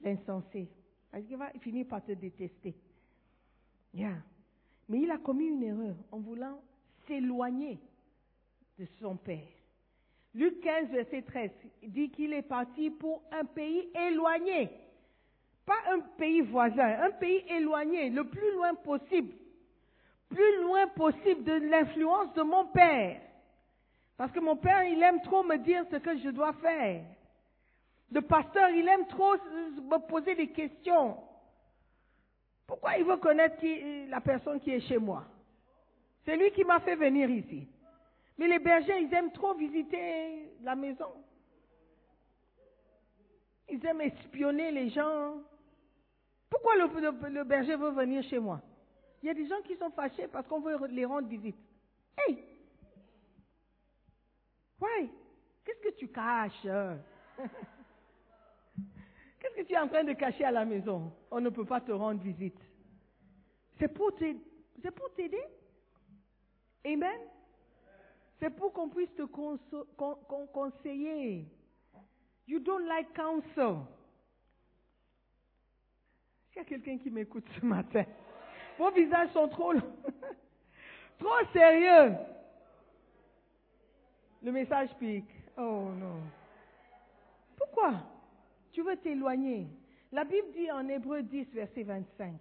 l'insensé. 0.00 0.68
Parce 1.10 1.24
qu'il 1.24 1.36
va 1.36 1.50
finir 1.60 1.86
par 1.86 2.04
te 2.04 2.12
détester. 2.12 2.74
Yeah. 3.94 4.16
Mais 4.88 5.00
il 5.00 5.10
a 5.10 5.18
commis 5.18 5.46
une 5.46 5.62
erreur 5.62 5.96
en 6.10 6.18
voulant 6.18 6.60
s'éloigner 7.06 7.78
de 8.78 8.86
son 9.00 9.16
père. 9.16 9.48
Luc 10.34 10.60
15, 10.60 10.90
verset 10.90 11.22
13, 11.22 11.50
dit 11.82 12.10
qu'il 12.10 12.32
est 12.32 12.42
parti 12.42 12.90
pour 12.90 13.22
un 13.32 13.44
pays 13.44 13.88
éloigné. 13.94 14.70
Pas 15.66 15.92
un 15.92 16.00
pays 16.16 16.40
voisin, 16.42 17.02
un 17.02 17.10
pays 17.10 17.44
éloigné, 17.48 18.08
le 18.10 18.24
plus 18.24 18.52
loin 18.52 18.74
possible. 18.74 19.34
Plus 20.28 20.62
loin 20.62 20.86
possible 20.88 21.44
de 21.44 21.52
l'influence 21.52 22.32
de 22.34 22.42
mon 22.42 22.66
père. 22.66 23.20
Parce 24.16 24.32
que 24.32 24.40
mon 24.40 24.56
père, 24.56 24.84
il 24.84 25.02
aime 25.02 25.20
trop 25.22 25.42
me 25.42 25.56
dire 25.56 25.84
ce 25.90 25.96
que 25.96 26.16
je 26.18 26.28
dois 26.30 26.52
faire. 26.54 27.04
Le 28.10 28.20
pasteur, 28.22 28.70
il 28.70 28.86
aime 28.88 29.06
trop 29.06 29.34
me 29.34 29.98
poser 30.08 30.34
des 30.34 30.48
questions. 30.48 31.16
Pourquoi 32.68 32.96
il 32.98 33.04
veut 33.04 33.16
connaître 33.16 33.64
la 34.10 34.20
personne 34.20 34.60
qui 34.60 34.70
est 34.70 34.80
chez 34.80 34.98
moi? 34.98 35.24
C'est 36.24 36.36
lui 36.36 36.52
qui 36.52 36.62
m'a 36.64 36.78
fait 36.80 36.94
venir 36.96 37.28
ici. 37.30 37.66
Mais 38.36 38.46
les 38.46 38.58
bergers, 38.58 39.00
ils 39.00 39.12
aiment 39.14 39.32
trop 39.32 39.54
visiter 39.54 40.52
la 40.62 40.76
maison. 40.76 41.10
Ils 43.70 43.84
aiment 43.86 44.02
espionner 44.02 44.70
les 44.70 44.90
gens. 44.90 45.36
Pourquoi 46.50 46.76
le, 46.76 46.86
le- 47.00 47.28
le 47.30 47.44
berger 47.44 47.74
veut 47.76 47.90
venir 47.90 48.22
chez 48.24 48.38
moi? 48.38 48.60
Il 49.22 49.26
y 49.26 49.30
a 49.30 49.34
des 49.34 49.46
gens 49.48 49.60
qui 49.66 49.74
sont 49.76 49.90
fâchés 49.90 50.28
parce 50.28 50.46
qu'on 50.46 50.60
veut 50.60 50.76
les 50.88 51.04
rendre 51.06 51.26
visite. 51.26 51.56
Hey 52.18 52.44
Ouais 54.80 55.08
Qu'est-ce 55.64 55.80
que 55.88 55.94
tu 55.96 56.08
caches? 56.08 56.66
Qu'est-ce 59.54 59.62
que 59.62 59.68
tu 59.68 59.74
es 59.74 59.78
en 59.78 59.88
train 59.88 60.04
de 60.04 60.12
cacher 60.12 60.44
à 60.44 60.50
la 60.50 60.64
maison? 60.64 61.12
On 61.30 61.40
ne 61.40 61.48
peut 61.50 61.64
pas 61.64 61.80
te 61.80 61.92
rendre 61.92 62.22
visite. 62.22 62.58
C'est 63.78 63.88
pour 63.88 64.14
t'aider? 64.14 65.44
Amen? 66.84 67.20
C'est 68.40 68.50
pour 68.50 68.72
qu'on 68.72 68.88
puisse 68.88 69.12
te 69.14 69.22
con- 69.22 69.58
con- 69.96 70.46
conseiller. 70.52 71.46
You 72.46 72.60
don't 72.60 72.86
like 72.86 73.12
counsel. 73.14 73.84
Qu'il 76.52 76.62
y 76.62 76.64
a 76.64 76.68
quelqu'un 76.68 76.98
qui 76.98 77.10
m'écoute 77.10 77.44
ce 77.60 77.64
matin? 77.64 78.04
Vos 78.78 78.90
visages 78.92 79.30
sont 79.32 79.48
trop, 79.48 79.74
trop 81.18 81.46
sérieux. 81.52 82.14
Le 84.42 84.52
message 84.52 84.90
pique. 84.98 85.30
Oh 85.56 85.90
non. 85.98 86.20
Pourquoi? 87.56 87.94
Tu 88.78 88.84
veux 88.84 88.96
t'éloigner. 88.96 89.66
La 90.12 90.22
Bible 90.22 90.52
dit 90.52 90.70
en 90.70 90.86
Hébreu 90.86 91.24
10, 91.24 91.46
verset 91.46 91.82
25, 91.82 92.40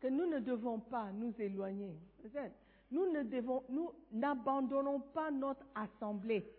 que 0.00 0.06
nous 0.06 0.24
ne 0.24 0.38
devons 0.38 0.80
pas 0.80 1.12
nous 1.12 1.34
éloigner. 1.38 1.94
Nous 2.90 3.04
nous 3.68 3.92
n'abandonnons 4.10 5.00
pas 5.00 5.30
notre 5.30 5.66
assemblée, 5.74 6.50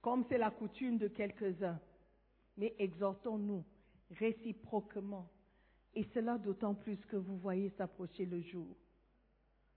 comme 0.00 0.24
c'est 0.30 0.38
la 0.38 0.50
coutume 0.50 0.96
de 0.96 1.08
quelques-uns, 1.08 1.78
mais 2.56 2.74
exhortons-nous 2.78 3.62
réciproquement. 4.12 5.28
Et 5.94 6.04
cela 6.14 6.38
d'autant 6.38 6.74
plus 6.74 6.96
que 7.04 7.16
vous 7.16 7.36
voyez 7.36 7.68
s'approcher 7.76 8.24
le 8.24 8.40
jour. 8.40 8.74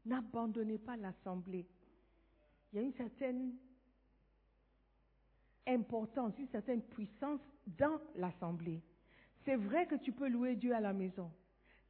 N'abandonnez 0.05 0.77
pas 0.77 0.95
l'assemblée. 0.95 1.65
Il 2.71 2.77
y 2.77 2.79
a 2.79 2.85
une 2.85 2.93
certaine 2.93 3.57
importance, 5.67 6.33
une 6.39 6.47
certaine 6.47 6.81
puissance 6.81 7.41
dans 7.77 7.99
l'assemblée. 8.15 8.81
C'est 9.45 9.55
vrai 9.55 9.85
que 9.85 9.95
tu 9.95 10.11
peux 10.11 10.27
louer 10.27 10.55
Dieu 10.55 10.73
à 10.73 10.79
la 10.79 10.93
maison. 10.93 11.31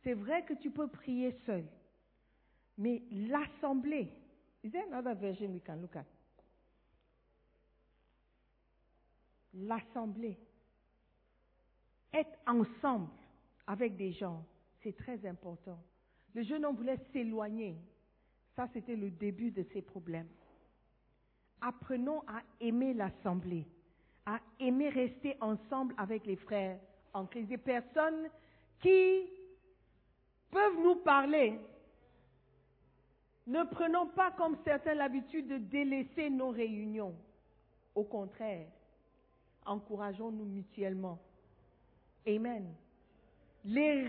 C'est 0.03 0.13
vrai 0.13 0.43
que 0.45 0.53
tu 0.53 0.71
peux 0.71 0.87
prier 0.87 1.31
seul. 1.45 1.65
Mais 2.77 3.01
l'assemblée, 3.11 4.11
is 4.63 4.69
there 4.69 4.85
another 4.91 5.15
version 5.15 5.51
we 5.51 5.61
can 5.63 5.77
look 5.77 5.95
at? 5.95 6.05
L'assemblée, 9.53 10.37
être 12.13 12.37
ensemble 12.45 13.09
avec 13.65 13.97
des 13.97 14.11
gens, 14.11 14.45
c'est 14.83 14.95
très 14.95 15.25
important. 15.25 15.79
Le 16.35 16.43
jeune 16.43 16.63
homme 16.65 16.75
voulait 16.75 16.99
s'éloigner. 17.11 17.75
Ça, 18.55 18.67
c'était 18.73 18.95
le 18.95 19.09
début 19.09 19.51
de 19.51 19.63
ses 19.73 19.81
problèmes. 19.81 20.27
Apprenons 21.61 22.21
à 22.27 22.41
aimer 22.61 22.93
l'assemblée, 22.93 23.65
à 24.25 24.39
aimer 24.59 24.89
rester 24.89 25.35
ensemble 25.41 25.93
avec 25.97 26.25
les 26.25 26.35
frères 26.35 26.79
en 27.13 27.25
Christ. 27.25 27.47
Des 27.47 27.57
personnes 27.57 28.29
qui 28.81 29.23
peuvent 30.51 30.79
nous 30.83 30.95
parler. 30.97 31.59
Ne 33.47 33.63
prenons 33.63 34.07
pas 34.07 34.31
comme 34.31 34.57
certains 34.65 34.93
l'habitude 34.93 35.47
de 35.47 35.57
délaisser 35.57 36.29
nos 36.29 36.49
réunions. 36.49 37.15
Au 37.95 38.03
contraire, 38.03 38.67
encourageons-nous 39.65 40.45
mutuellement. 40.45 41.17
Amen. 42.27 42.65
Les, 43.65 44.05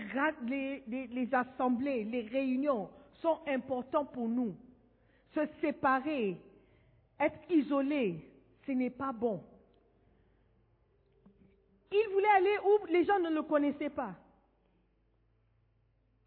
les- 0.87 1.33
assemblées, 1.33 2.03
les 2.03 2.21
réunions 2.21 2.89
sont 3.21 3.39
importants 3.47 4.05
pour 4.05 4.27
nous. 4.27 4.55
Se 5.33 5.41
séparer, 5.61 6.37
être 7.19 7.39
isolé, 7.49 8.25
ce 8.65 8.71
n'est 8.71 8.89
pas 8.89 9.11
bon. 9.11 9.43
Il 11.91 12.09
voulait 12.13 12.27
aller 12.27 12.57
où 12.65 12.85
les 12.87 13.03
gens 13.03 13.19
ne 13.19 13.29
le 13.29 13.41
connaissaient 13.43 13.89
pas. 13.89 14.15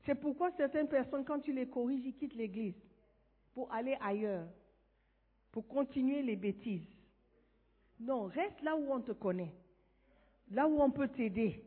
C'est 0.04 0.16
pourquoi 0.16 0.50
certaines 0.52 0.88
personnes, 0.88 1.24
quand 1.24 1.38
tu 1.38 1.52
les 1.52 1.68
corriges, 1.68 2.04
ils 2.04 2.14
quittent 2.14 2.34
l'église 2.34 2.74
pour 3.54 3.72
aller 3.72 3.96
ailleurs, 4.00 4.46
pour 5.52 5.66
continuer 5.68 6.22
les 6.22 6.36
bêtises. 6.36 6.88
Non, 8.00 8.24
reste 8.24 8.60
là 8.62 8.74
où 8.76 8.92
on 8.92 9.00
te 9.00 9.12
connaît, 9.12 9.54
là 10.50 10.66
où 10.66 10.80
on 10.80 10.90
peut 10.90 11.08
t'aider. 11.08 11.64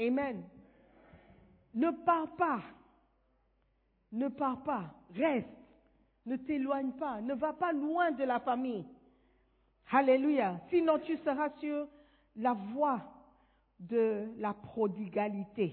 Amen. 0.00 0.44
Ne 1.74 1.90
pars 2.04 2.34
pas. 2.36 2.62
Ne 4.10 4.28
pars 4.28 4.62
pas. 4.64 4.94
Reste. 5.14 5.57
Ne 6.28 6.36
t'éloigne 6.36 6.92
pas. 6.92 7.22
Ne 7.22 7.34
va 7.34 7.54
pas 7.54 7.72
loin 7.72 8.10
de 8.12 8.22
la 8.24 8.38
famille. 8.38 8.84
Alléluia. 9.90 10.60
Sinon, 10.68 10.98
tu 10.98 11.16
seras 11.18 11.48
sur 11.58 11.88
la 12.36 12.52
voie 12.52 13.00
de 13.80 14.28
la 14.36 14.52
prodigalité. 14.52 15.72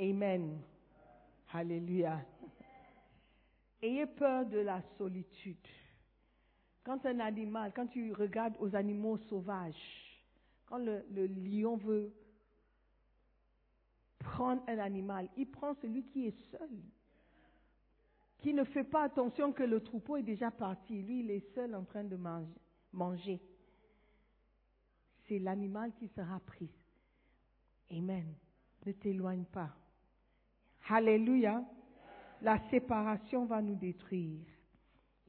Amen. 0.00 0.60
Alléluia. 1.52 2.20
Ayez 3.82 4.06
peur 4.06 4.46
de 4.46 4.58
la 4.58 4.80
solitude. 4.96 5.66
Quand 6.84 7.04
un 7.04 7.18
animal, 7.18 7.72
quand 7.74 7.88
tu 7.88 8.12
regardes 8.12 8.56
aux 8.60 8.74
animaux 8.76 9.18
sauvages, 9.28 9.74
Quand 10.66 10.78
le, 10.78 11.04
le 11.10 11.26
lion 11.26 11.76
veut 11.76 12.12
prendre 14.20 14.62
un 14.68 14.78
animal, 14.78 15.28
il 15.36 15.50
prend 15.50 15.74
celui 15.74 16.04
qui 16.04 16.26
est 16.26 16.50
seul, 16.50 16.70
qui 18.38 18.54
ne 18.54 18.64
fait 18.64 18.84
pas 18.84 19.02
attention 19.04 19.52
que 19.52 19.64
le 19.64 19.80
troupeau 19.80 20.16
est 20.16 20.22
déjà 20.22 20.50
parti. 20.50 21.02
Lui, 21.02 21.20
il 21.20 21.30
est 21.30 21.54
seul 21.54 21.74
en 21.74 21.84
train 21.84 22.04
de 22.04 22.18
manger. 22.92 23.40
C'est 25.26 25.38
l'animal 25.38 25.92
qui 25.98 26.08
sera 26.08 26.38
pris. 26.40 26.70
Amen. 27.90 28.34
Ne 28.86 28.92
t'éloigne 28.92 29.44
pas. 29.44 29.74
Alléluia. 30.88 31.64
La 32.40 32.58
séparation 32.70 33.44
va 33.44 33.60
nous 33.60 33.74
détruire. 33.74 34.46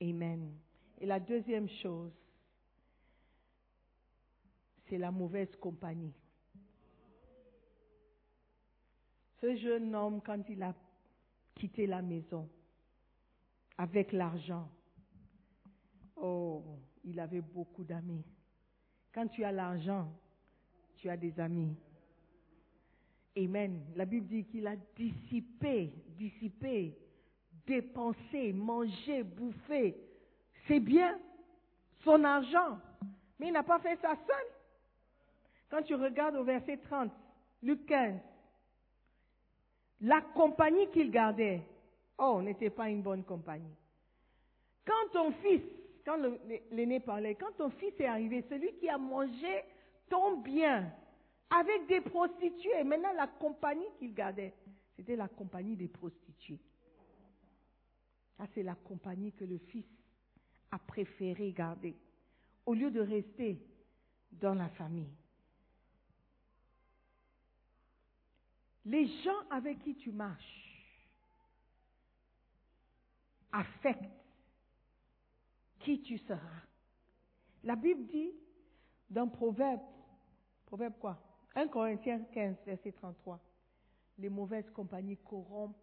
Amen. 0.02 0.54
Et 1.02 1.08
la 1.08 1.20
deuxième 1.20 1.68
chose, 1.68 2.14
c'est 4.88 4.98
la 4.98 5.12
mauvaise 5.12 5.54
compagnie. 5.56 6.14
Ce 9.42 9.56
jeune 9.56 9.96
homme, 9.96 10.22
quand 10.22 10.48
il 10.50 10.62
a 10.62 10.76
quitté 11.56 11.88
la 11.88 12.02
maison 12.02 12.48
avec 13.80 14.12
l'argent, 14.12 14.70
oh, 16.18 16.62
il 17.06 17.18
avait 17.18 17.40
beaucoup 17.40 17.86
d'amis. 17.86 18.26
Quand 19.14 19.26
tu 19.30 19.46
as 19.46 19.54
l'argent, 19.54 20.12
tu 20.98 21.10
as 21.10 21.16
des 21.16 21.40
amis. 21.40 21.78
Amen. 23.38 23.82
La 23.96 24.04
Bible 24.04 24.28
dit 24.28 24.44
qu'il 24.44 24.68
a 24.68 24.76
dissipé, 24.98 25.94
dissipé, 26.18 26.94
dépensé, 27.66 28.52
mangé, 28.52 29.24
bouffé. 29.24 29.96
C'est 30.68 30.82
bien 30.82 31.18
son 32.04 32.22
argent. 32.26 32.80
Mais 33.40 33.48
il 33.48 33.54
n'a 33.54 33.64
pas 33.64 33.80
fait 33.80 33.98
ça 34.02 34.14
seul. 34.28 34.46
Quand 35.70 35.84
tu 35.84 35.96
regardes 35.96 36.36
au 36.36 36.44
verset 36.44 36.78
30, 36.80 37.14
Luc 37.64 37.86
15, 37.86 38.20
la 40.02 40.20
compagnie 40.20 40.90
qu'il 40.92 41.12
gardait, 41.12 41.62
oh, 42.20 42.42
n'était 42.42 42.70
pas 42.70 42.90
une 42.90 43.02
bonne 43.02 43.24
compagnie. 43.24 43.76
Quand 44.86 45.12
ton 45.14 45.32
fils, 45.34 45.62
quand 46.06 46.18
l'aîné 46.72 47.00
parlait, 47.00 47.36
quand 47.36 47.52
ton 47.58 47.70
fils 47.72 47.94
est 48.00 48.06
arrivé, 48.06 48.44
celui 48.50 48.74
qui 48.78 48.90
a 48.90 48.98
mangé 48.98 49.64
ton 50.10 50.38
bien 50.38 50.92
avec 51.50 51.88
des 51.88 52.02
prostituées, 52.02 52.84
maintenant 52.84 53.14
la 53.14 53.28
compagnie 53.28 53.88
qu'il 53.98 54.14
gardait, 54.14 54.54
c'était 54.96 55.16
la 55.16 55.28
compagnie 55.28 55.76
des 55.76 55.88
prostituées. 55.88 56.60
Ça, 58.38 58.46
c'est 58.54 58.64
la 58.64 58.76
compagnie 58.76 59.34
que 59.34 59.46
le 59.46 59.58
fils 59.58 59.86
a 60.72 60.80
préféré 60.80 61.52
garder, 61.52 61.96
au 62.66 62.74
lieu 62.74 62.92
de 62.92 63.02
rester 63.02 63.60
dans 64.32 64.54
la 64.54 64.70
famille. 64.70 65.12
Les 68.86 69.08
gens 69.24 69.40
avec 69.50 69.80
qui 69.84 69.96
tu 69.96 70.12
marches 70.12 70.69
affectent 73.52 74.10
qui 75.80 76.02
tu 76.02 76.18
seras. 76.18 76.62
La 77.64 77.76
Bible 77.76 78.06
dit 78.08 78.32
dans 79.10 79.28
Proverbe, 79.28 79.82
Proverbe 80.66 80.98
quoi? 81.00 81.20
1 81.56 81.68
Corinthiens 81.68 82.24
15, 82.32 82.58
verset 82.66 82.92
33, 82.92 83.40
les 84.20 84.30
mauvaises 84.30 84.70
compagnies 84.72 85.18
corrompent 85.18 85.76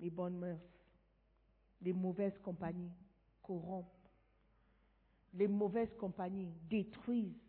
les 0.00 0.10
bonnes 0.10 0.38
mœurs. 0.38 0.60
Les 1.82 1.92
mauvaises 1.92 2.38
compagnies 2.38 2.92
corrompent. 3.42 3.86
Les 5.34 5.48
mauvaises 5.48 5.94
compagnies 5.96 6.52
détruisent. 6.68 7.48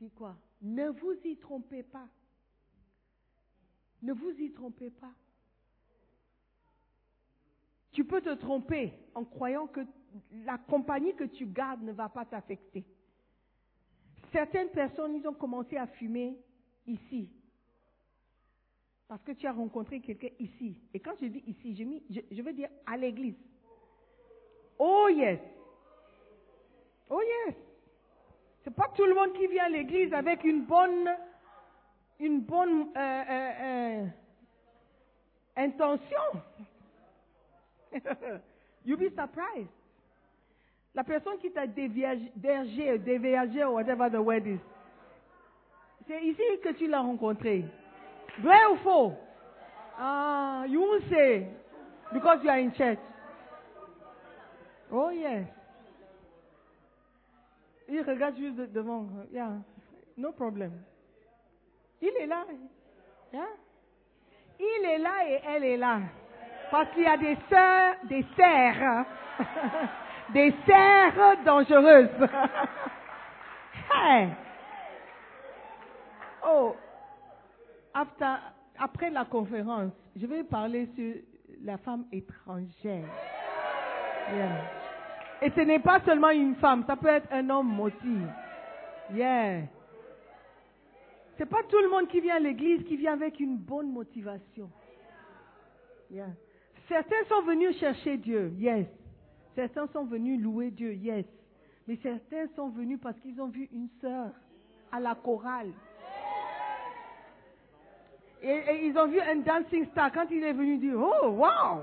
Dis 0.00 0.10
quoi? 0.10 0.36
Ne 0.60 0.88
vous 0.88 1.16
y 1.24 1.36
trompez 1.36 1.82
pas. 1.82 2.08
Ne 4.02 4.12
vous 4.12 4.30
y 4.30 4.52
trompez 4.52 4.90
pas. 4.90 5.14
Tu 7.94 8.04
peux 8.04 8.20
te 8.20 8.34
tromper 8.34 8.92
en 9.14 9.24
croyant 9.24 9.68
que 9.68 9.80
la 10.44 10.58
compagnie 10.58 11.14
que 11.14 11.24
tu 11.24 11.46
gardes 11.46 11.82
ne 11.82 11.92
va 11.92 12.08
pas 12.08 12.24
t'affecter. 12.24 12.84
Certaines 14.32 14.70
personnes, 14.70 15.14
ils 15.14 15.26
ont 15.28 15.34
commencé 15.34 15.76
à 15.76 15.86
fumer 15.86 16.36
ici. 16.86 17.30
Parce 19.06 19.22
que 19.22 19.30
tu 19.30 19.46
as 19.46 19.52
rencontré 19.52 20.00
quelqu'un 20.00 20.30
ici. 20.40 20.76
Et 20.92 20.98
quand 20.98 21.12
je 21.20 21.26
dis 21.26 21.44
ici, 21.46 22.02
je, 22.10 22.42
veux 22.42 22.52
dire 22.52 22.68
à 22.84 22.96
l'église. 22.96 23.36
Oh 24.76 25.08
yes. 25.08 25.38
Oh 27.08 27.20
yes. 27.22 27.54
C'est 28.64 28.74
pas 28.74 28.90
tout 28.96 29.04
le 29.04 29.14
monde 29.14 29.34
qui 29.34 29.46
vient 29.46 29.66
à 29.66 29.68
l'église 29.68 30.12
avec 30.12 30.42
une 30.42 30.64
bonne, 30.64 31.08
une 32.18 32.40
bonne 32.40 32.88
euh, 32.96 33.22
euh, 33.30 33.52
euh, 33.60 34.06
intention. 35.54 36.42
You'll 38.84 38.98
be 38.98 39.10
surprised. 39.10 39.68
La 40.94 41.02
personne 41.02 41.38
qui 41.38 41.50
t'a 41.50 41.66
déviagé, 41.66 42.30
déviagé, 42.98 43.64
whatever 43.64 44.08
the 44.10 44.20
word 44.20 44.46
is, 44.46 44.60
c'est 46.06 46.22
ici 46.22 46.42
que 46.62 46.70
tu 46.70 46.86
l'as 46.86 47.00
rencontré. 47.00 47.64
Vrai 48.38 48.64
ou 48.72 48.76
faux? 48.76 49.12
Ah, 49.98 50.64
you 50.68 50.80
won't 50.80 51.08
say 51.08 51.48
because 52.12 52.38
you 52.44 52.50
are 52.50 52.58
in 52.58 52.72
church. 52.72 52.98
Oh 54.92 55.10
yes. 55.10 55.46
Il 57.88 58.02
regarde 58.02 58.36
juste 58.36 58.72
devant. 58.72 59.06
Yeah, 59.32 59.62
no 60.16 60.32
problem. 60.32 60.72
Il 62.00 62.12
est 62.20 62.26
là. 62.26 62.44
Yeah? 63.32 63.48
Il 64.60 64.84
est 64.84 64.98
là 64.98 65.28
et 65.28 65.40
elle 65.44 65.64
est 65.64 65.76
là. 65.76 66.00
Parce 66.70 66.90
qu'il 66.90 67.02
y 67.02 67.06
a 67.06 67.16
des 67.16 67.36
sœurs, 67.48 67.94
des 68.04 68.24
serres, 68.36 69.04
des 70.32 70.54
serres 70.66 71.36
dangereuses. 71.44 72.08
Oh, 76.46 76.76
après 77.94 79.08
la 79.10 79.24
conférence, 79.24 79.92
je 80.14 80.26
vais 80.26 80.44
parler 80.44 80.88
sur 80.94 81.14
la 81.62 81.78
femme 81.78 82.04
étrangère. 82.12 83.08
Et 85.40 85.50
ce 85.50 85.60
n'est 85.60 85.78
pas 85.78 86.00
seulement 86.00 86.30
une 86.30 86.54
femme, 86.56 86.84
ça 86.86 86.96
peut 86.96 87.08
être 87.08 87.28
un 87.30 87.48
homme 87.50 87.80
aussi. 87.80 88.18
Yeah. 89.12 89.62
C'est 91.36 91.46
pas 91.46 91.62
tout 91.68 91.80
le 91.80 91.90
monde 91.90 92.08
qui 92.08 92.20
vient 92.20 92.36
à 92.36 92.40
l'église 92.40 92.84
qui 92.84 92.96
vient 92.96 93.14
avec 93.14 93.40
une 93.40 93.56
bonne 93.56 93.92
motivation. 93.92 94.70
Certains 96.88 97.24
sont 97.28 97.42
venus 97.42 97.78
chercher 97.78 98.16
Dieu, 98.18 98.52
yes. 98.58 98.86
Certains 99.54 99.86
sont 99.88 100.04
venus 100.04 100.40
louer 100.40 100.70
Dieu, 100.70 100.92
yes. 100.94 101.24
Mais 101.86 101.98
certains 102.02 102.46
sont 102.56 102.68
venus 102.70 102.98
parce 103.02 103.18
qu'ils 103.20 103.40
ont 103.40 103.48
vu 103.48 103.68
une 103.72 103.88
sœur 104.00 104.30
à 104.92 105.00
la 105.00 105.14
chorale. 105.14 105.72
Et, 108.42 108.86
ils 108.86 108.98
ont 108.98 109.06
vu 109.06 109.20
un 109.20 109.36
dancing 109.36 109.86
star. 109.86 110.12
Quand 110.12 110.26
il 110.30 110.44
est 110.44 110.52
venu 110.52 110.76
dire, 110.76 110.96
oh, 110.96 111.28
wow, 111.28 111.82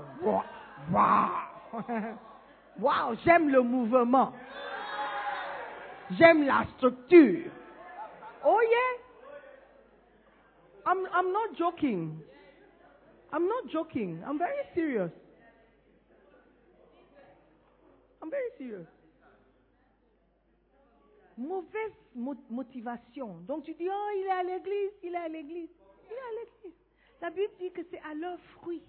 wow, 0.92 1.28
wow, 2.80 3.16
j'aime 3.24 3.48
le 3.48 3.62
mouvement. 3.62 4.32
J'aime 6.18 6.46
la 6.46 6.64
structure. 6.76 7.50
Oh 8.44 8.60
yeah. 8.60 9.02
I'm, 10.86 11.06
I'm 11.14 11.32
not 11.32 11.56
joking. 11.56 12.20
I'm 13.32 13.48
not 13.48 13.68
joking. 13.72 14.22
I'm 14.26 14.38
very 14.38 14.64
serious. 14.74 15.10
I'm 18.22 18.30
very 18.30 18.50
serious. 18.58 18.86
Mauvaise 21.36 21.96
mo 22.14 22.34
motivation. 22.50 23.38
Donc 23.48 23.64
tu 23.64 23.74
dis, 23.74 23.88
oh, 23.90 24.08
il 24.16 24.26
est 24.26 24.30
à 24.30 24.42
l'église, 24.42 24.92
il 25.02 25.14
est 25.14 25.16
à 25.16 25.28
l'église. 25.28 25.70
Il 26.06 26.12
est 26.12 26.18
à 26.18 26.32
l'église. 26.40 26.78
La 27.22 27.30
Bible 27.30 27.52
dit 27.58 27.70
que 27.72 27.82
c'est 27.90 28.00
à 28.00 28.14
leurs 28.14 28.40
fruits 28.60 28.82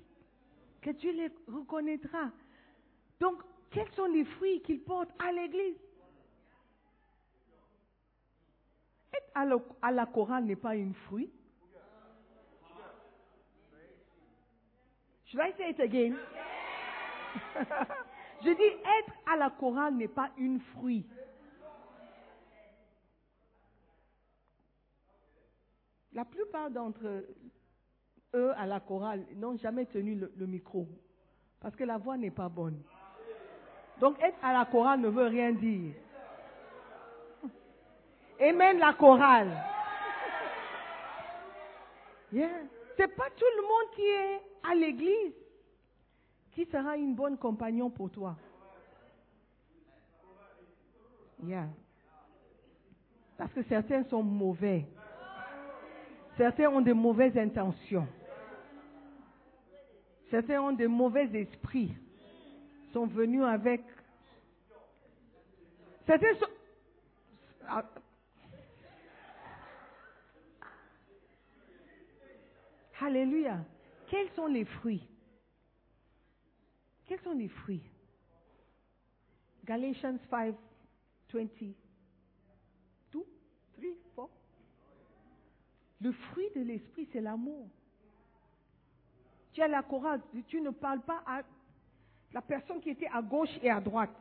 que 0.84 0.92
Dieu 0.92 1.12
les 1.14 1.32
reconnaîtra. 1.48 2.30
Donc, 3.20 3.42
quels 3.72 3.90
sont 3.94 4.06
les 4.06 4.26
fruits 4.26 4.62
qu'ils 4.62 4.82
portent 4.82 5.14
à 5.20 5.32
l'église? 5.32 5.78
Être 9.14 9.62
à 9.82 9.92
la, 9.92 10.06
chorale 10.06 10.46
n'est 10.46 10.56
pas 10.56 10.76
une 10.76 10.94
fruit. 10.94 11.32
I 15.42 15.52
say 15.58 15.70
it 15.72 15.80
again? 15.80 16.16
Je 18.44 18.50
dis 18.50 18.64
être 18.64 19.14
à 19.26 19.38
la 19.38 19.50
chorale 19.50 19.96
n'est 19.96 20.08
pas 20.08 20.30
une 20.38 20.60
fruit. 20.60 21.06
La 26.14 26.26
plupart 26.26 26.70
d'entre 26.70 27.26
eux 28.36 28.54
à 28.58 28.66
la 28.68 28.80
chorale 28.80 29.26
n'ont 29.36 29.58
jamais 29.58 29.86
tenu 29.86 30.16
le, 30.16 30.46
micro 30.46 30.88
parce 31.60 31.76
que 31.76 31.84
la 31.84 31.98
voix 31.98 32.18
n'est 32.18 32.30
pas 32.32 32.50
bonne. 32.50 32.82
Donc 34.00 34.22
être 34.22 34.38
à 34.44 34.54
la 34.54 34.66
chorale 34.66 35.00
ne 35.00 35.08
veut 35.08 35.28
rien 35.28 35.52
dire. 35.54 35.94
Amen 38.40 38.78
la 38.78 38.94
chorale. 38.94 39.52
Yeah. 42.32 42.50
C'est 42.98 43.16
pas 43.16 43.30
tout 43.36 43.46
le 43.58 43.62
monde 43.62 43.96
qui 43.96 44.02
est 44.02 44.42
à 44.70 44.76
l'église 44.76 45.34
qui 46.54 46.66
sera 46.66 46.96
une 46.98 47.16
bonne 47.16 47.38
compagnon 47.38 47.90
pour 47.90 48.12
toi. 48.12 48.36
Yeah. 51.44 51.68
Parce 53.38 53.52
que 53.54 53.64
certains 53.64 54.04
sont 54.06 54.24
mauvais. 54.24 54.86
Certains 56.38 56.70
ont 56.70 56.82
de 56.82 56.94
mauvaises 56.94 57.38
intentions. 57.38 58.08
Certains 60.30 60.62
ont 60.62 60.72
de 60.72 60.88
mauvais 60.88 61.26
esprits. 61.34 61.94
Sont 62.94 63.08
venus 63.08 63.44
avec. 63.44 63.82
Certains 66.06 66.34
sont. 66.36 66.48
Ah. 67.68 67.84
Alléluia. 73.06 73.58
Quels 74.10 74.30
sont 74.30 74.48
les 74.48 74.64
fruits? 74.64 75.04
Quels 77.06 77.20
sont 77.20 77.34
les 77.34 77.50
fruits? 77.50 77.84
Galatians 79.66 80.18
5, 80.30 80.56
20. 81.34 81.48
2, 83.12 83.26
3, 84.16 84.26
4. 84.28 84.30
Le 86.02 86.12
fruit 86.12 86.48
de 86.56 86.62
l'esprit, 86.62 87.08
c'est 87.12 87.22
l'amour. 87.22 87.68
Tu 89.52 89.62
as 89.62 89.68
la 89.68 89.84
chorale, 89.84 90.22
tu 90.48 90.62
ne 90.62 90.70
parles 90.70 91.02
pas 91.02 91.24
à 91.26 91.42
la 92.34 92.42
personne 92.42 92.80
qui 92.80 92.90
était 92.90 93.08
à 93.08 93.22
gauche 93.22 93.50
et 93.62 93.70
à 93.70 93.82
droite. 93.82 94.16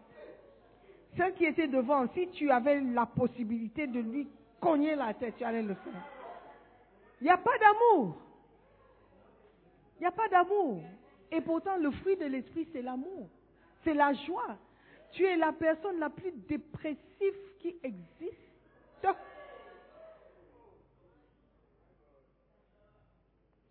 Celle 1.16 1.34
qui 1.34 1.44
était 1.44 1.68
devant, 1.68 2.06
si 2.14 2.28
tu 2.30 2.50
avais 2.50 2.80
la 2.80 3.06
possibilité 3.06 3.86
de 3.86 4.00
lui 4.00 4.28
cogner 4.60 4.96
la 4.96 5.14
tête, 5.14 5.36
tu 5.36 5.44
allais 5.44 5.62
le 5.62 5.74
faire. 5.74 6.08
Il 7.20 7.24
n'y 7.24 7.30
a 7.30 7.38
pas 7.38 7.56
d'amour. 7.58 8.16
Il 9.97 10.01
n'y 10.01 10.07
a 10.07 10.12
pas 10.12 10.28
d'amour. 10.28 10.82
Et 11.30 11.40
pourtant, 11.40 11.76
le 11.76 11.90
fruit 11.90 12.16
de 12.16 12.26
l'esprit, 12.26 12.68
c'est 12.72 12.82
l'amour. 12.82 13.28
C'est 13.84 13.95
la 13.95 14.12
joie. 14.12 14.57
Tu 15.12 15.24
es 15.24 15.36
la 15.36 15.53
personne 15.53 15.99
la 15.99 16.11
plus 16.11 16.32
dépressive 16.32 17.36
qui 17.59 17.76
existe. 17.82 18.38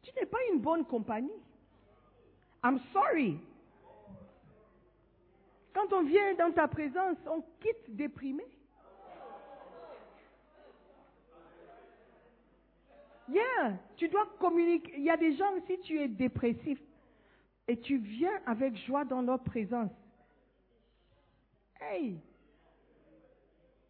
Tu 0.03 0.11
n'es 0.19 0.25
pas 0.25 0.39
une 0.51 0.59
bonne 0.59 0.85
compagnie. 0.85 1.29
I'm 2.63 2.79
sorry. 2.91 3.39
Quand 5.73 5.93
on 5.93 6.03
vient 6.03 6.33
dans 6.35 6.51
ta 6.51 6.67
présence, 6.67 7.17
on 7.27 7.41
quitte 7.59 7.95
déprimé. 7.95 8.45
Yeah, 13.31 13.77
tu 13.95 14.09
dois 14.09 14.25
communiquer. 14.39 14.93
Il 14.97 15.03
y 15.03 15.09
a 15.09 15.17
des 15.17 15.35
gens, 15.35 15.51
si 15.65 15.79
tu 15.79 15.99
es 15.99 16.07
dépressif 16.07 16.79
et 17.67 17.79
tu 17.79 17.97
viens 17.97 18.41
avec 18.45 18.75
joie 18.85 19.05
dans 19.05 19.21
leur 19.21 19.39
présence, 19.39 19.91
hey, 21.79 22.19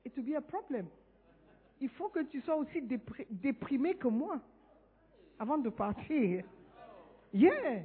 it 0.05 0.15
will 0.15 0.25
be 0.25 0.35
a 0.35 0.41
problem. 0.41 0.87
Il 1.79 1.89
faut 1.89 2.09
que 2.09 2.19
tu 2.19 2.41
sois 2.41 2.55
aussi 2.55 2.83
déprimé 3.31 3.95
que 3.95 4.07
moi 4.07 4.39
avant 5.39 5.57
de 5.57 5.69
partir. 5.69 6.43
Yeah. 7.33 7.81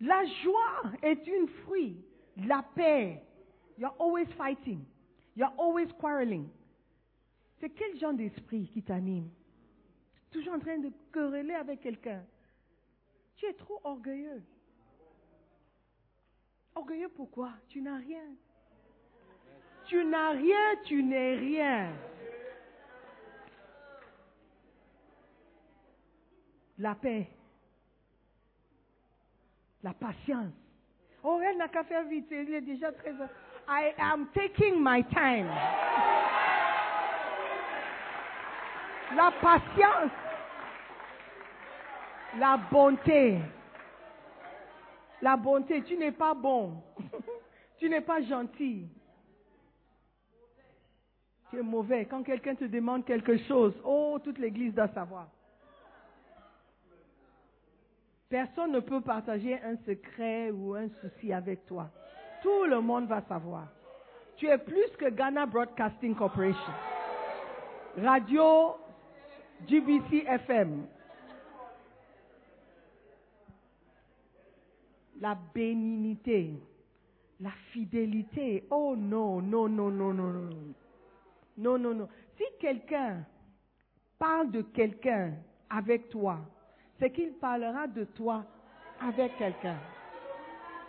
La 0.00 0.24
joie 0.42 0.92
est 1.02 1.26
une 1.26 1.48
fruit. 1.64 1.96
La 2.36 2.62
paix. 2.76 3.20
You're 3.76 3.94
always 3.98 4.26
fighting. 4.36 4.84
You're 5.34 5.52
always 5.58 5.88
quarreling. 5.98 6.48
C'est 7.60 7.70
quel 7.70 7.98
genre 7.98 8.14
d'esprit 8.14 8.68
qui 8.72 8.82
t'anime? 8.82 9.30
Toujours 10.30 10.54
en 10.54 10.58
train 10.58 10.78
de 10.78 10.90
quereller 11.12 11.54
avec 11.54 11.80
quelqu'un. 11.80 12.22
Tu 13.36 13.46
es 13.46 13.54
trop 13.54 13.80
orgueilleux. 13.84 14.42
Orgueilleux 16.74 17.08
pourquoi? 17.08 17.52
Tu 17.68 17.80
n'as 17.80 17.98
rien. 17.98 18.24
Tu 19.86 20.04
n'as 20.04 20.30
rien, 20.30 20.76
tu 20.84 21.02
n'es 21.02 21.34
rien. 21.34 21.92
La 26.78 26.94
paix. 26.94 27.28
La 29.82 29.94
patience. 29.94 30.52
Oh, 31.22 31.40
elle 31.42 31.58
n'a 31.58 31.68
qu'à 31.68 31.84
faire 31.84 32.04
vite, 32.04 32.26
il 32.30 32.54
est 32.54 32.60
déjà 32.60 32.90
très... 32.92 33.12
I 33.66 33.94
am 33.98 34.28
taking 34.34 34.82
my 34.82 35.04
time. 35.04 35.48
La 39.12 39.32
patience. 39.40 40.10
La 42.38 42.56
bonté. 42.56 43.38
La 45.20 45.36
bonté, 45.36 45.82
tu 45.82 45.96
n'es 45.96 46.12
pas 46.12 46.34
bon. 46.34 46.82
tu 47.78 47.88
n'es 47.88 48.00
pas 48.00 48.20
gentil. 48.22 48.88
Tu 51.50 51.58
es 51.58 51.62
mauvais. 51.62 52.06
Quand 52.06 52.22
quelqu'un 52.22 52.54
te 52.54 52.64
demande 52.64 53.04
quelque 53.04 53.36
chose, 53.46 53.74
oh, 53.84 54.18
toute 54.22 54.38
l'église 54.38 54.74
doit 54.74 54.88
savoir. 54.88 55.28
Personne 58.28 58.72
ne 58.72 58.80
peut 58.80 59.00
partager 59.00 59.60
un 59.62 59.76
secret 59.86 60.50
ou 60.50 60.74
un 60.74 60.88
souci 61.00 61.32
avec 61.32 61.66
toi. 61.66 61.90
Tout 62.42 62.64
le 62.64 62.80
monde 62.80 63.06
va 63.06 63.22
savoir. 63.22 63.68
Tu 64.36 64.48
es 64.48 64.58
plus 64.58 64.90
que 64.98 65.08
Ghana 65.08 65.46
Broadcasting 65.46 66.16
Corporation. 66.16 66.72
Radio 68.02 68.76
GBC 69.66 70.24
FM. 70.26 70.86
La 75.20 75.36
bénignité, 75.54 76.54
la 77.40 77.50
fidélité. 77.72 78.64
Oh 78.70 78.94
non, 78.96 79.40
non, 79.40 79.68
non, 79.68 79.90
non, 79.90 80.12
non, 80.12 80.32
non. 80.32 80.74
Non, 81.56 81.78
non, 81.78 81.94
non. 81.94 82.08
Si 82.36 82.44
quelqu'un 82.60 83.24
parle 84.18 84.50
de 84.50 84.62
quelqu'un 84.62 85.34
avec 85.70 86.08
toi, 86.08 86.40
c'est 86.98 87.10
qu'il 87.10 87.32
parlera 87.34 87.86
de 87.86 88.04
toi 88.04 88.44
avec 89.00 89.36
quelqu'un. 89.36 89.78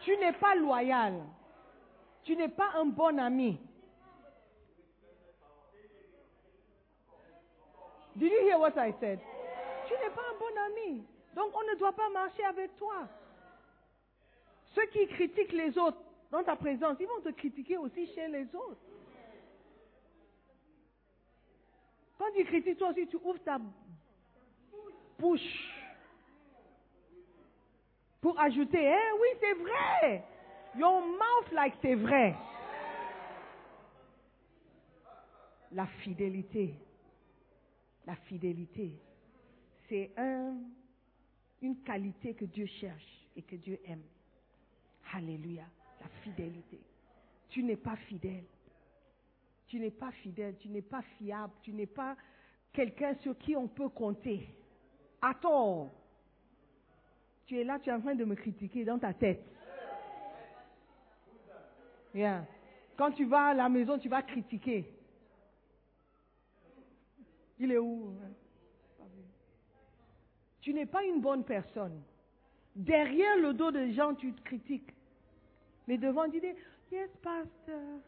Tu 0.01 0.15
n'es 0.17 0.33
pas 0.33 0.55
loyal. 0.55 1.21
Tu 2.23 2.35
n'es 2.35 2.49
pas 2.49 2.71
un 2.75 2.85
bon 2.85 3.19
ami. 3.19 3.59
Did 8.15 8.31
you 8.31 8.41
hear 8.43 8.57
what 8.57 8.77
I 8.77 8.93
said? 8.99 9.19
Tu 9.87 9.93
n'es 9.93 10.09
pas 10.09 10.21
un 10.21 10.39
bon 10.39 10.57
ami. 10.67 11.03
Donc 11.35 11.51
on 11.53 11.63
ne 11.71 11.77
doit 11.77 11.93
pas 11.93 12.09
marcher 12.09 12.43
avec 12.45 12.75
toi. 12.77 13.07
Ceux 14.73 14.85
qui 14.87 15.07
critiquent 15.07 15.51
les 15.51 15.77
autres 15.77 15.97
dans 16.31 16.43
ta 16.43 16.55
présence, 16.55 16.97
ils 16.99 17.07
vont 17.07 17.21
te 17.21 17.29
critiquer 17.29 17.77
aussi 17.77 18.07
chez 18.13 18.27
les 18.27 18.45
autres. 18.55 18.81
Quand 22.17 22.31
tu 22.35 22.45
critiques 22.45 22.77
toi 22.77 22.89
aussi, 22.89 23.07
tu 23.07 23.17
ouvres 23.17 23.43
ta 23.43 23.59
bouche 25.19 25.71
pour 28.21 28.39
ajouter, 28.39 28.81
eh 28.81 29.19
oui, 29.19 29.27
c'est 29.39 29.53
vrai. 29.53 30.23
Your 30.75 31.01
mouth 31.01 31.51
like 31.51 31.75
c'est 31.81 31.95
vrai. 31.95 32.35
La 35.71 35.85
fidélité. 35.85 36.73
La 38.05 38.15
fidélité. 38.15 38.99
C'est 39.89 40.11
un, 40.17 40.57
une 41.61 41.81
qualité 41.81 42.33
que 42.33 42.45
Dieu 42.45 42.65
cherche 42.65 43.27
et 43.35 43.41
que 43.41 43.55
Dieu 43.55 43.79
aime. 43.85 44.03
Alléluia. 45.13 45.65
La 46.01 46.07
fidélité. 46.23 46.79
Tu 47.49 47.63
n'es 47.63 47.77
pas 47.77 47.95
fidèle. 47.95 48.45
Tu 49.67 49.79
n'es 49.79 49.91
pas 49.91 50.11
fidèle, 50.11 50.55
tu 50.59 50.69
n'es 50.69 50.81
pas 50.81 51.01
fiable, 51.17 51.53
tu 51.63 51.73
n'es 51.73 51.87
pas 51.87 52.15
quelqu'un 52.71 53.15
sur 53.15 53.37
qui 53.37 53.55
on 53.55 53.67
peut 53.67 53.89
compter. 53.89 54.47
Attends. 55.21 55.91
Tu 57.45 57.59
es 57.59 57.63
là, 57.63 57.79
tu 57.79 57.89
es 57.89 57.93
en 57.93 58.01
train 58.01 58.15
de 58.15 58.25
me 58.25 58.35
critiquer 58.35 58.85
dans 58.85 58.99
ta 58.99 59.13
tête. 59.13 59.43
Quand 62.95 63.11
tu 63.11 63.25
vas 63.25 63.47
à 63.47 63.53
la 63.53 63.69
maison, 63.69 63.97
tu 63.97 64.07
vas 64.07 64.21
critiquer. 64.21 64.94
Il 67.59 67.71
est 67.71 67.77
où 67.77 68.13
Tu 70.61 70.73
n'es 70.73 70.85
pas 70.85 71.03
une 71.03 71.21
bonne 71.21 71.43
personne. 71.43 72.01
Derrière 72.75 73.37
le 73.37 73.53
dos 73.53 73.71
des 73.71 73.93
gens, 73.93 74.13
tu 74.13 74.33
te 74.33 74.41
critiques. 74.41 74.93
Mais 75.87 75.97
devant, 75.97 76.29
tu 76.29 76.41
dis, 76.41 76.53
yes, 76.91 77.09
pasteur. 77.21 77.99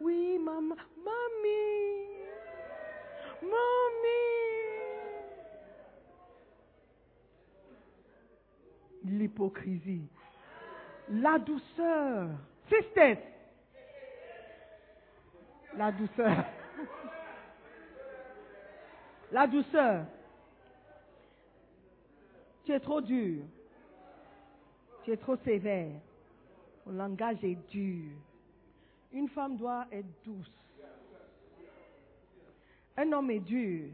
Oui, 0.00 0.38
maman. 0.38 0.76
Mamie. 0.96 2.18
Mamie. 3.42 4.18
L'hypocrisie. 9.04 10.08
La 11.08 11.38
douceur. 11.38 12.28
Sisters. 12.68 13.18
La 15.76 15.90
douceur. 15.90 16.44
La 19.32 19.46
douceur. 19.46 20.06
Tu 22.64 22.72
es 22.72 22.80
trop 22.80 23.00
dur. 23.00 23.42
Tu 25.04 25.12
es 25.12 25.16
trop 25.16 25.36
sévère. 25.36 25.92
Ton 26.84 26.92
langage 26.92 27.42
est 27.44 27.58
dur. 27.70 28.10
Une 29.12 29.28
femme 29.28 29.56
doit 29.56 29.86
être 29.92 30.08
douce. 30.24 30.52
Un 32.96 33.12
homme 33.12 33.30
est 33.30 33.40
dur. 33.40 33.90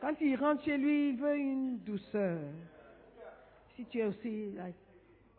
Quand 0.00 0.14
il 0.20 0.36
rentre 0.36 0.64
chez 0.64 0.78
lui, 0.78 1.10
il 1.10 1.16
veut 1.16 1.36
une 1.36 1.78
douceur. 1.78 2.40
Si 3.76 3.84
tu 3.86 3.98
es 3.98 4.04
aussi, 4.04 4.54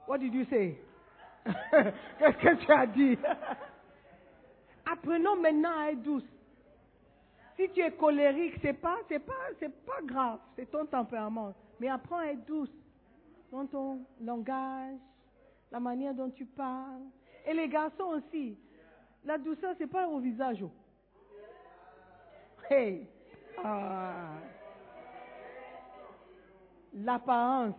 what 0.07 0.19
did 0.19 0.33
you 0.33 0.45
say? 0.45 0.77
Qu'est-ce 1.45 2.37
que 2.37 2.65
tu 2.65 2.71
as 2.71 2.85
dit? 2.85 3.17
Apprenons 4.91 5.35
maintenant 5.37 5.79
à 5.79 5.91
être 5.91 6.01
douce. 6.03 6.23
Si 7.55 7.69
tu 7.69 7.81
es 7.81 7.91
colérique, 7.91 8.55
c'est 8.61 8.73
pas, 8.73 8.97
c'est 9.07 9.19
pas, 9.19 9.33
c'est 9.59 9.85
pas 9.85 10.01
grave, 10.03 10.39
c'est 10.55 10.69
ton 10.69 10.85
tempérament. 10.85 11.53
Mais 11.79 11.89
apprends 11.89 12.19
à 12.19 12.27
être 12.27 12.45
douce 12.45 12.71
dans 13.51 13.65
ton 13.65 14.05
langage, 14.21 14.97
la 15.71 15.79
manière 15.79 16.13
dont 16.13 16.29
tu 16.29 16.45
parles. 16.45 17.01
Et 17.45 17.53
les 17.53 17.67
garçons 17.67 18.03
aussi. 18.15 18.57
La 19.23 19.37
douceur, 19.37 19.75
c'est 19.77 19.87
pas 19.87 20.07
au 20.07 20.19
visage. 20.19 20.63
Hey! 22.69 23.07
Ah. 23.63 24.33
L'apparence. 26.93 27.75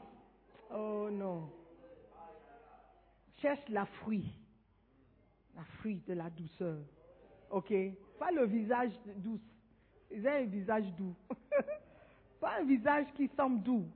Oh 0.74 1.08
non. 1.10 1.50
Cherche 3.38 3.68
la 3.68 3.86
fruit. 3.86 4.32
La 5.56 5.64
fruit 5.78 6.02
de 6.06 6.14
la 6.14 6.30
douceur. 6.30 6.78
Ok? 7.50 7.72
Pas 8.18 8.30
le 8.30 8.46
visage 8.46 8.92
doux. 9.16 9.40
Ils 10.14 10.26
ont 10.26 10.30
un 10.30 10.44
visage 10.44 10.84
doux. 10.96 11.14
Pas 12.40 12.58
un 12.60 12.64
visage 12.64 13.06
qui 13.16 13.28
semble 13.36 13.62
doux. 13.62 13.86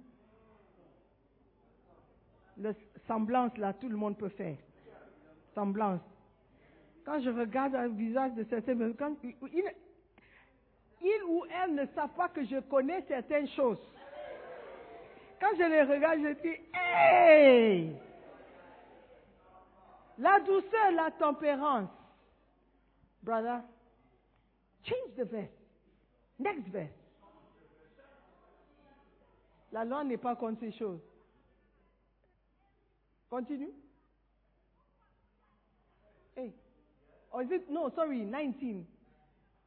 Le 2.58 2.74
semblance, 3.06 3.56
là, 3.58 3.72
tout 3.74 3.88
le 3.88 3.96
monde 3.96 4.16
peut 4.16 4.30
faire. 4.30 4.56
Semblance. 5.54 6.00
Quand 7.04 7.20
je 7.20 7.30
regarde 7.30 7.74
un 7.74 7.88
visage 7.88 8.32
de 8.34 8.44
personnes, 8.44 8.94
quand 8.98 9.14
il, 9.22 9.34
ou 11.28 11.44
elle 11.50 11.74
ne 11.74 11.86
savent 11.94 12.14
pas 12.16 12.28
que 12.28 12.44
je 12.44 12.60
connais 12.60 13.02
certaines 13.06 13.48
choses. 13.48 13.78
Quand 15.40 15.50
je 15.56 15.62
les 15.62 15.82
regarde, 15.82 16.20
je 16.22 16.40
dis, 16.42 16.56
hey! 16.74 17.96
La 20.18 20.40
douceur, 20.40 20.92
la 20.94 21.10
tempérance. 21.10 21.90
Brother, 23.22 23.60
change 24.82 25.14
the 25.16 25.24
verse. 25.30 25.55
Next 26.38 26.68
verse. 26.68 26.90
La 29.72 29.84
loi 29.84 30.04
n'est 30.04 30.16
pas 30.16 30.36
contre 30.36 30.60
ces 30.60 30.72
choses. 30.72 31.00
Continue. 33.28 33.72
Hey. 36.36 36.52
Or 37.32 37.42
is 37.42 37.50
it, 37.50 37.68
no, 37.70 37.90
sorry, 37.94 38.24
19. 38.24 38.86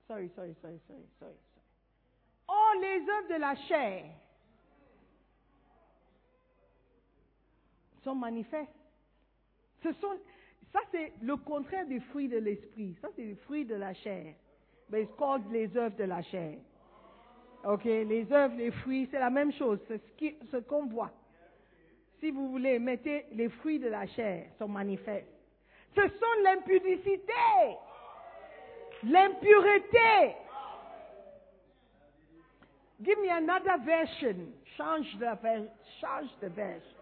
Sorry, 0.07 0.29
sorry, 0.35 0.55
sorry, 0.61 0.79
sorry, 0.87 1.03
sorry. 1.19 1.35
Oh, 2.47 2.79
les 2.81 3.01
œuvres 3.01 3.27
de 3.29 3.39
la 3.39 3.55
chair 3.67 4.05
sont 8.03 8.15
manifestes. 8.15 8.71
Ce 9.83 9.91
sont, 9.93 10.17
ça 10.73 10.79
c'est 10.91 11.13
le 11.21 11.37
contraire 11.37 11.85
des 11.85 11.99
fruits 11.99 12.27
de 12.27 12.37
l'esprit. 12.37 12.95
Ça 13.01 13.09
c'est 13.15 13.25
les 13.25 13.35
fruits 13.35 13.65
de 13.65 13.75
la 13.75 13.93
chair. 13.93 14.33
Mais 14.89 15.03
it's 15.03 15.13
called 15.17 15.43
les 15.51 15.75
œuvres 15.77 15.95
de 15.97 16.03
la 16.05 16.21
chair. 16.23 16.57
Ok, 17.63 17.83
les 17.85 18.31
œuvres, 18.31 18.55
les 18.55 18.71
fruits, 18.71 19.07
c'est 19.11 19.19
la 19.19 19.29
même 19.29 19.51
chose. 19.53 19.79
C'est 19.87 20.01
ce 20.51 20.57
qu'on 20.57 20.85
voit. 20.87 21.11
Si 22.19 22.31
vous 22.31 22.49
voulez, 22.49 22.79
mettez 22.79 23.25
les 23.33 23.49
fruits 23.49 23.79
de 23.79 23.87
la 23.89 24.05
chair, 24.07 24.45
sont 24.57 24.67
manifestes. 24.67 25.27
Ce 25.95 26.01
sont 26.01 26.41
l'impudicité, 26.43 27.33
l'impureté. 29.03 30.35
Give 33.01 33.17
me 33.19 33.29
another 33.29 33.77
version. 33.85 34.53
Change 34.77 35.17
the 35.19 35.35
ver- 35.41 35.69
change 36.01 36.29
the 36.41 36.49
version. 36.49 36.95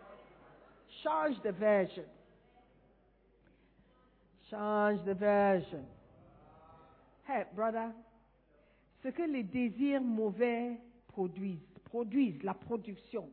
Change 1.04 1.42
the 1.44 1.52
version. 1.52 2.06
Change 4.50 5.04
the 5.06 5.14
version. 5.16 5.86
Hey, 7.30 7.44
brother, 7.54 7.92
ce 9.04 9.10
que 9.10 9.24
les 9.24 9.44
désirs 9.44 10.02
mauvais 10.02 10.80
produisent, 11.08 11.68
produisent 11.84 12.42
la 12.44 12.54
production, 12.54 13.30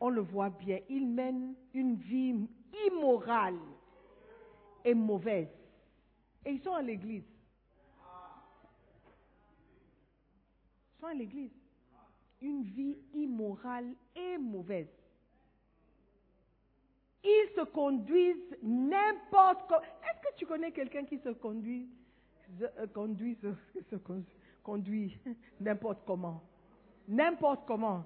on 0.00 0.08
le 0.08 0.20
voit 0.20 0.50
bien, 0.50 0.80
ils 0.88 1.06
mènent 1.06 1.54
une 1.72 1.94
vie 1.94 2.34
immorale 2.86 3.58
et 4.84 4.94
mauvaise. 4.94 5.48
Et 6.44 6.52
ils 6.52 6.62
sont 6.62 6.72
à 6.72 6.82
l'église. 6.82 7.22
Ils 10.96 11.00
sont 11.00 11.06
à 11.06 11.14
l'église. 11.14 11.52
Une 12.40 12.64
vie 12.64 12.96
immorale 13.14 13.94
et 14.16 14.38
mauvaise. 14.38 14.88
Ils 17.22 17.50
se 17.54 17.60
conduisent 17.60 18.56
n'importe 18.62 19.68
comment. 19.68 19.82
Est-ce 19.82 20.20
que 20.20 20.34
tu 20.36 20.46
connais 20.46 20.72
quelqu'un 20.72 21.04
qui 21.04 21.18
se 21.18 21.28
conduit, 21.28 21.86
conduit, 22.94 23.36
se- 23.42 23.82
se 23.90 23.96
con- 23.96 24.24
conduit 24.62 25.16
n'importe 25.60 26.00
comment 26.06 26.42
N'importe 27.08 27.66
comment. 27.66 28.04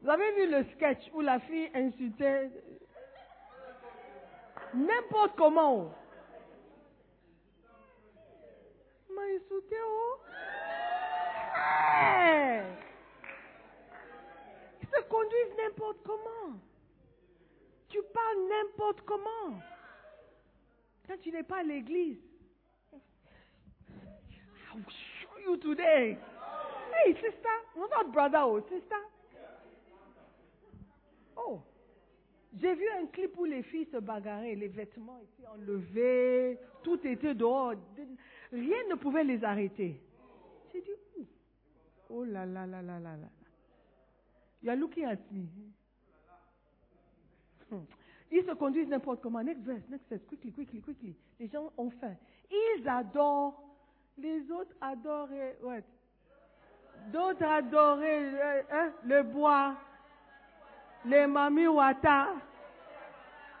Vous 0.00 0.08
avez 0.10 0.32
vu 0.36 0.50
le 0.50 0.64
sketch 0.74 1.10
où 1.12 1.20
la 1.20 1.38
fille 1.40 1.68
insultait 1.74 2.50
n'importe 4.74 5.36
comment 5.36 5.92
m'a 9.10 9.22
insulté, 9.36 9.76
oh 9.84 10.14
se 14.94 15.02
conduisent 15.08 15.56
n'importe 15.58 15.98
comment. 16.04 16.56
Tu 17.88 17.98
parles 18.14 18.48
n'importe 18.48 19.00
comment. 19.02 19.58
Quand 21.06 21.16
tu 21.20 21.30
n'es 21.32 21.42
pas 21.42 21.58
à 21.58 21.62
l'église. 21.62 22.18
I'll 24.78 24.92
show 25.20 25.50
you 25.50 25.56
today. 25.56 26.16
Hey, 27.04 27.12
sister. 27.14 27.56
No, 27.76 27.86
not 27.86 28.12
brother, 28.12 28.38
oh, 28.38 28.60
sister? 28.68 29.02
Oh. 31.36 31.62
J'ai 32.60 32.74
vu 32.74 32.88
un 33.00 33.06
clip 33.06 33.36
où 33.38 33.44
les 33.44 33.62
filles 33.62 33.88
se 33.92 33.98
bagarraient, 33.98 34.54
les 34.54 34.68
vêtements 34.68 35.18
étaient 35.18 35.46
enlevés, 35.48 36.58
tout 36.82 36.98
était 37.06 37.34
dehors. 37.34 37.74
Rien 38.50 38.78
ne 38.90 38.94
pouvait 38.94 39.22
les 39.22 39.44
arrêter. 39.44 40.00
J'ai 40.72 40.80
dit, 40.80 40.90
Ouh. 41.18 41.26
oh 42.10 42.24
là 42.24 42.46
là 42.46 42.66
là 42.66 42.82
là 42.82 42.98
là 42.98 43.16
là. 43.16 43.28
You 44.62 44.70
are 44.70 44.76
looking 44.76 45.04
at 45.04 45.18
me. 45.30 45.46
Hmm. 47.70 47.84
Ils 48.32 48.44
se 48.44 48.52
conduisent 48.54 48.88
n'importe 48.88 49.20
comment. 49.20 49.42
Next 49.42 49.60
verse, 49.60 49.82
next 49.90 50.08
verse, 50.08 50.22
quickly, 50.26 50.50
quickly, 50.50 50.80
quickly. 50.80 51.14
Les 51.38 51.48
gens 51.48 51.70
ont 51.76 51.90
faim. 51.90 52.16
Ils 52.50 52.88
adorent. 52.88 53.67
Les 54.18 54.50
autres 54.50 54.74
what? 55.62 55.82
D'autres 57.12 57.44
adorent 57.44 58.00
euh, 58.02 58.62
hein, 58.72 58.90
le 59.04 59.22
bois, 59.22 59.74
les 61.04 61.26
mamies 61.26 61.68
Wata, 61.68 62.28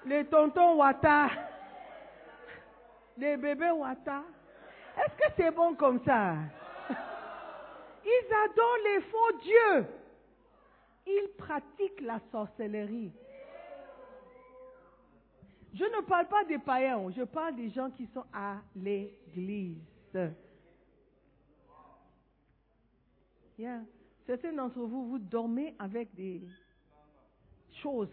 les 0.04 0.24
tontons 0.24 0.74
Wata, 0.74 1.28
les 3.16 3.36
bébés 3.36 3.70
Wata. 3.70 4.22
Est-ce 4.96 5.16
que 5.16 5.32
c'est 5.36 5.50
bon 5.52 5.74
comme 5.76 6.02
ça? 6.04 6.34
Ils 8.04 8.34
adorent 8.44 8.84
les 8.84 9.00
faux 9.02 9.38
dieux. 9.42 9.86
Ils 11.06 11.28
pratiquent 11.38 12.00
la 12.00 12.18
sorcellerie. 12.32 13.12
Je 15.72 15.84
ne 15.84 16.00
parle 16.02 16.26
pas 16.26 16.44
des 16.44 16.58
païens, 16.58 17.10
je 17.16 17.22
parle 17.22 17.54
des 17.54 17.70
gens 17.70 17.90
qui 17.90 18.06
sont 18.06 18.24
à 18.32 18.56
l'église. 18.74 19.76
Certains 24.26 24.52
d'entre 24.52 24.80
vous, 24.80 25.08
vous 25.08 25.18
dormez 25.18 25.74
avec 25.78 26.14
des 26.14 26.42
choses 27.82 28.12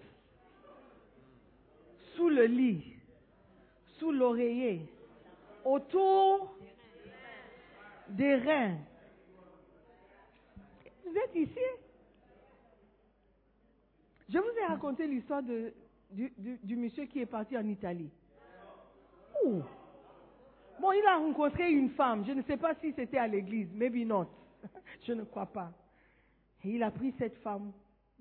sous 2.16 2.30
le 2.30 2.46
lit, 2.46 2.96
sous 4.00 4.12
l'oreiller, 4.12 4.82
autour 5.64 6.56
des 8.10 8.36
reins. 8.36 8.78
Vous 11.06 11.16
êtes 11.16 11.36
ici? 11.36 11.60
Je 14.30 14.40
vous 14.40 14.58
ai 14.60 14.66
raconté 14.66 15.06
l'histoire 15.06 15.44
du 15.44 16.76
monsieur 16.76 17.06
qui 17.06 17.20
est 17.20 17.26
parti 17.28 17.56
en 17.58 17.68
Italie. 17.68 18.10
Ouh. 19.44 19.62
Bon, 20.80 20.92
il 20.92 21.06
a 21.06 21.18
rencontré 21.18 21.70
une 21.72 21.92
femme. 21.92 22.26
Je 22.26 22.32
ne 22.32 22.42
sais 22.44 22.58
pas 22.58 22.74
si 22.76 22.94
c'était 22.94 23.20
à 23.20 23.28
l'église. 23.28 23.72
Maybe 23.74 24.08
not. 24.08 24.28
Je 25.08 25.14
ne 25.14 25.24
crois 25.24 25.46
pas. 25.46 25.72
Et 26.64 26.70
il 26.70 26.84
a 26.84 26.92
pris 26.92 27.14
cette 27.18 27.38
femme, 27.38 27.72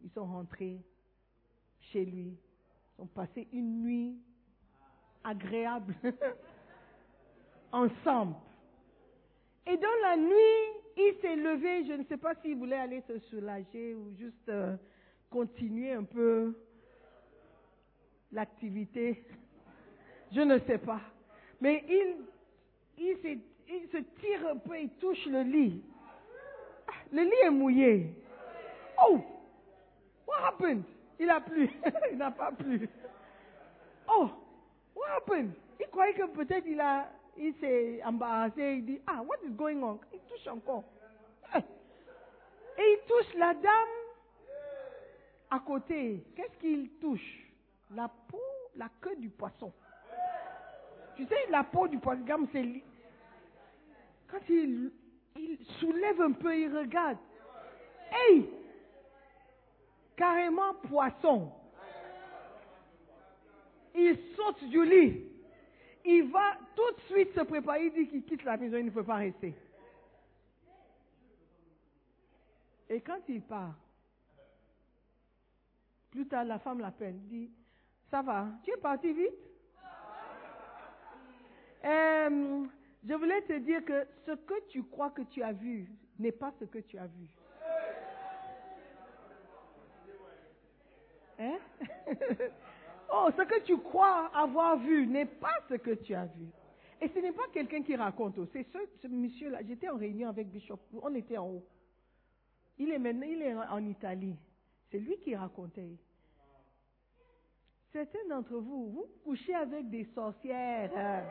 ils 0.03 0.11
sont 0.11 0.27
rentrés 0.27 0.79
chez 1.81 2.05
lui, 2.05 2.37
ils 2.99 3.03
ont 3.03 3.07
passé 3.07 3.49
une 3.53 3.83
nuit 3.83 4.19
agréable 5.23 5.95
ensemble. 7.73 8.35
Et 9.67 9.77
dans 9.77 10.03
la 10.03 10.17
nuit, 10.17 10.85
il 10.97 11.17
s'est 11.21 11.37
levé, 11.37 11.87
je 11.87 11.93
ne 11.95 12.05
sais 12.05 12.19
pas 12.19 12.35
s'il 12.37 12.57
voulait 12.57 12.79
aller 12.79 13.03
se 13.09 13.19
soulager 13.19 13.95
ou 13.95 14.15
juste 14.17 14.49
euh, 14.49 14.77
continuer 15.31 15.93
un 15.93 16.05
peu 16.05 16.55
l'activité. 18.31 19.25
Je 20.33 20.41
ne 20.41 20.59
sais 20.61 20.79
pas. 20.79 21.01
Mais 21.61 21.85
il, 21.89 22.17
il, 22.99 23.89
se 23.89 23.99
tire 24.21 24.49
un 24.49 24.57
peu, 24.57 24.79
il 24.79 24.91
touche 25.01 25.27
le 25.27 25.43
lit. 25.43 25.83
Le 27.15 27.23
lit 27.23 27.45
est 27.45 27.51
mouillé. 27.51 28.13
Oh! 29.07 29.21
What 30.27 30.49
happened? 30.49 30.83
Il 31.21 31.31
a 31.31 31.41
plu. 31.41 31.71
il 32.11 32.19
n'a 32.19 32.33
pas 32.33 32.51
plu. 32.51 32.89
Oh! 34.09 34.31
What 34.97 35.07
happened? 35.19 35.53
Il 35.79 35.87
croyait 35.87 36.15
que 36.15 36.27
peut-être 36.27 36.67
il 36.67 36.83
il 37.37 37.55
s'est 37.61 38.03
embarrassé. 38.05 38.79
Il 38.79 38.85
dit, 38.85 39.01
ah, 39.07 39.23
what 39.23 39.37
is 39.47 39.53
going 39.53 39.81
on? 39.85 40.01
Il 40.13 40.19
touche 40.29 40.47
encore. 40.49 40.83
Et 41.55 41.61
il 42.83 42.99
touche 43.07 43.33
la 43.37 43.55
dame 43.55 43.95
à 45.51 45.61
côté. 45.61 46.25
Qu'est-ce 46.35 46.59
qu'il 46.59 46.91
touche? 47.01 47.49
La 47.95 48.09
peau, 48.09 48.43
la 48.75 48.89
queue 49.01 49.15
du 49.15 49.29
poisson. 49.29 49.73
Tu 51.15 51.25
sais, 51.27 51.47
la 51.49 51.63
peau 51.63 51.87
du 51.87 51.99
poisson, 51.99 52.25
c'est 52.51 52.83
quand 54.27 54.41
il, 54.49 54.91
il 55.37 55.59
soulève 55.79 56.21
un 56.21 56.33
peu, 56.33 56.57
il 56.57 56.77
regarde. 56.77 57.19
Hey! 58.11 58.49
Carrément 60.17 60.75
poisson. 60.89 61.53
Il 63.95 64.19
saute 64.37 64.65
du 64.65 64.85
lit. 64.85 65.25
Il 66.05 66.31
va 66.31 66.59
tout 66.77 66.95
de 66.97 67.01
suite 67.13 67.35
se 67.35 67.41
préparer. 67.41 67.87
Il 67.87 67.93
dit 67.93 68.09
qu'il 68.09 68.25
quitte 68.25 68.45
la 68.45 68.57
maison, 68.57 68.77
il 68.77 68.87
ne 68.87 68.91
peut 68.91 69.05
pas 69.05 69.17
rester. 69.17 69.55
Et 72.89 73.01
quand 73.01 73.21
il 73.29 73.41
part, 73.43 73.75
plus 76.11 76.27
tard, 76.29 76.45
la 76.45 76.59
femme 76.59 76.81
l'appelle, 76.81 77.19
dit, 77.29 77.51
ça 78.11 78.23
va, 78.23 78.47
tu 78.63 78.71
es 78.71 78.77
parti 78.77 79.13
vite? 79.13 79.33
Euh, 81.85 82.65
Je 83.07 83.13
voulais 83.15 83.43
te 83.43 83.59
dire 83.59 83.85
que 83.85 84.07
ce 84.25 84.33
que 84.33 84.69
tu 84.69 84.83
crois 84.85 85.11
que 85.11 85.23
tu 85.23 85.43
as 85.43 85.53
vu 85.53 85.89
n'est 86.19 86.33
pas 86.33 86.53
ce 86.59 86.65
que 86.65 86.79
tu 86.79 86.97
as 86.97 87.07
vu. 87.07 87.29
Hein? 91.39 91.59
oh, 93.13 93.29
ce 93.37 93.43
que 93.43 93.63
tu 93.65 93.77
crois 93.79 94.31
avoir 94.35 94.79
vu 94.79 95.07
n'est 95.07 95.27
pas 95.27 95.55
ce 95.69 95.75
que 95.75 95.91
tu 95.91 96.15
as 96.15 96.27
vu. 96.27 96.47
Et 97.01 97.09
ce 97.09 97.19
n'est 97.19 97.33
pas 97.33 97.49
quelqu'un 97.53 97.83
qui 97.83 97.95
raconte. 97.95 98.39
oh, 98.39 98.47
C'est 98.53 98.67
ce, 99.03 99.09
monsieur-là. 99.09 99.59
J'étais 99.67 99.89
en 99.89 99.97
réunion 99.97 100.31
avec 100.31 100.49
Bishop. 100.49 100.79
On 101.03 101.15
était 101.15 101.37
en 101.37 101.49
haut. 101.49 101.67
Il 102.79 102.91
est 102.91 102.99
maintenant, 102.99 103.27
il 103.27 103.43
est 103.43 103.55
en 103.55 103.71
en 103.71 103.85
Italie. 103.87 104.37
C'est 104.91 104.99
lui 104.99 105.19
qui 105.19 105.37
racontait. 105.37 105.99
Certains 107.93 108.27
d'entre 108.29 108.57
vous, 108.57 108.91
vous 108.91 109.07
couchez 109.25 109.55
avec 109.55 109.91
des 109.91 110.05
sorcières, 110.15 110.91
hein. 110.97 111.23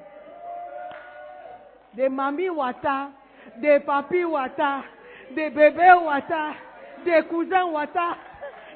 Des 1.96 2.10
mamies 2.10 2.50
Wata, 2.50 3.12
des 3.58 3.80
papis 3.80 4.24
Wata, 4.24 4.84
des 5.36 5.50
bébés 5.50 5.94
Wata, 6.06 6.54
des 7.06 7.22
cousins 7.30 7.66
Wata, 7.66 8.18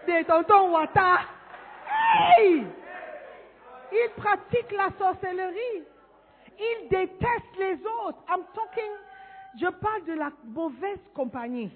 des 0.05 0.23
tontons 0.25 0.71
Wata. 0.73 1.19
Hey! 2.37 2.65
Ils 3.91 4.09
pratiquent 4.17 4.75
la 4.75 4.89
sorcellerie. 4.97 5.83
Ils 6.59 6.87
détestent 6.89 7.57
les 7.59 7.75
autres. 7.85 8.23
I'm 8.29 8.43
talking, 8.53 8.91
je 9.59 9.67
parle 9.67 10.05
de 10.05 10.13
la 10.13 10.31
mauvaise 10.45 10.99
compagnie. 11.13 11.71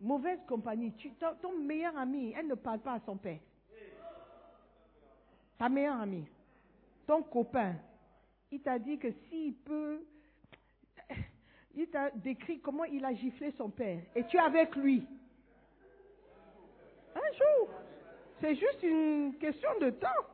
Mauvaise 0.00 0.38
compagnie. 0.46 0.92
Ton, 1.18 1.34
ton 1.42 1.58
meilleur 1.58 1.96
ami, 1.96 2.34
elle 2.38 2.46
ne 2.46 2.54
parle 2.54 2.78
pas 2.78 2.94
à 2.94 3.00
son 3.04 3.16
père. 3.16 3.38
Ta 5.58 5.68
meilleure 5.68 6.00
amie, 6.00 6.26
ton 7.06 7.22
copain, 7.22 7.74
il 8.50 8.60
t'a 8.60 8.78
dit 8.78 8.98
que 8.98 9.10
s'il 9.28 9.54
peut, 9.54 10.00
il 11.74 11.88
t'a 11.88 12.10
décrit 12.10 12.60
comment 12.60 12.84
il 12.84 13.04
a 13.04 13.12
giflé 13.12 13.50
son 13.52 13.70
père. 13.70 14.00
Et 14.14 14.24
tu 14.24 14.36
es 14.36 14.40
avec 14.40 14.74
lui. 14.76 15.06
Un 17.14 17.32
jour. 17.32 17.68
C'est 18.40 18.54
juste 18.54 18.82
une 18.82 19.34
question 19.38 19.70
de 19.80 19.90
temps. 19.90 20.24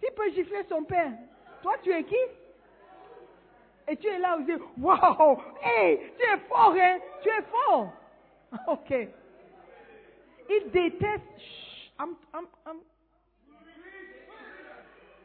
S'il 0.00 0.12
peut 0.14 0.30
gifler 0.30 0.64
son 0.68 0.84
père, 0.84 1.12
toi 1.62 1.74
tu 1.82 1.90
es 1.90 2.04
qui? 2.04 2.16
Et 3.88 3.96
tu 3.96 4.06
es 4.06 4.18
là, 4.18 4.36
vous 4.36 4.44
dites, 4.44 4.62
waouh, 4.78 5.40
hey, 5.62 5.98
tu 6.18 6.22
es 6.22 6.38
fort, 6.48 6.74
hein? 6.78 6.98
Tu 7.22 7.28
es 7.28 7.42
fort. 7.42 7.92
Ok. 8.66 8.90
Il 10.50 10.70
déteste. 10.70 11.22
I'm- 11.98 12.16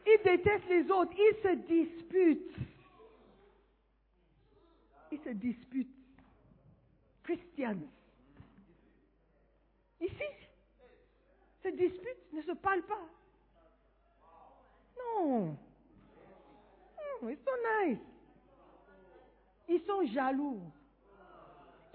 il 0.06 0.20
déteste 0.24 0.68
les 0.68 0.90
autres. 0.90 1.12
Il 1.16 1.36
se 1.42 1.54
dispute. 1.66 2.56
Il 5.12 5.20
se 5.20 5.30
dispute. 5.30 5.88
Christians. 7.22 7.78
Ici, 10.00 10.24
se 11.62 11.68
disputent, 11.68 12.32
ne 12.32 12.42
se 12.42 12.52
parlent 12.52 12.82
pas. 12.82 13.08
Non. 14.98 15.56
Non, 17.22 17.28
ils 17.28 17.38
sont 17.38 17.86
nice. 17.86 17.98
Ils 19.68 19.80
sont 19.86 20.04
jaloux. 20.12 20.60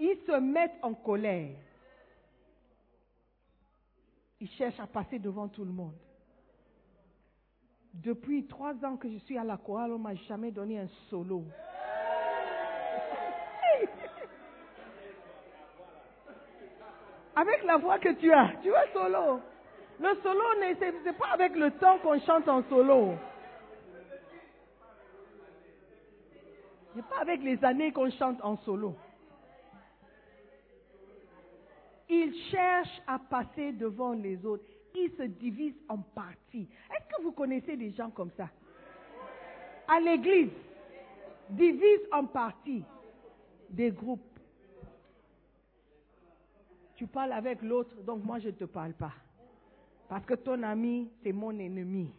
Ils 0.00 0.18
se 0.26 0.32
mettent 0.40 0.78
en 0.82 0.94
colère. 0.94 1.56
Ils 4.40 4.50
cherchent 4.50 4.80
à 4.80 4.86
passer 4.86 5.18
devant 5.18 5.48
tout 5.48 5.64
le 5.64 5.70
monde. 5.70 5.96
Depuis 7.94 8.46
trois 8.46 8.74
ans 8.84 8.96
que 8.96 9.10
je 9.10 9.18
suis 9.18 9.36
à 9.36 9.44
la 9.44 9.56
chorale, 9.56 9.92
on 9.92 9.98
m'a 9.98 10.14
jamais 10.14 10.50
donné 10.52 10.78
un 10.78 10.88
solo. 11.08 11.44
Avec 17.36 17.64
la 17.64 17.76
voix 17.76 17.98
que 17.98 18.10
tu 18.10 18.32
as, 18.32 18.52
tu 18.62 18.68
es 18.68 18.92
solo. 18.92 19.40
Le 19.98 20.14
solo, 20.22 20.44
c'est 20.78 21.18
pas 21.18 21.32
avec 21.34 21.54
le 21.56 21.72
temps 21.72 21.98
qu'on 21.98 22.18
chante 22.20 22.48
en 22.48 22.62
solo. 22.70 23.16
C'est 26.94 27.04
pas 27.06 27.20
avec 27.20 27.42
les 27.42 27.62
années 27.64 27.92
qu'on 27.92 28.10
chante 28.10 28.42
en 28.42 28.56
solo. 28.58 28.94
Ils 32.08 32.34
cherchent 32.50 33.02
à 33.06 33.18
passer 33.18 33.72
devant 33.72 34.12
les 34.12 34.44
autres. 34.44 34.64
Ils 34.94 35.10
se 35.16 35.22
divisent 35.22 35.80
en 35.88 35.98
parties. 35.98 36.68
Est-ce 36.90 37.16
que 37.16 37.22
vous 37.22 37.32
connaissez 37.32 37.76
des 37.76 37.92
gens 37.92 38.10
comme 38.10 38.30
ça? 38.36 38.48
À 39.86 40.00
l'église, 40.00 40.50
divisent 41.50 42.08
en 42.12 42.26
parties 42.26 42.84
des 43.68 43.90
groupes. 43.90 44.20
Tu 46.96 47.06
parles 47.06 47.32
avec 47.32 47.62
l'autre, 47.62 47.96
donc 48.02 48.24
moi 48.24 48.38
je 48.38 48.48
ne 48.48 48.54
te 48.54 48.64
parle 48.64 48.92
pas. 48.92 49.12
Parce 50.08 50.26
que 50.26 50.34
ton 50.34 50.62
ami, 50.62 51.08
c'est 51.22 51.32
mon 51.32 51.56
ennemi. 51.58 52.12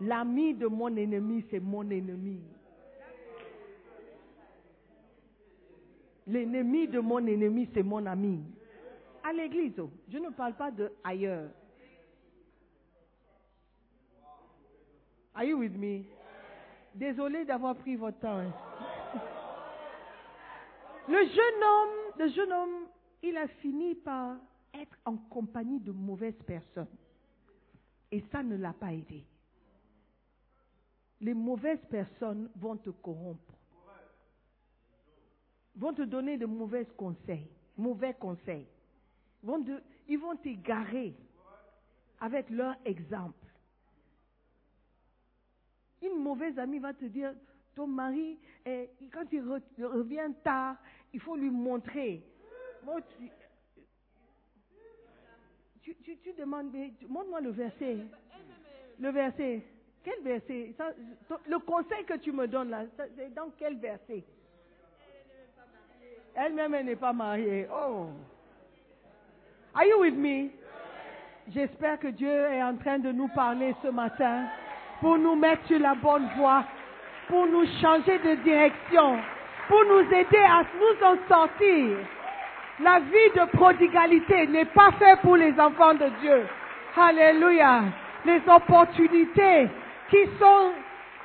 L'ami 0.00 0.54
de 0.54 0.66
mon 0.66 0.94
ennemi, 0.96 1.44
c'est 1.50 1.60
mon 1.60 1.88
ennemi. 1.88 2.40
L'ennemi 6.26 6.88
de 6.88 7.00
mon 7.00 7.26
ennemi, 7.26 7.68
c'est 7.72 7.82
mon 7.82 8.04
ami. 8.06 8.42
À 9.24 9.32
l'église, 9.32 9.72
je 10.08 10.18
ne 10.18 10.28
parle 10.30 10.54
pas 10.54 10.70
de 10.70 10.92
ailleurs. 11.02 11.50
Are 15.34 15.44
you 15.44 15.58
with 15.58 15.72
me? 15.76 16.04
Désolé 16.94 17.44
d'avoir 17.44 17.74
pris 17.74 17.96
votre 17.96 18.20
temps. 18.20 18.38
hein. 18.38 18.52
Le 21.08 21.24
jeune 21.26 21.62
homme, 21.64 22.12
le 22.18 22.28
jeune 22.28 22.52
homme, 22.52 22.86
il 23.22 23.36
a 23.36 23.48
fini 23.48 23.94
par 23.94 24.36
être 24.72 24.96
en 25.04 25.16
compagnie 25.16 25.80
de 25.80 25.90
mauvaises 25.90 26.40
personnes. 26.46 26.86
Et 28.12 28.22
ça 28.30 28.42
ne 28.42 28.56
l'a 28.56 28.72
pas 28.72 28.92
aidé. 28.92 29.24
Les 31.20 31.34
mauvaises 31.34 31.84
personnes 31.90 32.48
vont 32.56 32.76
te 32.76 32.90
corrompre. 32.90 33.54
Vont 35.76 35.92
te 35.94 36.02
donner 36.02 36.36
de 36.38 36.46
mauvais 36.46 36.86
conseils. 36.96 37.50
Mauvais 37.76 38.14
conseils. 38.14 38.66
Ils 40.08 40.18
vont 40.18 40.36
t'égarer 40.36 41.14
avec 42.20 42.48
leur 42.50 42.74
exemple. 42.84 43.46
Une 46.02 46.22
mauvaise 46.22 46.58
amie 46.58 46.78
va 46.78 46.92
te 46.92 47.04
dire, 47.06 47.34
ton 47.74 47.86
mari, 47.86 48.38
eh, 48.66 48.88
quand 49.12 49.24
il 49.32 49.42
re- 49.42 49.62
revient 49.82 50.30
tard, 50.42 50.76
il 51.12 51.20
faut 51.20 51.36
lui 51.36 51.50
montrer. 51.50 52.22
Moi, 52.84 53.00
tu, 53.02 53.30
demandes, 56.38 56.74
montre-moi 57.08 57.40
le 57.40 57.50
verset. 57.50 57.98
Le 58.98 59.10
verset. 59.10 59.62
Quel 60.02 60.22
verset? 60.22 60.74
Le 61.48 61.58
conseil 61.60 62.04
que 62.04 62.14
tu 62.18 62.32
me 62.32 62.46
donnes 62.46 62.70
là, 62.70 62.84
c'est 63.16 63.32
dans 63.34 63.50
quel 63.58 63.78
verset? 63.78 64.24
Elle-même, 66.34 66.74
elle 66.74 66.86
n'est 66.86 66.96
pas 66.96 67.12
mariée. 67.12 67.66
Oh. 67.72 68.08
Are 69.76 69.84
you 69.84 69.98
with 70.00 70.14
me? 70.14 70.50
J'espère 71.52 71.98
que 71.98 72.06
Dieu 72.06 72.30
est 72.30 72.62
en 72.62 72.76
train 72.76 73.00
de 73.00 73.10
nous 73.10 73.26
parler 73.34 73.74
ce 73.82 73.88
matin 73.88 74.44
pour 75.00 75.18
nous 75.18 75.34
mettre 75.34 75.66
sur 75.66 75.80
la 75.80 75.94
bonne 75.96 76.28
voie, 76.36 76.62
pour 77.26 77.44
nous 77.48 77.66
changer 77.82 78.18
de 78.18 78.36
direction, 78.44 79.18
pour 79.66 79.84
nous 79.84 80.00
aider 80.12 80.38
à 80.38 80.62
nous 80.78 81.06
en 81.06 81.16
sortir. 81.28 81.96
La 82.80 83.00
vie 83.00 83.30
de 83.34 83.56
prodigalité 83.56 84.46
n'est 84.46 84.64
pas 84.66 84.92
faite 84.92 85.20
pour 85.22 85.36
les 85.36 85.58
enfants 85.58 85.94
de 85.94 86.08
Dieu. 86.20 86.46
Alléluia. 86.96 87.82
Les 88.24 88.40
opportunités 88.48 89.68
qui 90.08 90.24
sont 90.38 90.70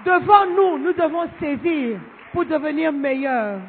devant 0.06 0.48
nous, 0.48 0.80
nous 0.80 0.94
devons 0.94 1.30
saisir 1.40 2.00
pour 2.34 2.46
devenir 2.46 2.92
meilleurs. 2.92 3.60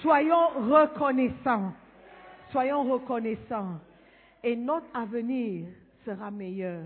Soyons 0.00 0.48
reconnaissants. 0.70 1.74
Soyons 2.50 2.82
reconnaissants. 2.84 3.78
Et 4.42 4.56
notre 4.56 4.86
avenir 4.94 5.66
sera 6.04 6.30
meilleur. 6.30 6.84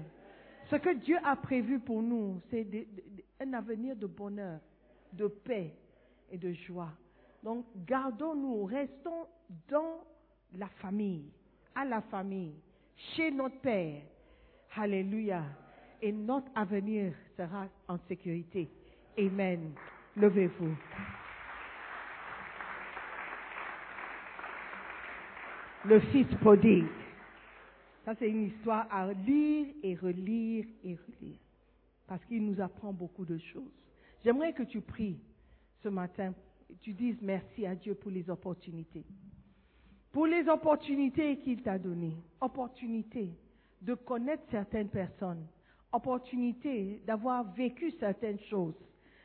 Ce 0.70 0.76
que 0.76 0.94
Dieu 0.94 1.16
a 1.24 1.36
prévu 1.36 1.78
pour 1.78 2.02
nous, 2.02 2.40
c'est 2.50 2.66
un 3.40 3.52
avenir 3.52 3.96
de 3.96 4.06
bonheur, 4.06 4.60
de 5.12 5.26
paix 5.26 5.72
et 6.30 6.38
de 6.38 6.52
joie. 6.52 6.92
Donc, 7.42 7.66
gardons-nous, 7.86 8.64
restons 8.64 9.26
dans 9.68 10.00
la 10.56 10.68
famille, 10.80 11.30
à 11.74 11.84
la 11.84 12.00
famille, 12.00 12.54
chez 12.96 13.30
notre 13.30 13.60
Père. 13.60 14.02
Alléluia. 14.76 15.44
Et 16.02 16.12
notre 16.12 16.50
avenir 16.54 17.12
sera 17.36 17.66
en 17.88 17.98
sécurité. 18.08 18.68
Amen. 19.18 19.72
Levez-vous. 20.16 20.74
Le 25.84 26.00
fils 26.00 26.26
prodigue. 26.40 26.86
Ça, 28.04 28.14
c'est 28.18 28.28
une 28.28 28.46
histoire 28.48 28.86
à 28.90 29.12
lire 29.12 29.66
et 29.82 29.94
relire 29.94 30.66
et 30.84 30.94
relire. 30.96 31.38
Parce 32.06 32.24
qu'il 32.26 32.44
nous 32.44 32.60
apprend 32.60 32.92
beaucoup 32.92 33.24
de 33.24 33.38
choses. 33.38 33.72
J'aimerais 34.24 34.52
que 34.52 34.62
tu 34.62 34.80
pries 34.80 35.18
ce 35.82 35.88
matin. 35.88 36.34
Tu 36.82 36.92
dises 36.92 37.16
merci 37.22 37.66
à 37.66 37.74
Dieu 37.74 37.94
pour 37.94 38.10
les 38.10 38.28
opportunités. 38.28 39.04
Pour 40.12 40.26
les 40.26 40.46
opportunités 40.48 41.38
qu'il 41.38 41.62
t'a 41.62 41.78
données. 41.78 42.16
Opportunité 42.40 43.30
de 43.80 43.94
connaître 43.94 44.42
certaines 44.50 44.88
personnes. 44.88 45.46
Opportunité 45.92 47.00
d'avoir 47.06 47.44
vécu 47.54 47.90
certaines 48.00 48.38
choses. 48.50 48.74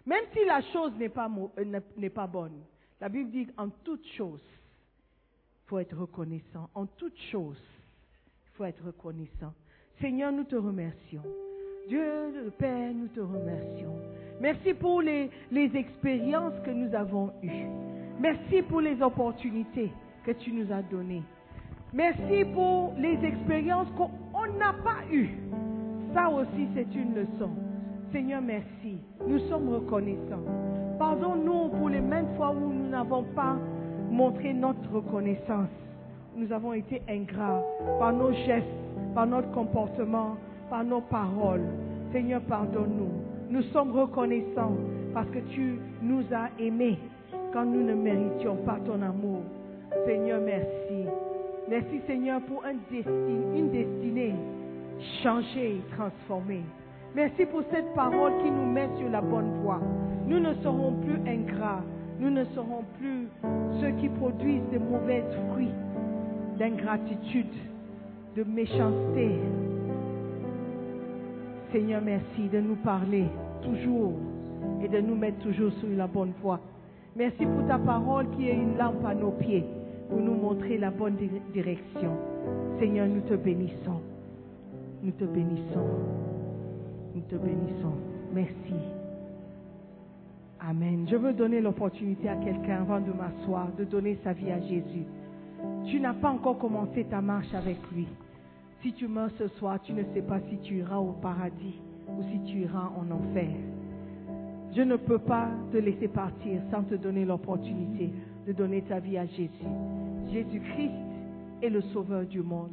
Même 0.06 0.24
si 0.34 0.46
la 0.46 0.62
chose 0.72 0.94
n'est 0.98 1.10
pas, 1.10 1.30
euh, 1.58 1.82
n'est- 1.98 2.10
pas 2.10 2.28
bonne. 2.28 2.64
La 3.02 3.10
Bible 3.10 3.30
dit 3.32 3.48
en 3.58 3.70
toute 3.70 4.06
chose, 4.18 4.42
il 5.64 5.68
faut 5.70 5.80
être 5.80 5.96
reconnaissant. 5.98 6.70
En 6.74 6.86
toute 6.86 7.18
chose, 7.32 7.62
il 7.78 7.79
être 8.66 8.84
reconnaissant. 8.86 9.54
Seigneur, 10.02 10.32
nous 10.32 10.44
te 10.46 10.56
remercions. 10.56 11.24
Dieu 11.88 12.32
le 12.46 12.52
Père, 12.52 12.94
nous 12.94 13.08
te 13.08 13.20
remercions. 13.20 13.96
Merci 14.40 14.74
pour 14.74 15.02
les, 15.02 15.30
les 15.52 15.76
expériences 15.76 16.54
que 16.64 16.72
nous 16.72 16.94
avons 16.94 17.32
eues. 17.44 17.66
Merci 18.20 18.62
pour 18.64 18.82
les 18.82 19.02
opportunités 19.02 19.92
que 20.26 20.32
tu 20.32 20.52
nous 20.52 20.72
as 20.72 20.82
données. 20.84 21.24
Merci 21.94 22.46
pour 22.54 22.94
les 22.98 23.18
expériences 23.26 23.88
qu'on 23.98 24.12
on 24.34 24.58
n'a 24.58 24.74
pas 24.74 25.04
eues. 25.12 25.30
Ça 26.14 26.30
aussi, 26.30 26.68
c'est 26.76 26.94
une 26.96 27.16
leçon. 27.16 27.50
Seigneur, 28.12 28.42
merci. 28.42 28.98
Nous 29.28 29.40
sommes 29.50 29.70
reconnaissants. 29.70 30.44
Pardonne-nous 30.98 31.70
pour 31.78 31.90
les 31.90 32.02
mêmes 32.02 32.36
fois 32.36 32.52
où 32.52 32.72
nous 32.72 32.90
n'avons 32.90 33.24
pas 33.36 33.58
montré 34.12 34.54
notre 34.54 34.90
reconnaissance. 34.92 35.70
Nous 36.40 36.54
avons 36.54 36.72
été 36.72 37.02
ingrats 37.10 37.62
par 38.00 38.14
nos 38.14 38.32
gestes, 38.32 38.66
par 39.14 39.28
notre 39.28 39.52
comportement, 39.52 40.38
par 40.70 40.86
nos 40.86 41.02
paroles. 41.02 41.66
Seigneur, 42.14 42.40
pardonne-nous. 42.44 43.12
Nous 43.50 43.62
sommes 43.74 43.92
reconnaissants 43.92 44.78
parce 45.14 45.30
que 45.32 45.40
tu 45.54 45.80
nous 46.02 46.24
as 46.32 46.50
aimés 46.58 46.98
quand 47.52 47.66
nous 47.66 47.84
ne 47.84 47.94
méritions 47.94 48.56
pas 48.66 48.78
ton 48.86 49.02
amour. 49.02 49.42
Seigneur, 50.06 50.40
merci. 50.40 51.10
Merci 51.70 52.00
Seigneur 52.08 52.40
pour 52.44 52.64
un 52.64 52.76
destin, 52.90 53.12
une 53.54 53.72
destinée 53.72 54.36
changée 55.22 55.76
et 55.76 55.96
transformée. 55.98 56.64
Merci 57.16 57.46
pour 57.48 57.64
cette 57.70 57.94
parole 57.96 58.32
qui 58.42 58.50
nous 58.50 58.72
met 58.72 58.88
sur 58.98 59.10
la 59.10 59.20
bonne 59.20 59.60
voie. 59.62 59.82
Nous 60.26 60.40
ne 60.40 60.54
serons 60.64 60.94
plus 61.02 61.20
ingrats. 61.30 61.84
Nous 62.18 62.30
ne 62.30 62.46
serons 62.56 62.86
plus 62.98 63.28
ceux 63.82 63.92
qui 64.00 64.08
produisent 64.08 64.70
de 64.72 64.78
mauvais 64.78 65.24
fruits 65.52 65.72
d'ingratitude, 66.60 67.48
de 68.36 68.44
méchanceté. 68.44 69.30
Seigneur, 71.72 72.02
merci 72.04 72.50
de 72.52 72.60
nous 72.60 72.76
parler 72.76 73.26
toujours 73.64 74.14
et 74.84 74.88
de 74.88 75.00
nous 75.00 75.16
mettre 75.16 75.40
toujours 75.40 75.72
sur 75.74 75.90
la 75.96 76.08
bonne 76.08 76.34
voie. 76.42 76.60
Merci 77.16 77.46
pour 77.46 77.66
ta 77.68 77.78
parole 77.78 78.30
qui 78.32 78.48
est 78.50 78.54
une 78.56 78.78
lampe 78.78 79.04
à 79.06 79.14
nos 79.16 79.32
pieds 79.32 79.66
pour 80.10 80.20
nous 80.20 80.34
montrer 80.36 80.78
la 80.78 80.90
bonne 80.92 81.16
di- 81.16 81.30
direction. 81.54 82.12
Seigneur, 82.80 83.08
nous 83.08 83.22
te 83.22 83.36
bénissons. 83.36 84.02
Nous 85.04 85.12
te 85.12 85.26
bénissons. 85.26 85.88
Nous 87.16 87.22
te 87.22 87.36
bénissons. 87.36 87.94
Merci. 88.34 88.76
Amen. 90.60 91.06
Je 91.10 91.16
veux 91.16 91.34
donner 91.34 91.62
l'opportunité 91.62 92.28
à 92.30 92.36
quelqu'un 92.36 92.82
avant 92.82 93.00
de 93.00 93.12
m'asseoir, 93.12 93.70
de 93.78 93.84
donner 93.86 94.18
sa 94.24 94.34
vie 94.34 94.52
à 94.52 94.60
Jésus. 94.60 95.06
Tu 95.86 96.00
n'as 96.00 96.14
pas 96.14 96.30
encore 96.30 96.58
commencé 96.58 97.06
ta 97.06 97.22
marche 97.22 97.54
avec 97.54 97.78
lui. 97.92 98.08
Si 98.82 98.94
tu 98.94 99.08
meurs 99.08 99.32
ce 99.38 99.48
soir, 99.48 99.80
tu 99.82 99.94
ne 99.94 100.04
sais 100.14 100.22
pas 100.22 100.40
si 100.50 100.58
tu 100.60 100.76
iras 100.78 100.98
au 100.98 101.12
paradis 101.22 101.76
ou 102.08 102.24
si 102.32 102.40
tu 102.52 102.60
iras 102.60 102.92
en 102.98 103.12
enfer. 103.12 103.50
Je 104.76 104.82
ne 104.82 104.96
peux 104.96 105.20
pas 105.20 105.50
te 105.72 105.78
laisser 105.78 106.08
partir 106.08 106.62
sans 106.72 106.84
te 106.84 106.96
donner 106.96 107.26
l'opportunité 107.26 108.12
de 108.48 108.54
donner 108.54 108.82
ta 108.84 109.00
vie 109.00 109.18
à 109.18 109.26
Jésus. 109.26 109.50
Jésus-Christ 110.32 110.92
est 111.62 111.70
le 111.70 111.82
sauveur 111.82 112.26
du 112.26 112.42
monde. 112.42 112.72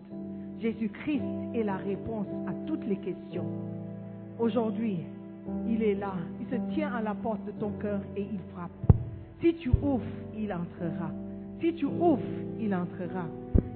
Jésus-Christ 0.60 1.22
est 1.54 1.64
la 1.64 1.76
réponse 1.76 2.26
à 2.46 2.52
toutes 2.66 2.86
les 2.86 2.96
questions. 2.96 3.46
Aujourd'hui, 4.38 4.98
il 5.68 5.82
est 5.82 5.94
là. 5.94 6.14
Il 6.40 6.46
se 6.46 6.74
tient 6.74 6.94
à 6.94 7.02
la 7.02 7.14
porte 7.14 7.44
de 7.46 7.52
ton 7.52 7.70
cœur 7.72 8.00
et 8.16 8.22
il 8.22 8.38
frappe. 8.54 8.70
Si 9.40 9.54
tu 9.54 9.70
ouvres, 9.82 10.02
il 10.36 10.52
entrera. 10.52 11.10
Si 11.60 11.74
tu 11.74 11.86
ouvres, 11.86 12.20
il 12.60 12.74
entrera. 12.74 13.26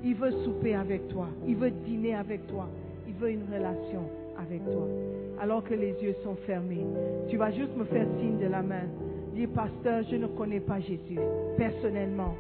Il 0.05 0.15
veut 0.15 0.33
souper 0.45 0.75
avec 0.75 1.09
toi. 1.09 1.29
Il 1.47 1.57
veut 1.57 1.71
dîner 1.71 2.15
avec 2.15 2.47
toi. 2.47 2.69
Il 3.07 3.15
veut 3.15 3.31
une 3.31 3.45
relation 3.53 4.03
avec 4.39 4.65
toi. 4.65 4.87
Alors 5.41 5.65
que 5.65 5.75
les 5.75 5.95
yeux 6.03 6.15
sont 6.23 6.37
fermés, 6.47 6.87
tu 7.29 7.37
vas 7.37 7.51
juste 7.51 7.77
me 7.77 7.85
faire 7.85 8.07
signe 8.19 8.39
de 8.39 8.47
la 8.47 8.63
main. 8.63 8.85
Dis, 9.35 9.47
pasteur, 9.47 10.03
je 10.11 10.17
ne 10.17 10.27
connais 10.27 10.61
pas 10.61 10.81
Jésus 10.81 11.19
personnellement. 11.57 12.35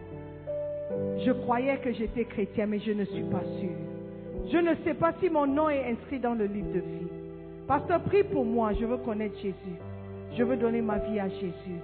Je 1.24 1.30
croyais 1.30 1.78
que 1.78 1.92
j'étais 1.92 2.24
chrétien, 2.24 2.66
mais 2.66 2.80
je 2.80 2.92
ne 2.92 3.04
suis 3.04 3.22
pas 3.24 3.42
sûr. 3.60 3.70
Je 4.52 4.58
ne 4.58 4.74
sais 4.84 4.94
pas 4.94 5.12
si 5.20 5.30
mon 5.30 5.46
nom 5.46 5.68
est 5.68 5.90
inscrit 5.90 6.18
dans 6.18 6.34
le 6.34 6.46
livre 6.46 6.72
de 6.72 6.80
vie. 6.80 7.08
Pasteur, 7.66 8.00
prie 8.02 8.24
pour 8.24 8.44
moi. 8.44 8.72
Je 8.78 8.84
veux 8.84 8.96
connaître 8.98 9.36
Jésus. 9.36 9.78
Je 10.36 10.42
veux 10.42 10.56
donner 10.56 10.82
ma 10.82 10.98
vie 10.98 11.20
à 11.20 11.28
Jésus. 11.28 11.78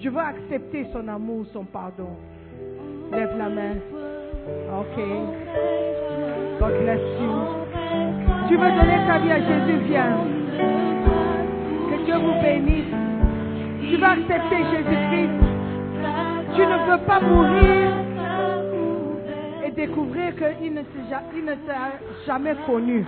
Je 0.00 0.08
veux 0.08 0.18
accepter 0.18 0.86
son 0.92 1.06
amour, 1.08 1.46
son 1.52 1.64
pardon. 1.64 2.10
Lève 3.12 3.36
la 3.38 3.48
main. 3.48 3.76
Ok. 4.78 4.96
God 6.60 6.74
bless 6.82 7.00
you. 7.20 7.32
Tu 8.48 8.56
veux 8.56 8.70
donner 8.70 8.98
ta 9.06 9.18
vie 9.18 9.32
à 9.32 9.40
Jésus, 9.40 9.78
viens. 9.88 10.18
Que 11.90 12.04
Dieu 12.04 12.16
vous 12.16 12.40
bénisse. 12.42 12.94
Tu 13.88 13.96
vas 13.96 14.10
accepter 14.10 14.56
Jésus-Christ. 14.70 15.40
Tu 16.54 16.60
ne 16.62 16.90
veux 16.90 16.98
pas 17.06 17.20
mourir 17.20 17.90
et 19.64 19.70
découvrir 19.70 20.34
qu'il 20.36 20.74
ne 20.74 21.54
t'a 21.66 21.92
jamais 22.26 22.54
connu. 22.66 23.04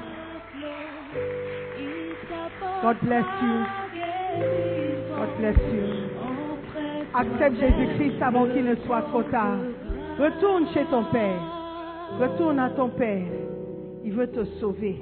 God 2.83 2.97
bless 3.03 3.25
you. 3.43 3.65
God 5.17 5.29
bless 5.39 5.57
you. 5.57 5.83
Accepte 7.13 7.61
Jésus-Christ 7.61 8.23
avant 8.23 8.47
qu'il 8.47 8.65
ne 8.65 8.75
soit 8.87 9.03
trop 9.03 9.23
tard. 9.25 9.59
Retourne 10.19 10.66
chez 10.74 10.85
ton 10.87 11.05
Père. 11.05 11.41
Retourne 12.19 12.59
à 12.59 12.70
ton 12.70 12.89
Père. 12.91 13.27
Il 14.05 14.12
veut 14.12 14.31
te 14.31 14.45
sauver. 14.61 15.01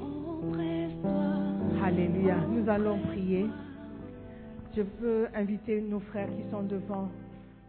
Alléluia. 1.82 2.36
Nous 2.50 2.68
allons 2.68 2.98
prier. 2.98 3.46
Je 4.76 4.82
veux 5.00 5.28
inviter 5.34 5.80
nos 5.80 6.00
frères 6.00 6.28
qui 6.28 6.48
sont 6.50 6.62
devant 6.62 7.08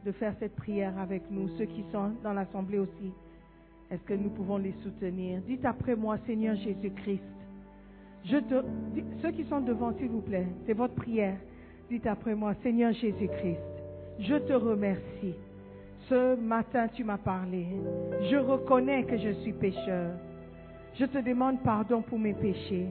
de 0.05 0.11
faire 0.11 0.33
cette 0.39 0.55
prière 0.55 0.93
avec 0.99 1.23
nous, 1.31 1.49
ceux 1.57 1.65
qui 1.65 1.83
sont 1.91 2.11
dans 2.23 2.33
l'assemblée 2.33 2.79
aussi. 2.79 3.11
Est-ce 3.89 4.03
que 4.03 4.13
nous 4.13 4.29
pouvons 4.29 4.57
les 4.57 4.73
soutenir? 4.83 5.41
Dites 5.47 5.65
après 5.65 5.95
moi, 5.95 6.17
Seigneur 6.27 6.55
Jésus-Christ. 6.55 7.23
Je 8.25 8.37
te, 8.37 8.63
ceux 9.21 9.31
qui 9.31 9.45
sont 9.45 9.61
devant, 9.61 9.93
s'il 9.97 10.09
vous 10.09 10.21
plaît, 10.21 10.47
c'est 10.65 10.73
votre 10.73 10.93
prière. 10.93 11.37
Dites 11.89 12.05
après 12.05 12.35
moi, 12.35 12.53
Seigneur 12.61 12.93
Jésus-Christ, 12.93 13.59
je 14.19 14.35
te 14.35 14.53
remercie. 14.53 15.33
Ce 16.09 16.35
matin, 16.35 16.87
tu 16.87 17.03
m'as 17.03 17.19
parlé. 17.19 17.67
Je 18.31 18.37
reconnais 18.37 19.03
que 19.03 19.15
je 19.15 19.29
suis 19.41 19.53
pécheur. 19.53 20.13
Je 20.95 21.05
te 21.05 21.19
demande 21.19 21.61
pardon 21.61 22.01
pour 22.01 22.17
mes 22.17 22.33
péchés. 22.33 22.87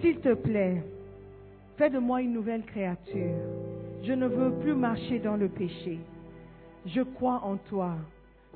S'il 0.00 0.16
te 0.20 0.32
plaît, 0.32 0.82
fais 1.76 1.90
de 1.90 1.98
moi 1.98 2.22
une 2.22 2.32
nouvelle 2.32 2.62
créature. 2.62 3.36
Je 4.02 4.12
ne 4.14 4.26
veux 4.26 4.52
plus 4.60 4.74
marcher 4.74 5.18
dans 5.18 5.36
le 5.36 5.48
péché. 5.48 5.98
Je 6.86 7.02
crois 7.02 7.42
en 7.44 7.56
toi. 7.68 7.94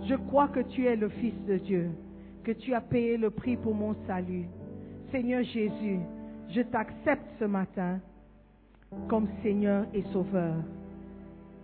Je 0.07 0.15
crois 0.15 0.49
que 0.49 0.61
tu 0.61 0.87
es 0.87 0.97
le 0.97 1.11
Fils 1.11 1.35
de 1.47 1.59
Dieu, 1.59 1.91
que 2.45 2.53
tu 2.53 2.73
as 2.73 2.81
payé 2.81 3.19
le 3.19 3.29
prix 3.29 3.57
pour 3.57 3.75
mon 3.75 3.95
salut. 4.07 4.47
Seigneur 5.11 5.43
Jésus, 5.43 6.01
je 6.49 6.63
t'accepte 6.63 7.27
ce 7.39 7.45
matin 7.45 8.01
comme 9.09 9.29
Seigneur 9.43 9.85
et 9.93 10.03
Sauveur. 10.13 10.55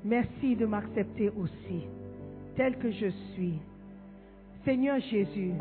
Merci 0.04 0.54
de 0.54 0.66
m'accepter 0.66 1.30
aussi, 1.30 1.86
tel 2.56 2.76
que 2.76 2.90
je 2.90 3.08
suis. 3.32 3.58
Seigneur 4.62 5.00
Jésus, 5.00 5.52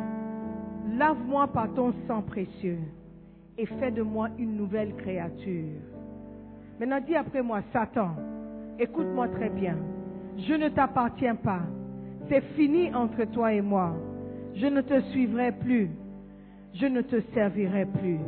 lave-moi 0.98 1.48
par 1.48 1.74
ton 1.74 1.94
sang 2.08 2.22
précieux 2.22 2.80
et 3.58 3.66
fais 3.66 3.92
de 3.92 4.02
moi 4.02 4.30
une 4.38 4.58
nouvelle 4.58 4.94
créature. 4.96 5.80
Maintenant, 6.78 7.00
dis 7.00 7.16
après 7.16 7.42
moi, 7.42 7.62
Satan, 7.72 8.18
écoute-moi 8.80 9.30
très 9.30 9.50
bien. 9.50 9.78
Je 10.38 10.54
ne 10.56 10.68
t'appartiens 10.68 11.36
pas. 11.36 11.62
C'est 12.28 12.44
fini 12.56 12.94
entre 12.94 13.24
toi 13.26 13.54
et 13.54 13.62
moi. 13.62 13.96
Je 14.56 14.68
ne 14.68 14.82
te 14.82 15.00
suivrai 15.12 15.54
plus. 15.54 15.90
Je 16.74 16.88
ne 16.88 17.02
te 17.02 17.22
servirai 17.34 17.86
plus. 17.86 18.20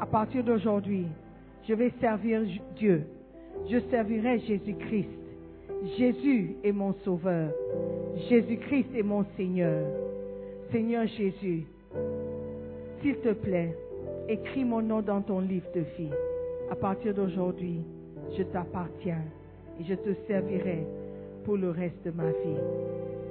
À 0.00 0.06
partir 0.06 0.44
d'aujourd'hui, 0.44 1.06
je 1.68 1.74
vais 1.74 1.92
servir 2.00 2.40
Dieu. 2.76 3.06
Je 3.70 3.78
servirai 3.90 4.38
Jésus-Christ. 4.40 5.21
Jésus 5.98 6.56
est 6.62 6.72
mon 6.72 6.94
sauveur. 7.04 7.50
Jésus-Christ 8.28 8.86
est 8.94 9.02
mon 9.02 9.24
Seigneur. 9.36 9.84
Seigneur 10.70 11.06
Jésus, 11.06 11.64
s'il 13.00 13.16
te 13.16 13.32
plaît, 13.32 13.76
écris 14.28 14.64
mon 14.64 14.80
nom 14.80 15.02
dans 15.02 15.20
ton 15.20 15.40
livre 15.40 15.66
de 15.74 15.80
vie. 15.98 16.10
À 16.70 16.76
partir 16.76 17.12
d'aujourd'hui, 17.14 17.80
je 18.36 18.44
t'appartiens 18.44 19.24
et 19.80 19.84
je 19.84 19.94
te 19.94 20.14
servirai 20.28 20.86
pour 21.44 21.56
le 21.56 21.70
reste 21.70 22.04
de 22.04 22.12
ma 22.12 22.30
vie. 22.30 22.60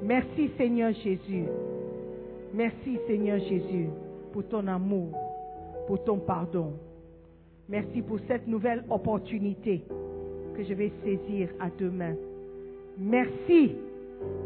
Merci 0.04 0.52
Seigneur 0.58 0.92
Jésus. 0.94 1.46
Merci 2.54 3.00
Seigneur 3.08 3.40
Jésus 3.40 3.88
pour 4.34 4.46
ton 4.50 4.68
amour, 4.68 5.10
pour 5.88 6.04
ton 6.04 6.18
pardon. 6.18 6.74
Merci 7.70 8.02
pour 8.02 8.20
cette 8.28 8.46
nouvelle 8.46 8.84
opportunité 8.90 9.84
que 10.56 10.64
je 10.64 10.74
vais 10.74 10.92
saisir 11.04 11.48
à 11.60 11.70
demain. 11.80 12.16
Merci 13.04 13.76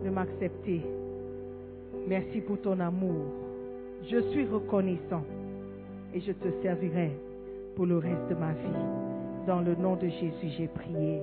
de 0.05 0.09
m'accepter. 0.09 0.81
Merci 2.07 2.39
pour 2.39 2.61
ton 2.61 2.79
amour. 2.79 3.25
Je 4.09 4.17
suis 4.31 4.45
reconnaissant 4.45 5.25
et 6.13 6.21
je 6.21 6.31
te 6.31 6.47
servirai 6.61 7.11
pour 7.75 7.85
le 7.85 7.97
reste 7.97 8.29
de 8.29 8.35
ma 8.35 8.53
vie. 8.53 9.45
Dans 9.45 9.59
le 9.59 9.75
nom 9.75 9.97
de 9.97 10.07
Jésus, 10.07 10.55
j'ai 10.57 10.67
prié. 10.69 11.21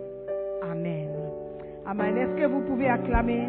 Amen. 0.62 1.08
Amen. 1.86 2.18
Est-ce 2.18 2.36
que 2.42 2.46
vous 2.46 2.60
pouvez 2.66 2.88
acclamer? 2.88 3.48